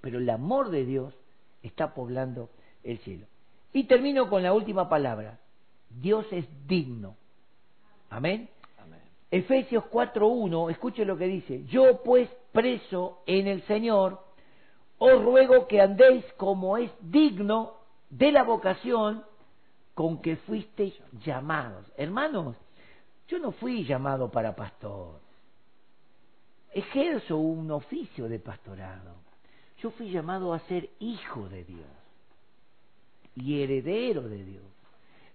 Pero 0.00 0.18
el 0.18 0.30
amor 0.30 0.70
de 0.70 0.84
Dios 0.84 1.14
está 1.62 1.94
poblando 1.94 2.50
el 2.84 2.98
cielo. 2.98 3.26
Y 3.72 3.84
termino 3.84 4.28
con 4.28 4.42
la 4.42 4.52
última 4.52 4.88
palabra. 4.88 5.38
Dios 5.90 6.26
es 6.30 6.46
digno. 6.66 7.16
Amén. 8.10 8.48
Amén. 8.78 9.00
Efesios 9.30 9.84
4.1, 9.84 10.70
escuche 10.70 11.04
lo 11.04 11.16
que 11.16 11.26
dice. 11.26 11.64
Yo 11.64 12.02
pues 12.02 12.28
preso 12.52 13.22
en 13.26 13.46
el 13.46 13.62
Señor, 13.62 14.22
os 14.98 15.22
ruego 15.22 15.66
que 15.66 15.80
andéis 15.80 16.24
como 16.36 16.76
es 16.76 16.90
digno 17.00 17.74
de 18.10 18.32
la 18.32 18.42
vocación 18.42 19.24
con 19.94 20.20
que 20.20 20.36
fuisteis 20.36 20.94
llamados. 21.24 21.90
Hermanos, 21.96 22.56
yo 23.28 23.38
no 23.38 23.52
fui 23.52 23.84
llamado 23.84 24.30
para 24.30 24.56
pastor. 24.56 25.20
Ejerzo 26.72 27.36
un 27.36 27.70
oficio 27.70 28.28
de 28.28 28.38
pastorado. 28.38 29.16
Yo 29.78 29.90
fui 29.90 30.10
llamado 30.10 30.52
a 30.52 30.60
ser 30.60 30.88
hijo 30.98 31.48
de 31.48 31.64
Dios 31.64 31.86
y 33.34 33.62
heredero 33.62 34.22
de 34.22 34.44
Dios. 34.44 34.64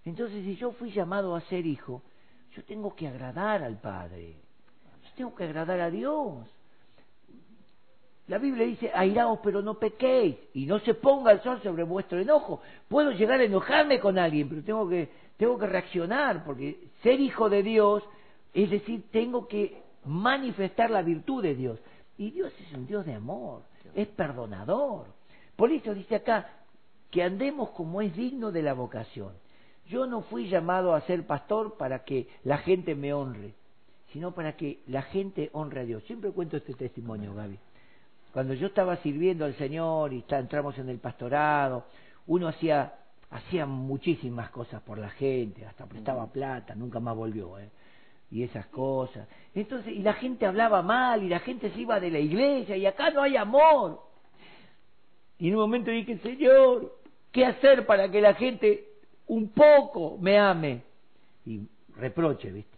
Entonces, 0.04 0.44
si 0.44 0.56
yo 0.56 0.72
fui 0.72 0.90
llamado 0.90 1.34
a 1.34 1.40
ser 1.42 1.66
hijo, 1.66 2.02
yo 2.54 2.62
tengo 2.64 2.94
que 2.94 3.08
agradar 3.08 3.62
al 3.62 3.78
Padre. 3.80 4.36
Yo 5.02 5.10
tengo 5.16 5.34
que 5.34 5.44
agradar 5.44 5.80
a 5.80 5.90
Dios. 5.90 6.46
La 8.26 8.38
Biblia 8.38 8.66
dice, 8.66 8.90
airaos 8.94 9.38
pero 9.42 9.60
no 9.60 9.74
pequéis 9.74 10.36
y 10.54 10.64
no 10.64 10.78
se 10.80 10.94
ponga 10.94 11.32
el 11.32 11.42
sol 11.42 11.60
sobre 11.62 11.82
vuestro 11.82 12.18
enojo. 12.18 12.62
Puedo 12.88 13.12
llegar 13.12 13.40
a 13.40 13.44
enojarme 13.44 14.00
con 14.00 14.18
alguien, 14.18 14.48
pero 14.48 14.62
tengo 14.62 14.88
que, 14.88 15.10
tengo 15.36 15.58
que 15.58 15.66
reaccionar, 15.66 16.44
porque 16.44 16.88
ser 17.02 17.20
hijo 17.20 17.50
de 17.50 17.62
Dios, 17.62 18.02
es 18.54 18.70
decir, 18.70 19.04
tengo 19.10 19.46
que 19.46 19.82
manifestar 20.04 20.90
la 20.90 21.02
virtud 21.02 21.42
de 21.42 21.54
Dios. 21.54 21.80
Y 22.16 22.30
Dios 22.30 22.52
es 22.60 22.72
un 22.72 22.86
Dios 22.86 23.04
de 23.04 23.14
amor 23.14 23.62
es 23.94 24.08
perdonador. 24.08 25.06
Por 25.56 25.70
eso 25.70 25.94
dice 25.94 26.16
acá 26.16 26.50
que 27.10 27.22
andemos 27.22 27.70
como 27.70 28.00
es 28.00 28.14
digno 28.14 28.50
de 28.50 28.62
la 28.62 28.74
vocación. 28.74 29.32
Yo 29.86 30.06
no 30.06 30.22
fui 30.22 30.48
llamado 30.48 30.94
a 30.94 31.00
ser 31.02 31.26
pastor 31.26 31.76
para 31.76 32.04
que 32.04 32.28
la 32.42 32.58
gente 32.58 32.94
me 32.94 33.12
honre, 33.12 33.54
sino 34.12 34.32
para 34.34 34.56
que 34.56 34.80
la 34.86 35.02
gente 35.02 35.50
honre 35.52 35.80
a 35.80 35.84
Dios. 35.84 36.02
Siempre 36.04 36.30
cuento 36.30 36.56
este 36.56 36.74
testimonio, 36.74 37.34
Gaby. 37.34 37.58
Cuando 38.32 38.54
yo 38.54 38.68
estaba 38.68 38.96
sirviendo 38.98 39.44
al 39.44 39.54
Señor 39.56 40.12
y 40.12 40.24
entramos 40.28 40.78
en 40.78 40.88
el 40.88 40.98
pastorado, 40.98 41.84
uno 42.26 42.48
hacía, 42.48 42.94
hacía 43.30 43.66
muchísimas 43.66 44.50
cosas 44.50 44.82
por 44.82 44.98
la 44.98 45.10
gente, 45.10 45.64
hasta 45.66 45.86
prestaba 45.86 46.26
plata, 46.26 46.74
nunca 46.74 46.98
más 46.98 47.14
volvió. 47.14 47.58
¿eh? 47.58 47.70
y 48.34 48.42
esas 48.42 48.66
cosas. 48.66 49.28
Entonces, 49.54 49.94
y 49.94 50.00
la 50.00 50.14
gente 50.14 50.44
hablaba 50.44 50.82
mal, 50.82 51.22
y 51.22 51.28
la 51.28 51.38
gente 51.38 51.70
se 51.70 51.80
iba 51.80 52.00
de 52.00 52.10
la 52.10 52.18
iglesia, 52.18 52.76
y 52.76 52.84
acá 52.84 53.10
no 53.10 53.22
hay 53.22 53.36
amor. 53.36 54.00
Y 55.38 55.48
en 55.48 55.54
un 55.54 55.60
momento 55.60 55.92
dije, 55.92 56.18
Señor, 56.18 56.96
¿qué 57.30 57.46
hacer 57.46 57.86
para 57.86 58.10
que 58.10 58.20
la 58.20 58.34
gente 58.34 58.88
un 59.28 59.48
poco 59.48 60.18
me 60.18 60.38
ame? 60.38 60.82
Y 61.46 61.60
reproche, 61.96 62.50
¿viste? 62.50 62.74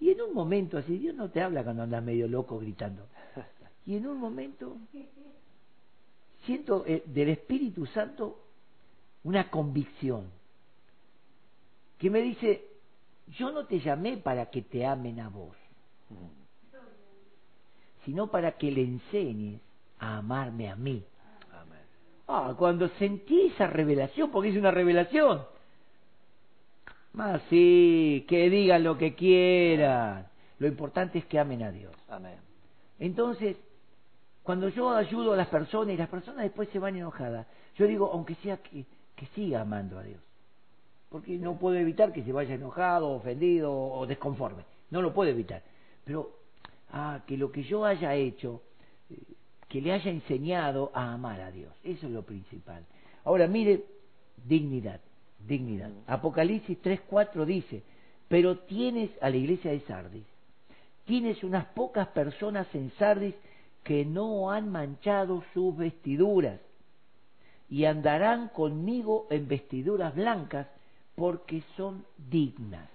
Y 0.00 0.10
en 0.10 0.22
un 0.22 0.34
momento 0.34 0.78
así, 0.78 0.98
Dios 0.98 1.14
no 1.14 1.30
te 1.30 1.42
habla 1.42 1.62
cuando 1.62 1.82
andas 1.82 2.02
medio 2.02 2.26
loco 2.26 2.58
gritando. 2.58 3.06
Y 3.86 3.96
en 3.96 4.06
un 4.06 4.18
momento 4.18 4.76
siento 6.44 6.84
eh, 6.86 7.02
del 7.06 7.30
Espíritu 7.30 7.86
Santo 7.86 8.38
una 9.24 9.50
convicción 9.50 10.30
que 11.98 12.08
me 12.08 12.20
dice, 12.20 12.64
yo 13.28 13.50
no 13.50 13.66
te 13.66 13.80
llamé 13.80 14.16
para 14.16 14.46
que 14.46 14.62
te 14.62 14.86
amen 14.86 15.20
a 15.20 15.28
vos, 15.28 15.56
sino 18.04 18.30
para 18.30 18.52
que 18.52 18.70
le 18.70 18.82
enseñes 18.82 19.60
a 19.98 20.18
amarme 20.18 20.70
a 20.70 20.76
mí. 20.76 21.04
Ah, 22.26 22.54
cuando 22.56 22.88
sentí 22.90 23.48
esa 23.48 23.66
revelación, 23.66 24.30
porque 24.30 24.50
es 24.50 24.56
una 24.56 24.70
revelación. 24.70 25.42
Más 27.12 27.42
sí, 27.50 28.24
que 28.28 28.48
digan 28.50 28.84
lo 28.84 28.96
que 28.96 29.14
quieran. 29.14 30.28
Lo 30.58 30.66
importante 30.66 31.18
es 31.18 31.24
que 31.26 31.38
amen 31.38 31.62
a 31.62 31.72
Dios. 31.72 31.94
Amén. 32.08 32.38
Entonces, 32.98 33.56
cuando 34.42 34.68
yo 34.68 34.90
ayudo 34.90 35.32
a 35.32 35.36
las 35.36 35.48
personas 35.48 35.94
y 35.94 35.96
las 35.96 36.08
personas 36.08 36.42
después 36.42 36.68
se 36.70 36.78
van 36.78 36.96
enojadas, 36.96 37.46
yo 37.76 37.86
digo, 37.86 38.10
aunque 38.12 38.34
sea 38.36 38.58
que, 38.58 38.84
que 39.16 39.26
siga 39.34 39.62
amando 39.62 39.98
a 39.98 40.02
Dios 40.02 40.20
porque 41.10 41.36
no 41.38 41.58
puedo 41.58 41.76
evitar 41.76 42.12
que 42.12 42.22
se 42.22 42.32
vaya 42.32 42.54
enojado, 42.54 43.10
ofendido 43.10 43.72
o 43.72 44.06
desconforme, 44.06 44.64
no 44.90 45.02
lo 45.02 45.12
puedo 45.12 45.30
evitar. 45.30 45.62
Pero, 46.04 46.30
ah, 46.92 47.22
que 47.26 47.36
lo 47.36 47.50
que 47.50 47.64
yo 47.64 47.84
haya 47.84 48.14
hecho, 48.14 48.62
eh, 49.10 49.16
que 49.68 49.80
le 49.80 49.92
haya 49.92 50.10
enseñado 50.10 50.92
a 50.94 51.12
amar 51.12 51.40
a 51.40 51.50
Dios, 51.50 51.74
eso 51.82 52.06
es 52.06 52.12
lo 52.12 52.22
principal. 52.22 52.86
Ahora, 53.24 53.48
mire, 53.48 53.84
dignidad, 54.46 55.00
dignidad. 55.46 55.90
Apocalipsis 56.06 56.78
3.4 56.82 57.44
dice, 57.44 57.82
pero 58.28 58.58
tienes 58.58 59.10
a 59.20 59.30
la 59.30 59.36
iglesia 59.36 59.70
de 59.72 59.80
Sardis, 59.80 60.26
tienes 61.04 61.42
unas 61.42 61.66
pocas 61.66 62.08
personas 62.08 62.66
en 62.74 62.90
Sardis 62.92 63.34
que 63.82 64.04
no 64.04 64.50
han 64.50 64.70
manchado 64.70 65.42
sus 65.52 65.76
vestiduras 65.76 66.60
y 67.68 67.84
andarán 67.84 68.48
conmigo 68.48 69.26
en 69.30 69.48
vestiduras 69.48 70.14
blancas 70.14 70.68
porque 71.14 71.62
son 71.76 72.04
dignas. 72.16 72.88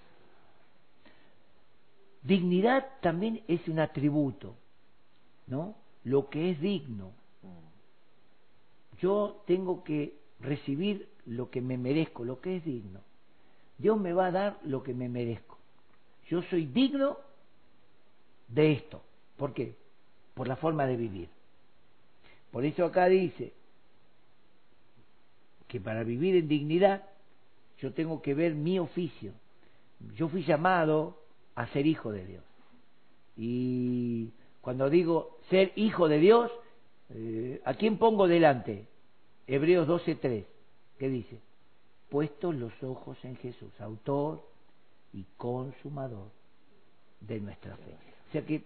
Dignidad 2.22 2.86
también 3.00 3.42
es 3.46 3.66
un 3.68 3.78
atributo, 3.78 4.56
¿no? 5.46 5.76
Lo 6.04 6.28
que 6.28 6.50
es 6.50 6.60
digno. 6.60 7.12
Yo 9.00 9.42
tengo 9.46 9.84
que 9.84 10.18
recibir 10.40 11.08
lo 11.26 11.50
que 11.50 11.60
me 11.60 11.76
merezco, 11.76 12.24
lo 12.24 12.40
que 12.40 12.56
es 12.56 12.64
digno. 12.64 13.00
Dios 13.78 13.98
me 13.98 14.12
va 14.12 14.26
a 14.26 14.32
dar 14.32 14.58
lo 14.64 14.82
que 14.82 14.94
me 14.94 15.08
merezco. 15.08 15.58
Yo 16.28 16.42
soy 16.42 16.66
digno 16.66 17.18
de 18.48 18.72
esto. 18.72 19.02
¿Por 19.36 19.52
qué? 19.52 19.74
Por 20.34 20.48
la 20.48 20.56
forma 20.56 20.86
de 20.86 20.96
vivir. 20.96 21.28
Por 22.50 22.64
eso 22.64 22.84
acá 22.84 23.06
dice 23.06 23.52
que 25.68 25.80
para 25.80 26.04
vivir 26.04 26.36
en 26.36 26.48
dignidad 26.48 27.04
yo 27.78 27.92
tengo 27.92 28.22
que 28.22 28.34
ver 28.34 28.54
mi 28.54 28.78
oficio. 28.78 29.32
Yo 30.14 30.28
fui 30.28 30.42
llamado 30.42 31.18
a 31.54 31.66
ser 31.68 31.86
hijo 31.86 32.12
de 32.12 32.24
Dios. 32.24 32.44
Y 33.36 34.30
cuando 34.60 34.88
digo 34.88 35.38
ser 35.50 35.72
hijo 35.76 36.08
de 36.08 36.18
Dios, 36.18 36.50
eh, 37.10 37.60
¿a 37.64 37.74
quién 37.74 37.98
pongo 37.98 38.26
delante? 38.26 38.86
Hebreos 39.46 39.88
12.3, 39.88 40.44
¿qué 40.98 41.08
dice? 41.08 41.40
Puestos 42.08 42.54
los 42.54 42.72
ojos 42.82 43.16
en 43.24 43.36
Jesús, 43.36 43.70
autor 43.80 44.42
y 45.12 45.24
consumador 45.36 46.30
de 47.20 47.40
nuestra 47.40 47.76
fe. 47.76 47.92
O 48.28 48.32
sea 48.32 48.44
que 48.44 48.64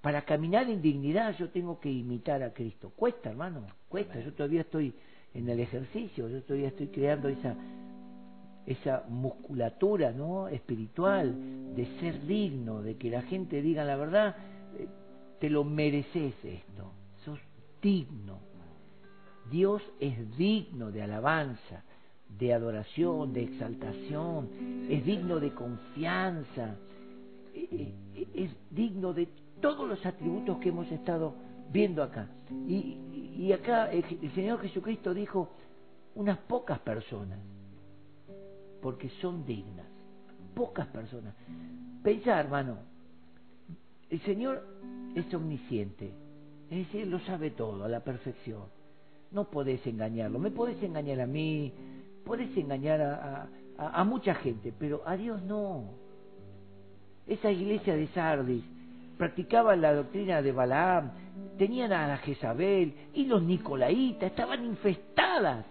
para 0.00 0.22
caminar 0.22 0.68
en 0.68 0.82
dignidad 0.82 1.36
yo 1.36 1.50
tengo 1.50 1.80
que 1.80 1.90
imitar 1.90 2.42
a 2.42 2.52
Cristo. 2.52 2.92
Cuesta, 2.94 3.30
hermano, 3.30 3.66
cuesta. 3.88 4.20
Yo 4.20 4.32
todavía 4.32 4.62
estoy 4.62 4.94
en 5.34 5.48
el 5.48 5.60
ejercicio, 5.60 6.28
yo 6.28 6.42
todavía 6.42 6.68
estoy 6.68 6.88
creando 6.88 7.28
esa 7.28 7.56
esa 8.66 9.04
musculatura 9.08 10.10
no 10.10 10.48
espiritual 10.48 11.74
de 11.76 11.86
ser 12.00 12.26
digno 12.26 12.82
de 12.82 12.96
que 12.96 13.10
la 13.10 13.22
gente 13.22 13.62
diga 13.62 13.84
la 13.84 13.96
verdad 13.96 14.36
eh, 14.76 14.88
te 15.38 15.48
lo 15.48 15.62
mereces 15.62 16.34
esto 16.44 16.92
sos 17.24 17.38
digno 17.80 18.40
Dios 19.50 19.82
es 20.00 20.36
digno 20.36 20.90
de 20.90 21.02
alabanza 21.02 21.82
de 22.38 22.52
adoración 22.52 23.32
de 23.32 23.44
exaltación 23.44 24.48
es 24.90 25.04
digno 25.04 25.38
de 25.38 25.54
confianza 25.54 26.76
e, 27.54 27.94
e, 28.14 28.28
es 28.34 28.50
digno 28.70 29.12
de 29.12 29.28
todos 29.60 29.88
los 29.88 30.04
atributos 30.04 30.58
que 30.58 30.70
hemos 30.70 30.90
estado 30.90 31.34
viendo 31.70 32.02
acá 32.02 32.28
y, 32.66 32.98
y 33.38 33.52
acá 33.52 33.90
el 33.92 34.32
Señor 34.34 34.60
Jesucristo 34.60 35.14
dijo 35.14 35.50
unas 36.14 36.38
pocas 36.38 36.78
personas 36.80 37.38
porque 38.86 39.08
son 39.20 39.44
dignas. 39.44 39.86
Pocas 40.54 40.86
personas. 40.86 41.34
Pensá, 42.02 42.38
hermano, 42.38 42.78
el 44.08 44.20
Señor 44.20 44.64
es 45.14 45.34
omnisciente, 45.34 46.12
es 46.70 46.86
decir, 46.86 47.06
lo 47.08 47.18
sabe 47.20 47.50
todo, 47.50 47.84
a 47.84 47.88
la 47.88 48.04
perfección. 48.04 48.62
No 49.30 49.44
podés 49.50 49.86
engañarlo, 49.86 50.38
me 50.38 50.50
podés 50.50 50.82
engañar 50.82 51.20
a 51.20 51.26
mí, 51.26 51.72
podés 52.24 52.56
engañar 52.56 53.00
a, 53.00 53.48
a, 53.78 54.04
mucha 54.04 54.34
gente, 54.34 54.72
pero 54.78 55.02
a 55.04 55.16
Dios 55.16 55.42
no. 55.42 55.84
Esa 57.26 57.50
iglesia 57.50 57.96
de 57.96 58.06
Sardis 58.08 58.64
practicaba 59.18 59.74
la 59.76 59.94
doctrina 59.94 60.42
de 60.42 60.52
Balaam, 60.52 61.10
tenían 61.58 61.92
a 61.92 62.06
la 62.06 62.18
Jezabel 62.18 62.94
y 63.14 63.26
los 63.26 63.42
Nicolaitas, 63.42 64.30
estaban 64.30 64.64
infestadas, 64.64 65.66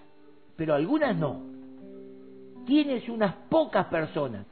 pero 0.56 0.74
algunas 0.74 1.16
no 1.16 1.56
tienes 2.66 3.08
unas 3.08 3.34
pocas 3.50 3.86
personas. 3.88 4.46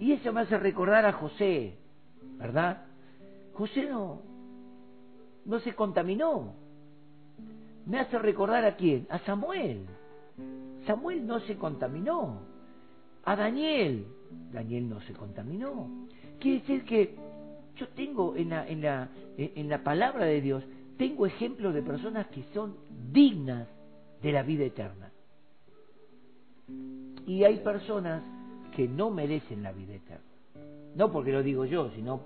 Y 0.00 0.12
eso 0.12 0.32
me 0.32 0.40
hace 0.40 0.58
recordar 0.58 1.04
a 1.06 1.12
José, 1.12 1.76
¿verdad? 2.36 2.84
José 3.52 3.86
no, 3.88 4.22
no 5.44 5.60
se 5.60 5.74
contaminó. 5.74 6.54
Me 7.88 7.98
hace 7.98 8.18
recordar 8.18 8.64
a 8.66 8.76
quién? 8.76 9.06
A 9.08 9.18
Samuel. 9.20 9.86
Samuel 10.86 11.26
no 11.26 11.40
se 11.40 11.56
contaminó. 11.56 12.42
A 13.24 13.34
Daniel. 13.34 14.06
Daniel 14.52 14.88
no 14.90 15.00
se 15.00 15.14
contaminó. 15.14 15.88
Quiere 16.38 16.60
decir 16.60 16.84
que 16.84 17.16
yo 17.76 17.88
tengo 17.88 18.36
en 18.36 18.50
la, 18.50 18.68
en 18.68 18.82
la, 18.82 19.08
en 19.38 19.68
la 19.70 19.82
palabra 19.82 20.26
de 20.26 20.40
Dios, 20.42 20.64
tengo 20.98 21.24
ejemplos 21.24 21.72
de 21.72 21.82
personas 21.82 22.26
que 22.26 22.42
son 22.52 22.76
dignas 23.10 23.66
de 24.22 24.32
la 24.32 24.42
vida 24.42 24.64
eterna. 24.64 25.10
Y 27.26 27.44
hay 27.44 27.58
personas 27.60 28.22
que 28.76 28.86
no 28.86 29.10
merecen 29.10 29.62
la 29.62 29.72
vida 29.72 29.94
eterna. 29.94 30.24
No 30.94 31.10
porque 31.10 31.32
lo 31.32 31.42
digo 31.42 31.64
yo, 31.64 31.90
sino 31.92 32.20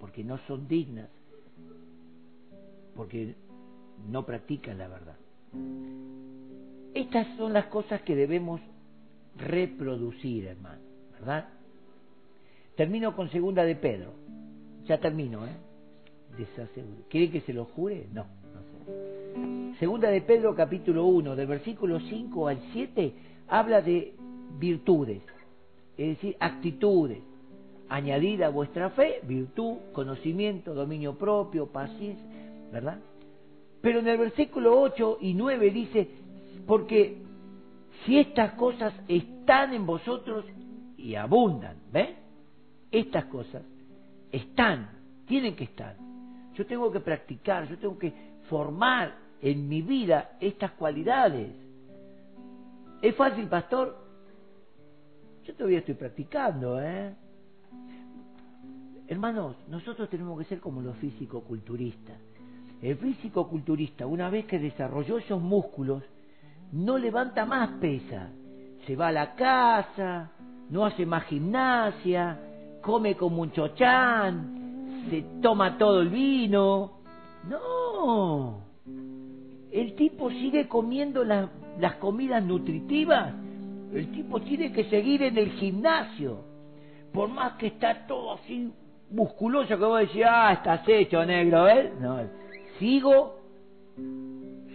porque 0.00 0.24
no 0.24 0.38
son 0.48 0.66
dignas, 0.66 1.10
porque 2.96 3.36
no 4.08 4.24
practican 4.24 4.78
la 4.78 4.88
verdad. 4.88 5.16
Estas 6.94 7.26
son 7.36 7.52
las 7.52 7.66
cosas 7.66 8.02
que 8.02 8.16
debemos 8.16 8.60
reproducir, 9.36 10.46
hermano, 10.46 10.80
¿verdad? 11.12 11.48
Termino 12.76 13.14
con 13.14 13.30
segunda 13.30 13.64
de 13.64 13.76
Pedro. 13.76 14.12
Ya 14.86 14.98
termino, 14.98 15.46
¿eh? 15.46 15.56
¿Quieren 17.08 17.30
que 17.30 17.40
se 17.42 17.52
lo 17.52 17.66
jure? 17.66 18.06
No, 18.12 18.24
no 18.24 18.62
sé. 18.62 19.78
Segunda 19.78 20.10
de 20.10 20.20
Pedro, 20.22 20.54
capítulo 20.54 21.06
1, 21.06 21.36
del 21.36 21.46
versículo 21.46 22.00
5 22.00 22.48
al 22.48 22.60
7, 22.72 23.12
habla 23.48 23.82
de 23.82 24.14
virtudes, 24.58 25.22
es 25.96 26.08
decir, 26.08 26.36
actitudes. 26.40 27.18
Añadida 27.88 28.46
a 28.46 28.50
vuestra 28.50 28.90
fe, 28.90 29.20
virtud, 29.24 29.76
conocimiento, 29.92 30.74
dominio 30.74 31.18
propio, 31.18 31.66
paciencia, 31.66 32.24
¿verdad? 32.72 32.98
Pero 33.80 34.00
en 34.00 34.08
el 34.08 34.18
versículo 34.18 34.80
8 34.80 35.18
y 35.20 35.34
9 35.34 35.70
dice, 35.70 36.10
porque 36.66 37.22
si 38.04 38.18
estas 38.18 38.52
cosas 38.52 38.94
están 39.08 39.72
en 39.72 39.86
vosotros 39.86 40.44
y 40.96 41.14
abundan, 41.14 41.76
¿ves? 41.92 42.10
Estas 42.90 43.24
cosas 43.26 43.62
están, 44.30 44.90
tienen 45.26 45.56
que 45.56 45.64
estar. 45.64 45.96
Yo 46.54 46.66
tengo 46.66 46.90
que 46.90 47.00
practicar, 47.00 47.68
yo 47.68 47.78
tengo 47.78 47.98
que 47.98 48.12
formar 48.48 49.16
en 49.40 49.68
mi 49.68 49.80
vida 49.80 50.36
estas 50.40 50.72
cualidades. 50.72 51.52
¿Es 53.00 53.14
fácil, 53.16 53.48
pastor? 53.48 53.96
Yo 55.44 55.54
todavía 55.54 55.78
estoy 55.78 55.94
practicando, 55.94 56.80
¿eh? 56.82 57.14
Hermanos, 59.08 59.56
nosotros 59.68 60.08
tenemos 60.08 60.38
que 60.38 60.44
ser 60.44 60.60
como 60.60 60.82
los 60.82 60.96
físico-culturistas. 60.98 62.29
El 62.82 62.96
físico-culturista, 62.96 64.06
una 64.06 64.30
vez 64.30 64.46
que 64.46 64.58
desarrolló 64.58 65.18
esos 65.18 65.40
músculos, 65.40 66.02
no 66.72 66.98
levanta 66.98 67.44
más 67.44 67.70
pesa. 67.80 68.30
Se 68.86 68.96
va 68.96 69.08
a 69.08 69.12
la 69.12 69.34
casa, 69.34 70.32
no 70.70 70.86
hace 70.86 71.04
más 71.04 71.24
gimnasia, 71.24 72.38
come 72.80 73.16
como 73.16 73.42
un 73.42 73.52
chochán, 73.52 75.06
se 75.10 75.22
toma 75.42 75.76
todo 75.76 76.00
el 76.00 76.08
vino. 76.08 76.92
No. 77.48 78.64
El 79.70 79.94
tipo 79.94 80.30
sigue 80.30 80.66
comiendo 80.66 81.22
las 81.24 81.50
las 81.78 81.94
comidas 81.96 82.42
nutritivas, 82.44 83.32
el 83.92 84.10
tipo 84.12 84.40
tiene 84.40 84.72
que 84.72 84.84
seguir 84.84 85.22
en 85.22 85.36
el 85.38 85.50
gimnasio. 85.52 86.44
Por 87.12 87.28
más 87.28 87.54
que 87.54 87.68
está 87.68 88.06
todo 88.06 88.34
así 88.34 88.72
musculoso, 89.10 89.68
que 89.68 89.84
vos 89.84 90.00
decís, 90.00 90.22
ah, 90.28 90.52
estás 90.52 90.86
hecho 90.86 91.24
negro, 91.24 91.68
¿eh? 91.68 91.92
No, 92.00 92.20
sigo, 92.80 93.38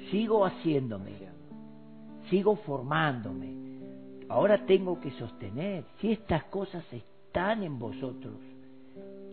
sigo 0.10 0.45
haciéndome, 0.45 1.12
sigo 2.30 2.56
formándome. 2.58 3.53
Ahora 4.30 4.66
tengo 4.66 5.01
que 5.01 5.12
sostener, 5.12 5.84
si 5.99 6.14
estas 6.14 6.45
cosas 6.45 6.86
están 6.93 7.64
en 7.64 7.78
vosotros 7.78 8.36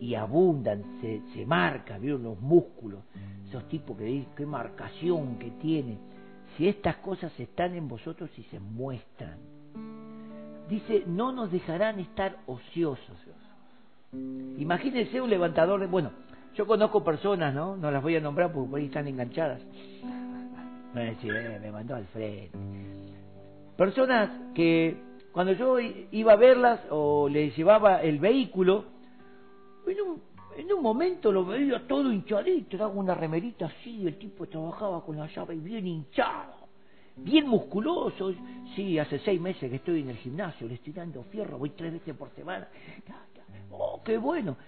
y 0.00 0.16
abundan, 0.16 0.82
se, 1.00 1.22
se 1.32 1.46
marca, 1.46 1.98
vieron 1.98 2.24
los 2.24 2.40
músculos, 2.40 3.00
esos 3.48 3.68
tipos 3.68 3.96
que 3.96 4.04
dicen, 4.04 4.32
qué 4.34 4.46
marcación 4.46 5.38
que 5.38 5.50
tiene 5.52 5.98
si 6.56 6.68
estas 6.68 6.96
cosas 6.96 7.32
están 7.38 7.74
en 7.74 7.88
vosotros 7.88 8.30
y 8.36 8.42
se 8.44 8.60
muestran. 8.60 9.38
Dice, 10.68 11.04
no 11.06 11.32
nos 11.32 11.50
dejarán 11.50 12.00
estar 12.00 12.38
ociosos. 12.46 13.16
Imagínense 14.58 15.20
un 15.20 15.30
levantador 15.30 15.80
de... 15.80 15.86
Bueno, 15.86 16.10
yo 16.54 16.66
conozco 16.66 17.02
personas, 17.02 17.54
¿no? 17.54 17.76
No 17.76 17.90
las 17.90 18.02
voy 18.02 18.16
a 18.16 18.20
nombrar 18.20 18.52
porque 18.52 18.70
por 18.70 18.78
ahí 18.78 18.86
están 18.86 19.08
enganchadas. 19.08 19.60
Me 20.94 21.06
decir, 21.06 21.34
eh, 21.34 21.58
me 21.58 21.72
mandó 21.72 21.94
al 21.94 22.04
frente. 22.08 22.50
Personas 23.78 24.28
que 24.54 24.94
cuando 25.32 25.54
yo 25.54 25.78
iba 25.80 26.34
a 26.34 26.36
verlas 26.36 26.80
o 26.90 27.30
les 27.30 27.56
llevaba 27.56 28.02
el 28.02 28.18
vehículo, 28.18 28.84
en 29.86 30.00
un, 30.02 30.22
en 30.54 30.70
un 30.70 30.82
momento 30.82 31.32
lo 31.32 31.46
veía 31.46 31.86
todo 31.88 32.12
hinchadito, 32.12 32.76
daba 32.76 32.92
una 32.92 33.14
remerita 33.14 33.66
así, 33.66 34.06
el 34.06 34.18
tipo 34.18 34.46
trabajaba 34.46 35.02
con 35.02 35.16
la 35.16 35.26
llave 35.28 35.56
bien 35.56 35.86
hinchado. 35.86 36.68
bien 37.16 37.48
musculoso. 37.48 38.34
Sí, 38.76 38.98
hace 38.98 39.18
seis 39.20 39.40
meses 39.40 39.70
que 39.70 39.76
estoy 39.76 40.00
en 40.00 40.10
el 40.10 40.16
gimnasio, 40.18 40.68
le 40.68 40.74
estoy 40.74 40.92
dando 40.92 41.22
fierro, 41.24 41.56
voy 41.56 41.70
tres 41.70 41.94
veces 41.94 42.14
por 42.14 42.28
semana. 42.34 42.68
Oh, 43.70 44.02
qué 44.04 44.18
bueno. 44.18 44.58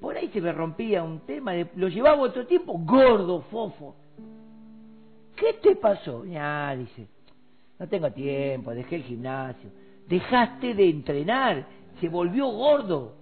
Por 0.00 0.16
ahí 0.16 0.28
se 0.28 0.40
me 0.40 0.52
rompía 0.52 1.02
un 1.02 1.20
tema, 1.20 1.52
lo 1.76 1.88
llevaba 1.88 2.22
otro 2.22 2.46
tiempo, 2.46 2.78
gordo, 2.78 3.42
fofo. 3.50 3.94
¿Qué 5.36 5.54
te 5.54 5.76
pasó? 5.76 6.24
Ya, 6.24 6.74
dice, 6.76 7.06
no 7.78 7.88
tengo 7.88 8.10
tiempo, 8.10 8.72
dejé 8.72 8.96
el 8.96 9.02
gimnasio. 9.02 9.70
Dejaste 10.08 10.74
de 10.74 10.88
entrenar, 10.88 11.66
se 12.00 12.08
volvió 12.08 12.48
gordo, 12.48 13.14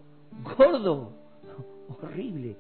gordo, 0.57 1.13
horrible. 2.03 2.57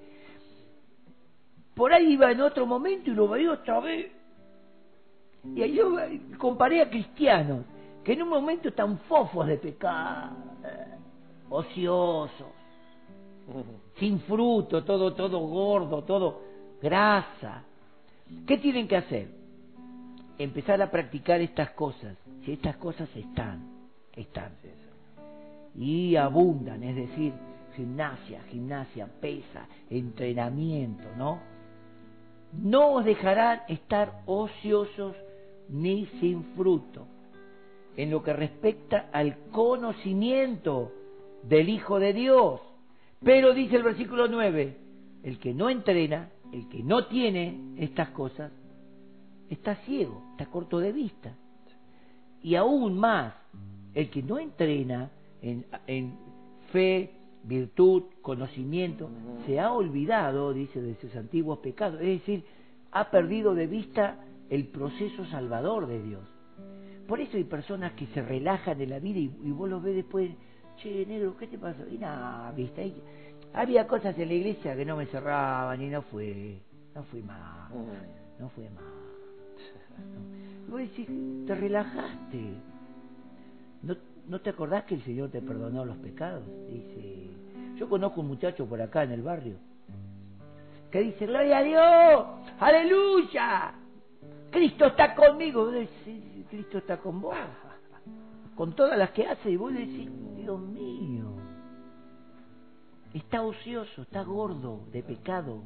Por 1.75 1.93
ahí 1.93 2.15
iba 2.15 2.33
en 2.33 2.41
otro 2.41 2.67
momento 2.67 3.11
y 3.11 3.15
lo 3.15 3.29
veía 3.29 3.53
otra 3.53 3.79
vez. 3.79 4.11
Y 5.55 5.63
ahí 5.63 5.75
yo 5.75 5.97
comparé 6.39 6.83
a 6.83 6.91
cristianos 6.91 7.65
que 8.03 8.15
en 8.15 8.23
un 8.23 8.29
momento 8.29 8.69
están 8.69 8.99
fofos 9.01 9.47
de 9.47 9.59
pecado, 9.59 10.37
ociosos, 11.49 12.49
sin 13.99 14.21
fruto, 14.21 14.85
todo, 14.85 15.15
todo 15.15 15.41
gordo, 15.41 16.03
todo 16.05 16.41
grasa. 16.81 17.65
¿Qué 18.47 18.59
tienen 18.59 18.87
que 18.87 18.97
hacer? 18.97 19.29
Empezar 20.39 20.81
a 20.83 20.91
practicar 20.91 21.41
estas 21.41 21.71
cosas. 21.71 22.17
Si 22.45 22.53
estas 22.53 22.77
cosas 22.77 23.09
están, 23.17 23.89
están. 24.15 24.53
Y 25.75 26.17
abundan, 26.17 26.83
es 26.83 26.97
decir, 26.97 27.33
gimnasia, 27.77 28.43
gimnasia, 28.51 29.09
pesa, 29.21 29.67
entrenamiento, 29.91 31.05
¿no? 31.17 31.41
No 32.53 32.95
os 32.95 33.05
dejarán 33.05 33.61
estar 33.69 34.23
ociosos 34.27 35.15
ni 35.69 36.07
sin 36.21 36.45
fruto 36.57 37.07
en 37.97 38.11
lo 38.11 38.23
que 38.23 38.33
respecta 38.33 39.09
al 39.13 39.37
conocimiento 39.51 40.93
del 41.43 41.69
Hijo 41.69 41.99
de 41.99 42.13
Dios. 42.13 42.61
Pero 43.23 43.53
dice 43.55 43.77
el 43.77 43.83
versículo 43.83 44.29
9, 44.29 44.77
el 45.23 45.39
que 45.39 45.55
no 45.55 45.71
entrena, 45.71 46.31
el 46.53 46.69
que 46.69 46.83
no 46.83 47.07
tiene 47.07 47.75
estas 47.79 48.11
cosas, 48.11 48.53
está 49.49 49.77
ciego, 49.77 50.23
está 50.33 50.47
corto 50.47 50.79
de 50.79 50.93
vista. 50.93 51.35
Y 52.43 52.55
aún 52.55 52.99
más, 52.99 53.35
el 53.95 54.11
que 54.11 54.23
no 54.23 54.39
entrena 54.39 55.11
en, 55.43 55.67
en 55.87 56.17
fe, 56.73 57.11
virtud, 57.43 58.05
conocimiento, 58.23 59.11
se 59.47 59.59
ha 59.59 59.73
olvidado, 59.73 60.53
dice, 60.53 60.81
de 60.81 60.95
sus 60.97 61.15
antiguos 61.17 61.59
pecados. 61.59 62.01
Es 62.01 62.21
decir, 62.21 62.45
ha 62.93 63.11
perdido 63.11 63.55
de 63.55 63.67
vista 63.67 64.25
el 64.51 64.67
proceso 64.69 65.25
salvador 65.27 65.87
de 65.87 66.03
Dios. 66.03 66.23
Por 67.07 67.21
eso 67.21 67.37
hay 67.37 67.45
personas 67.45 67.93
que 67.93 68.07
se 68.09 68.23
relajan 68.23 68.81
en 68.81 68.91
la 68.91 68.99
vida 68.99 69.19
y, 69.19 69.51
vos 69.51 69.69
los 69.69 69.83
ves 69.83 69.97
después, 69.97 70.31
che, 70.83 71.05
negro, 71.07 71.37
¿qué 71.37 71.47
te 71.47 71.59
pasó? 71.59 71.87
Y 71.91 71.99
nada, 71.99 72.51
viste, 72.53 72.95
había 73.53 73.87
cosas 73.87 74.19
en 74.19 74.29
la 74.29 74.35
iglesia 74.35 74.77
que 74.77 74.85
no 74.85 74.97
me 74.97 75.07
cerraban 75.07 75.81
y 75.83 75.89
no 75.89 76.03
fue, 76.03 76.59
no 76.95 77.03
fui 77.05 77.23
más, 77.23 77.71
no 78.39 78.49
fue 78.51 78.69
más. 78.71 78.85
Vos 80.69 80.81
decís, 80.81 81.09
te 81.47 81.55
relajaste. 81.55 82.55
¿No, 83.83 83.97
¿No 84.27 84.41
te 84.41 84.51
acordás 84.51 84.85
que 84.85 84.95
el 84.95 85.03
Señor 85.03 85.31
te 85.31 85.41
perdonó 85.41 85.85
los 85.85 85.97
pecados? 85.99 86.45
Dice, 86.69 87.31
yo 87.77 87.89
conozco 87.89 88.21
un 88.21 88.29
muchacho 88.29 88.67
por 88.67 88.81
acá 88.81 89.05
en 89.05 89.13
el 89.13 89.23
barrio 89.23 89.57
que 90.91 91.01
dice, 91.01 91.27
gloria 91.27 91.59
a 91.59 91.63
Dios, 91.63 92.27
aleluya, 92.59 93.75
Cristo 94.51 94.87
está 94.87 95.15
conmigo. 95.15 95.71
Cristo 96.49 96.79
está 96.79 96.97
con 96.97 97.21
vos, 97.21 97.37
con 98.55 98.75
todas 98.75 98.99
las 98.99 99.11
que 99.11 99.27
hace, 99.27 99.51
y 99.51 99.57
vos 99.57 99.73
decís, 99.73 100.09
Dios 100.49 100.61
mío, 100.63 101.27
está 103.13 103.43
ocioso, 103.43 104.01
está 104.01 104.23
gordo 104.23 104.81
de 104.91 105.03
pecado, 105.03 105.61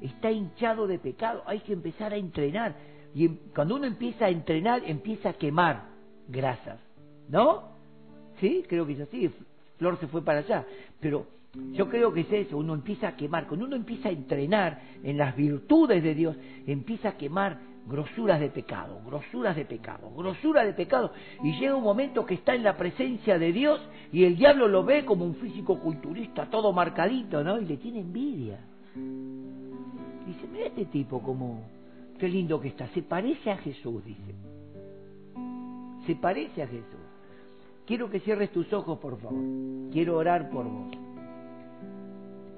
está 0.00 0.30
hinchado 0.30 0.86
de 0.86 1.00
pecado, 1.00 1.42
hay 1.44 1.58
que 1.58 1.72
empezar 1.72 2.12
a 2.12 2.16
entrenar. 2.16 2.76
Y 3.16 3.24
em, 3.24 3.36
cuando 3.52 3.74
uno 3.74 3.84
empieza 3.84 4.26
a 4.26 4.30
entrenar, 4.30 4.82
empieza 4.86 5.30
a 5.30 5.32
quemar 5.32 5.88
grasas, 6.28 6.78
¿no? 7.28 7.64
Sí, 8.38 8.64
creo 8.68 8.86
que 8.86 8.92
es 8.92 9.00
así. 9.00 9.28
Flor 9.76 9.98
se 9.98 10.06
fue 10.06 10.22
para 10.22 10.38
allá, 10.38 10.64
pero 11.00 11.26
yo 11.72 11.88
creo 11.88 12.12
que 12.12 12.20
es 12.20 12.32
eso, 12.32 12.58
uno 12.58 12.74
empieza 12.74 13.08
a 13.08 13.16
quemar, 13.16 13.48
cuando 13.48 13.66
uno 13.66 13.74
empieza 13.74 14.08
a 14.08 14.12
entrenar 14.12 14.82
en 15.02 15.18
las 15.18 15.34
virtudes 15.34 16.00
de 16.00 16.14
Dios, 16.14 16.36
empieza 16.64 17.08
a 17.08 17.16
quemar 17.16 17.58
grosuras 17.92 18.40
de 18.40 18.48
pecado, 18.48 19.00
grosuras 19.04 19.54
de 19.54 19.66
pecado, 19.66 20.10
grosuras 20.16 20.64
de 20.64 20.72
pecado, 20.72 21.12
y 21.42 21.52
llega 21.60 21.76
un 21.76 21.84
momento 21.84 22.24
que 22.24 22.34
está 22.34 22.54
en 22.54 22.62
la 22.62 22.74
presencia 22.74 23.38
de 23.38 23.52
Dios 23.52 23.80
y 24.10 24.24
el 24.24 24.36
diablo 24.36 24.66
lo 24.66 24.82
ve 24.82 25.04
como 25.04 25.26
un 25.26 25.34
físico 25.36 25.78
culturista, 25.78 26.48
todo 26.48 26.72
marcadito, 26.72 27.44
¿no? 27.44 27.60
Y 27.60 27.66
le 27.66 27.76
tiene 27.76 28.00
envidia. 28.00 28.58
Dice, 28.94 30.48
mira 30.50 30.66
este 30.66 30.86
tipo 30.86 31.20
como, 31.20 31.64
qué 32.18 32.28
lindo 32.28 32.58
que 32.58 32.68
está, 32.68 32.88
se 32.88 33.02
parece 33.02 33.50
a 33.50 33.58
Jesús, 33.58 34.02
dice. 34.04 34.34
Se 36.06 36.16
parece 36.16 36.62
a 36.62 36.66
Jesús. 36.66 37.00
Quiero 37.84 38.08
que 38.08 38.20
cierres 38.20 38.50
tus 38.52 38.72
ojos, 38.72 38.98
por 38.98 39.20
favor. 39.20 39.38
Quiero 39.92 40.16
orar 40.16 40.48
por 40.48 40.64
vos. 40.64 40.92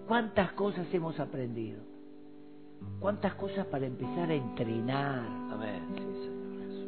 ¿Cuántas 0.07 0.53
cosas 0.53 0.87
hemos 0.95 1.19
aprendido? 1.19 1.94
¿Cuántas 3.01 3.35
cosas 3.35 3.67
para 3.67 3.87
empezar 3.87 4.31
a 4.31 4.35
entrenar? 4.35 5.23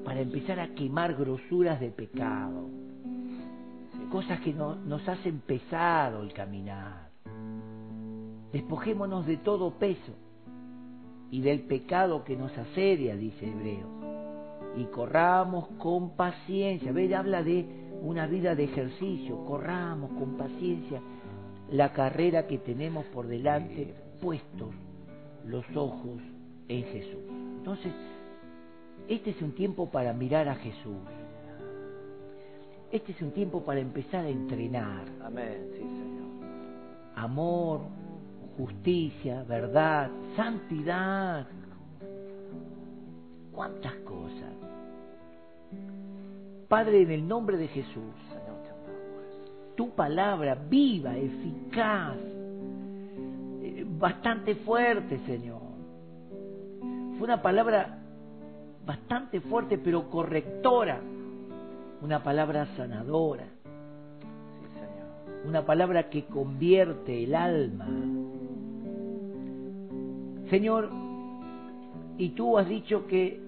Para 0.05 0.21
empezar 0.21 0.61
a 0.61 0.69
quemar 0.69 1.15
grosuras 1.15 1.79
de 1.81 1.91
pecado. 1.91 2.71
Cosas 4.11 4.41
que 4.41 4.55
nos 4.55 5.09
hacen 5.09 5.41
pesado 5.41 6.23
el 6.23 6.33
caminar. 6.33 7.11
Despojémonos 8.53 9.27
de 9.27 9.37
todo 9.37 9.73
peso 9.73 10.15
y 11.31 11.41
del 11.43 11.61
pecado 11.63 12.25
que 12.25 12.37
nos 12.37 12.57
asedia, 12.57 13.17
dice 13.17 13.47
Hebreos. 13.47 13.91
Y 14.77 14.85
corramos 14.85 15.69
con 15.79 16.17
paciencia. 16.17 16.93
Ve, 16.93 17.15
habla 17.15 17.43
de 17.43 17.67
una 18.01 18.27
vida 18.27 18.55
de 18.55 18.65
ejercicio. 18.65 19.45
Corramos 19.45 20.13
con 20.13 20.37
paciencia 20.37 21.03
la 21.71 21.93
carrera 21.93 22.47
que 22.47 22.59
tenemos 22.59 23.05
por 23.07 23.27
delante, 23.27 23.93
puestos 24.23 24.71
los 25.47 25.65
ojos 25.77 26.21
en 26.69 26.85
Jesús. 26.85 27.23
Entonces, 27.59 27.93
este 29.09 29.31
es 29.31 29.43
un 29.43 29.53
tiempo 29.53 29.91
para 29.91 30.13
mirar 30.13 30.49
a 30.49 30.57
Jesús. 30.57 30.97
Este 32.91 33.13
es 33.13 33.23
un 33.23 33.33
tiempo 33.33 33.65
para 33.65 33.81
empezar 33.81 34.25
a 34.25 34.29
entrenar. 34.29 35.05
Amén, 35.23 35.69
sí, 35.73 35.81
Señor. 35.81 36.27
Amor, 37.17 37.81
justicia, 38.57 39.45
verdad, 39.45 40.11
santidad. 40.37 41.47
¿Cuántas 43.53 43.95
cosas? 43.97 44.55
Padre, 46.69 47.03
en 47.03 47.11
el 47.11 47.27
nombre 47.27 47.57
de 47.57 47.69
Jesús, 47.69 48.15
tu 49.77 49.91
palabra 49.91 50.55
viva, 50.55 51.17
eficaz, 51.17 52.17
bastante 53.99 54.55
fuerte, 54.57 55.19
Señor. 55.27 55.61
Fue 57.19 57.25
una 57.25 57.41
palabra 57.43 57.99
bastante 58.85 59.41
fuerte, 59.41 59.79
pero 59.79 60.11
correctora. 60.11 61.01
Una 62.03 62.23
palabra 62.23 62.67
sanadora. 62.77 63.47
Una 65.47 65.65
palabra 65.65 66.11
que 66.11 66.25
convierte 66.27 67.25
el 67.25 67.35
alma. 67.35 67.87
Señor, 70.51 70.91
y 72.19 72.31
tú 72.31 72.59
has 72.59 72.69
dicho 72.69 73.07
que 73.07 73.41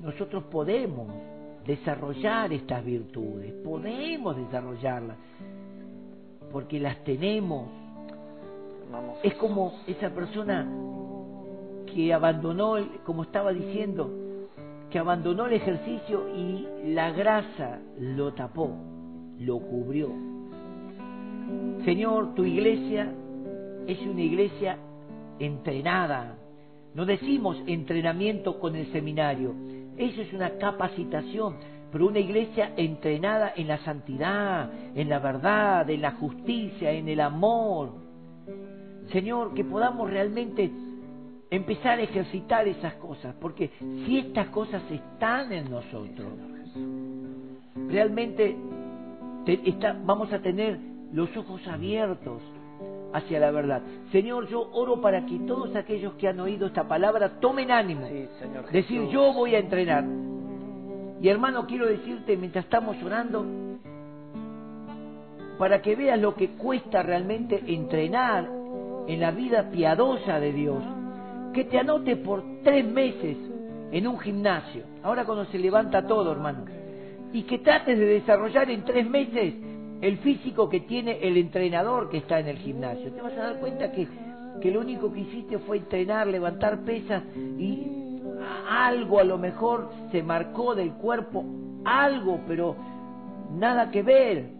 nosotros 0.00 0.44
podemos 0.44 1.08
desarrollar 1.66 2.52
estas 2.52 2.84
virtudes, 2.84 3.52
podemos 3.64 4.36
desarrollarlas, 4.36 5.16
porque 6.52 6.78
las 6.78 7.02
tenemos 7.04 7.68
es 9.22 9.34
como 9.34 9.74
esa 9.86 10.10
persona 10.10 10.66
que 11.92 12.12
abandonó, 12.12 12.76
como 13.04 13.22
estaba 13.22 13.52
diciendo, 13.52 14.10
que 14.90 14.98
abandonó 14.98 15.46
el 15.46 15.54
ejercicio 15.54 16.28
y 16.34 16.66
la 16.94 17.10
grasa 17.10 17.80
lo 17.98 18.32
tapó, 18.34 18.70
lo 19.38 19.58
cubrió. 19.58 20.10
Señor, 21.84 22.34
tu 22.34 22.44
iglesia 22.44 23.12
es 23.86 24.00
una 24.00 24.22
iglesia 24.22 24.78
entrenada. 25.38 26.36
No 26.94 27.04
decimos 27.04 27.56
entrenamiento 27.66 28.58
con 28.58 28.74
el 28.74 28.90
seminario, 28.92 29.54
eso 29.96 30.22
es 30.22 30.32
una 30.32 30.50
capacitación, 30.58 31.56
pero 31.92 32.06
una 32.06 32.18
iglesia 32.18 32.72
entrenada 32.76 33.52
en 33.56 33.68
la 33.68 33.78
santidad, 33.78 34.70
en 34.94 35.08
la 35.08 35.18
verdad, 35.18 35.88
en 35.90 36.02
la 36.02 36.12
justicia, 36.12 36.92
en 36.92 37.08
el 37.08 37.20
amor, 37.20 38.05
Señor, 39.12 39.54
que 39.54 39.64
podamos 39.64 40.10
realmente 40.10 40.70
empezar 41.50 41.98
a 41.98 42.02
ejercitar 42.02 42.66
esas 42.66 42.94
cosas, 42.94 43.34
porque 43.40 43.70
si 44.04 44.18
estas 44.18 44.48
cosas 44.48 44.82
están 44.90 45.52
en 45.52 45.70
nosotros, 45.70 46.28
realmente 47.88 48.56
vamos 50.04 50.32
a 50.32 50.40
tener 50.40 50.78
los 51.12 51.34
ojos 51.36 51.66
abiertos 51.68 52.42
hacia 53.12 53.38
la 53.38 53.50
verdad. 53.50 53.82
Señor, 54.12 54.48
yo 54.48 54.68
oro 54.72 55.00
para 55.00 55.24
que 55.24 55.38
todos 55.40 55.74
aquellos 55.76 56.14
que 56.14 56.28
han 56.28 56.40
oído 56.40 56.66
esta 56.66 56.86
palabra 56.88 57.40
tomen 57.40 57.70
ánimo. 57.70 58.06
decir, 58.72 59.08
yo 59.08 59.32
voy 59.32 59.54
a 59.54 59.58
entrenar. 59.58 60.04
Y 61.20 61.28
hermano, 61.28 61.66
quiero 61.66 61.86
decirte, 61.86 62.36
mientras 62.36 62.64
estamos 62.64 63.00
orando, 63.02 63.46
para 65.58 65.80
que 65.80 65.96
veas 65.96 66.20
lo 66.20 66.34
que 66.34 66.50
cuesta 66.50 67.02
realmente 67.02 67.62
entrenar 67.66 68.50
en 69.06 69.20
la 69.20 69.30
vida 69.30 69.70
piadosa 69.70 70.40
de 70.40 70.52
Dios, 70.52 70.82
que 71.52 71.64
te 71.64 71.78
anote 71.78 72.16
por 72.16 72.42
tres 72.62 72.84
meses 72.84 73.36
en 73.92 74.06
un 74.06 74.18
gimnasio, 74.18 74.84
ahora 75.02 75.24
cuando 75.24 75.44
se 75.46 75.58
levanta 75.58 76.06
todo, 76.06 76.32
hermano, 76.32 76.64
y 77.32 77.42
que 77.42 77.58
trates 77.58 77.98
de 77.98 78.06
desarrollar 78.06 78.70
en 78.70 78.84
tres 78.84 79.08
meses 79.08 79.54
el 80.00 80.18
físico 80.18 80.68
que 80.68 80.80
tiene 80.80 81.18
el 81.22 81.36
entrenador 81.36 82.10
que 82.10 82.18
está 82.18 82.40
en 82.40 82.48
el 82.48 82.58
gimnasio. 82.58 83.12
Te 83.12 83.22
vas 83.22 83.32
a 83.34 83.42
dar 83.42 83.60
cuenta 83.60 83.90
que, 83.92 84.06
que 84.60 84.70
lo 84.70 84.80
único 84.80 85.12
que 85.12 85.20
hiciste 85.20 85.58
fue 85.58 85.78
entrenar, 85.78 86.26
levantar 86.26 86.80
pesas 86.80 87.22
y 87.58 88.20
algo 88.68 89.20
a 89.20 89.24
lo 89.24 89.38
mejor 89.38 89.90
se 90.10 90.22
marcó 90.22 90.74
del 90.74 90.92
cuerpo, 90.92 91.44
algo, 91.84 92.40
pero 92.46 92.76
nada 93.54 93.90
que 93.90 94.02
ver. 94.02 94.50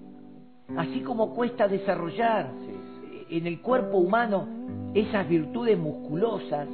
Así 0.76 1.00
como 1.00 1.34
cuesta 1.34 1.68
desarrollar 1.68 2.50
en 3.30 3.46
el 3.46 3.60
cuerpo 3.60 3.98
humano 3.98 4.46
esas 4.94 5.28
virtudes 5.28 5.78
musculosas, 5.78 6.68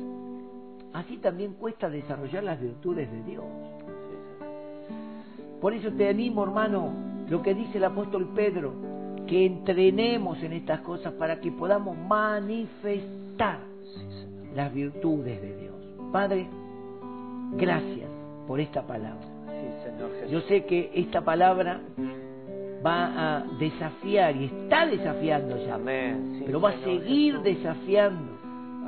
así 0.92 1.16
también 1.18 1.54
cuesta 1.54 1.88
desarrollar 1.88 2.44
las 2.44 2.60
virtudes 2.60 3.10
de 3.10 3.22
Dios. 3.22 3.44
Por 5.60 5.74
eso 5.74 5.90
te 5.92 6.08
animo, 6.08 6.42
hermano, 6.42 6.92
lo 7.28 7.42
que 7.42 7.54
dice 7.54 7.78
el 7.78 7.84
apóstol 7.84 8.28
Pedro, 8.34 8.72
que 9.26 9.46
entrenemos 9.46 10.42
en 10.42 10.52
estas 10.52 10.80
cosas 10.80 11.12
para 11.14 11.40
que 11.40 11.52
podamos 11.52 11.96
manifestar 11.96 13.60
las 14.54 14.74
virtudes 14.74 15.40
de 15.40 15.56
Dios. 15.56 15.74
Padre, 16.12 16.48
gracias 17.52 18.08
por 18.46 18.60
esta 18.60 18.86
palabra. 18.86 19.26
Yo 20.30 20.40
sé 20.42 20.64
que 20.64 20.90
esta 20.94 21.22
palabra 21.22 21.80
va 22.84 23.36
a 23.36 23.44
desafiar 23.58 24.36
y 24.36 24.44
está 24.46 24.86
desafiando 24.86 25.56
ya, 25.64 25.78
pero 26.44 26.60
va 26.60 26.70
a 26.70 26.78
seguir 26.78 27.40
desafiando 27.40 28.32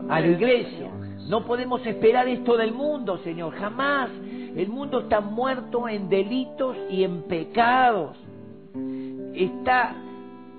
a 0.08 0.20
la 0.20 0.26
iglesia. 0.26 0.90
No 1.28 1.44
podemos 1.44 1.84
esperar 1.86 2.28
esto 2.28 2.56
del 2.56 2.72
mundo, 2.72 3.18
Señor, 3.18 3.54
jamás. 3.54 4.10
El 4.56 4.68
mundo 4.68 5.00
está 5.00 5.20
muerto 5.20 5.88
en 5.88 6.08
delitos 6.08 6.76
y 6.90 7.02
en 7.02 7.22
pecados. 7.22 8.16
Está 9.34 9.96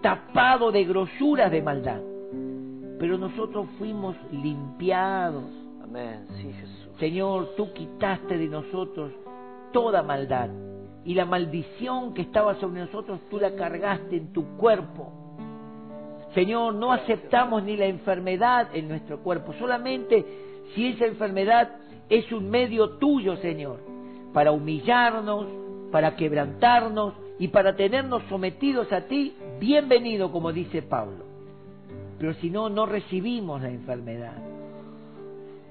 tapado 0.02 0.72
de 0.72 0.84
grosuras 0.84 1.52
de 1.52 1.62
maldad. 1.62 2.02
Pero 3.00 3.18
nosotros 3.18 3.68
fuimos 3.78 4.16
limpiados. 4.32 5.46
Amén, 5.84 6.26
sí, 6.38 6.52
Jesús. 6.52 6.90
Señor, 7.00 7.50
tú 7.56 7.72
quitaste 7.74 8.38
de 8.38 8.48
nosotros 8.48 9.12
toda 9.72 10.02
maldad 10.02 10.50
y 11.06 11.14
la 11.14 11.26
maldición 11.26 12.14
que 12.14 12.24
estaba 12.24 12.56
sobre 12.60 12.82
nosotros 12.82 13.20
tú 13.30 13.40
la 13.40 13.56
cargaste 13.56 14.18
en 14.18 14.34
tu 14.34 14.58
cuerpo. 14.58 15.12
Señor, 16.34 16.74
no 16.74 16.92
aceptamos 16.92 17.64
ni 17.64 17.78
la 17.78 17.86
enfermedad 17.86 18.70
en 18.74 18.90
nuestro 18.90 19.20
cuerpo, 19.20 19.54
solamente 19.54 20.26
si 20.74 20.88
esa 20.88 21.06
enfermedad 21.06 21.78
es 22.10 22.30
un 22.32 22.50
medio 22.50 22.98
tuyo, 22.98 23.38
Señor, 23.38 23.80
para 24.34 24.52
humillarnos, 24.52 25.46
para 25.92 26.16
quebrantarnos 26.16 27.14
y 27.40 27.48
para 27.50 27.76
tenernos 27.76 28.24
sometidos 28.28 28.92
a 28.92 29.02
ti, 29.02 29.36
bienvenido, 29.60 30.32
como 30.32 30.52
dice 30.52 30.82
Pablo. 30.82 31.24
Pero 32.18 32.34
si 32.36 32.50
no, 32.50 32.70
no 32.70 32.86
recibimos 32.86 33.62
la 33.62 33.70
enfermedad, 33.70 34.36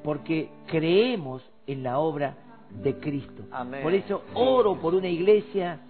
porque 0.02 0.50
creemos 0.66 1.42
en 1.66 1.82
la 1.82 1.98
obra 1.98 2.36
de 2.82 2.94
Cristo. 2.98 3.44
Por 3.82 3.94
eso 3.94 4.22
oro 4.34 4.80
por 4.80 4.94
una 4.94 5.08
iglesia, 5.08 5.80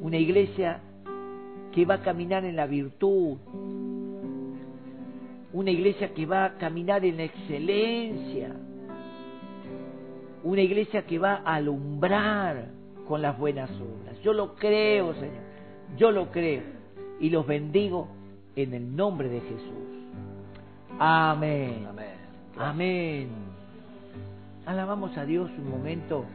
una 0.00 0.16
iglesia 0.16 0.80
que 1.72 1.84
va 1.84 1.94
a 1.94 2.02
caminar 2.02 2.44
en 2.44 2.56
la 2.56 2.66
virtud, 2.66 3.36
una 5.52 5.70
iglesia 5.70 6.12
que 6.12 6.26
va 6.26 6.44
a 6.44 6.58
caminar 6.58 7.04
en 7.04 7.16
la 7.16 7.24
excelencia, 7.24 8.54
una 10.44 10.60
iglesia 10.60 11.06
que 11.06 11.18
va 11.18 11.42
a 11.44 11.54
alumbrar 11.56 12.68
con 13.06 13.22
las 13.22 13.38
buenas 13.38 13.70
obras. 13.70 14.20
Yo 14.22 14.32
lo 14.32 14.54
creo, 14.54 15.14
Señor, 15.14 15.46
yo 15.96 16.10
lo 16.10 16.30
creo 16.30 16.62
y 17.20 17.30
los 17.30 17.46
bendigo 17.46 18.08
en 18.54 18.74
el 18.74 18.94
nombre 18.94 19.28
de 19.28 19.40
Jesús. 19.40 19.96
Amén. 20.98 21.86
Amén. 21.88 22.06
Amén. 22.58 23.45
Alabamos 24.66 25.16
a 25.16 25.24
Dios 25.24 25.48
un 25.58 25.70
momento. 25.70 26.26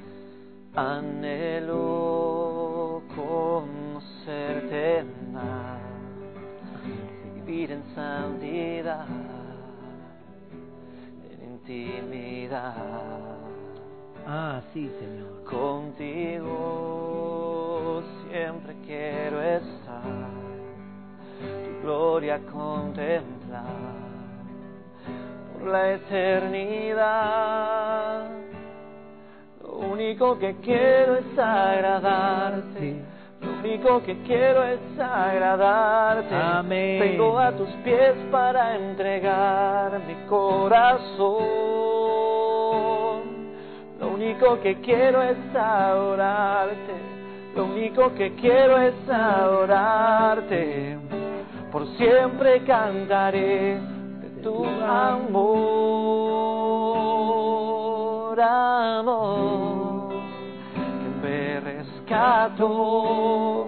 Anhelo 0.73 1.81
conocerte 3.13 5.03
más, 5.33 5.81
vivir 7.35 7.73
en 7.73 7.83
santidad, 7.93 9.05
en 11.29 11.51
intimidad. 11.51 12.73
Ah, 14.25 14.61
sí, 14.73 14.89
Señor. 14.97 15.43
Contigo 15.43 16.61
siempre 18.29 18.77
quiero 18.85 19.41
estar, 19.41 20.31
tu 21.65 21.81
gloria 21.81 22.39
contemplar 22.49 24.10
la 25.65 25.93
eternidad. 25.93 27.51
Lo 29.61 29.73
único 29.73 30.37
que 30.39 30.55
quiero 30.57 31.15
es 31.17 31.37
agradarte. 31.37 32.95
Lo 33.41 33.51
único 33.59 34.01
que 34.03 34.21
quiero 34.23 34.63
es 34.63 34.79
agradarte. 34.99 36.35
Amén. 36.35 36.99
Vengo 36.99 37.39
a 37.39 37.51
tus 37.51 37.69
pies 37.83 38.15
para 38.31 38.75
entregar 38.75 39.99
mi 40.07 40.15
corazón. 40.27 41.51
Lo 43.99 44.09
único 44.09 44.59
que 44.61 44.75
quiero 44.81 45.21
es 45.23 45.37
adorarte. 45.55 46.93
Lo 47.55 47.65
único 47.65 48.13
que 48.13 48.33
quiero 48.35 48.77
es 48.77 48.93
adorarte. 49.09 50.97
Por 51.71 51.87
siempre 51.97 52.63
cantaré 52.63 54.00
tu 54.41 54.65
amor, 54.65 55.61
amor, 58.39 60.09
que 60.99 61.09
me 61.21 61.59
rescató, 61.59 63.67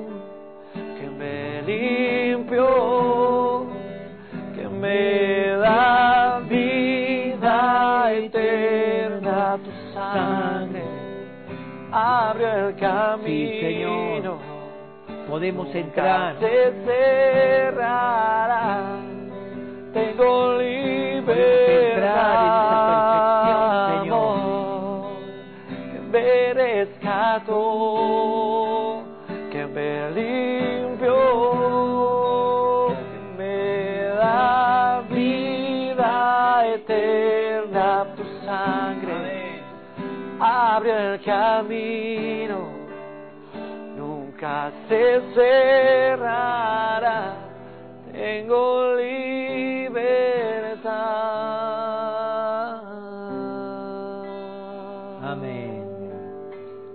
que 0.74 1.10
me 1.10 1.62
limpió, 1.64 3.68
que 4.56 4.68
me 4.68 5.58
da 5.58 6.40
vida 6.50 8.12
eterna, 8.14 9.60
tu 9.64 9.72
sangre 9.94 10.84
abre 11.94 12.70
el 12.70 12.76
camino. 12.76 14.40
Podemos 15.30 15.74
entrar. 15.74 16.36
Se 16.40 16.74
cerrará 16.86 18.98
tengo 19.94 20.58
libertad, 20.58 21.22
Señor, 24.02 25.14
que 25.92 26.00
me 26.12 26.54
rescató, 26.54 27.54
que 29.52 29.66
me 29.68 30.12
limpió, 30.12 31.16
que 32.88 33.38
me 33.38 34.04
da 34.18 35.04
vida 35.10 36.66
eterna, 36.74 38.06
tu 38.16 38.24
sangre 38.46 39.62
abre 40.40 41.14
el 41.14 41.22
camino, 41.24 42.60
nunca 43.96 44.72
se 44.90 45.22
cerrará 45.36 47.43
tengo 48.14 48.96
libertad. 52.24 52.82
Amén. 55.22 55.84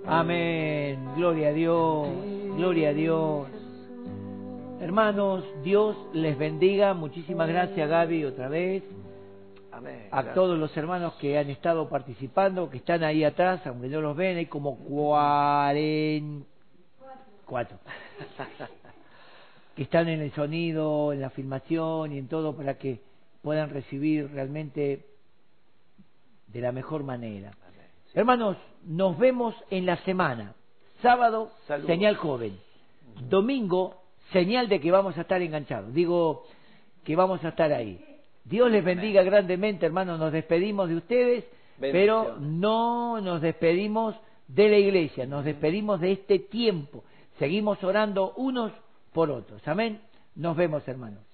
Amén. 0.07 0.99
Gloria 1.17 1.49
a 1.49 1.53
Dios. 1.53 2.09
Gloria 2.57 2.89
a 2.91 2.93
Dios. 2.93 3.49
Hermanos, 4.81 5.45
Dios 5.63 5.97
les 6.13 6.39
bendiga. 6.39 6.95
Muchísimas 6.95 7.49
gracias, 7.49 7.89
Gaby, 7.89 8.25
otra 8.25 8.49
vez. 8.49 8.83
Amén. 9.71 10.09
a 10.11 10.33
todos 10.35 10.59
los 10.59 10.77
hermanos 10.77 11.15
que 11.21 11.39
han 11.39 11.51
estado 11.51 11.89
participando, 11.89 12.69
que 12.69 12.79
están 12.79 13.05
ahí 13.05 13.23
atrás, 13.23 13.65
aunque 13.65 13.87
no 13.87 14.01
los 14.01 14.17
ven, 14.17 14.37
hay 14.39 14.47
como 14.47 14.77
cuaren- 14.77 16.43
cuatro 17.47 17.79
que 19.79 19.85
están 19.85 20.09
en 20.09 20.21
el 20.21 20.33
sonido, 20.33 21.13
en 21.13 21.21
la 21.21 21.31
filmación 21.31 22.13
y 22.13 22.19
en 22.19 22.27
todo 22.27 22.57
para 22.57 22.79
que 22.79 23.01
puedan 23.43 23.71
recibir 23.71 24.29
realmente 24.33 25.07
de 26.49 26.61
la 26.61 26.73
mejor 26.73 27.05
manera. 27.05 27.53
Amén. 27.65 27.87
Hermanos, 28.13 28.57
nos 28.85 29.17
vemos 29.17 29.55
en 29.71 29.87
la 29.87 29.97
semana. 29.99 30.57
Sábado, 31.01 31.53
señal 31.87 32.17
joven. 32.17 32.59
Domingo, 33.31 34.03
señal 34.33 34.69
de 34.69 34.81
que 34.81 34.91
vamos 34.91 35.17
a 35.17 35.21
estar 35.21 35.41
enganchados. 35.41 35.95
Digo 35.95 36.43
que 37.05 37.15
vamos 37.15 37.45
a 37.45 37.51
estar 37.51 37.73
ahí. 37.73 38.05
Dios 38.43 38.73
les 38.73 38.83
bendiga 38.85 39.23
grandemente, 39.23 39.87
hermanos. 39.87 40.19
Nos 40.19 40.33
despedimos 40.33 40.89
de 40.89 40.97
ustedes, 40.97 41.45
pero 41.79 42.37
no 42.41 43.21
nos 43.21 43.41
despedimos 43.41 44.17
de 44.49 44.71
la 44.71 44.77
iglesia, 44.77 45.25
nos 45.25 45.45
despedimos 45.45 46.01
de 46.01 46.11
este 46.11 46.41
tiempo. 46.41 47.05
Seguimos 47.39 47.85
orando 47.85 48.33
unos 48.37 48.73
por 49.19 49.33
otros. 49.33 49.67
Amén. 49.67 50.01
Nos 50.37 50.57
vemos, 50.57 50.87
hermanos. 50.87 51.28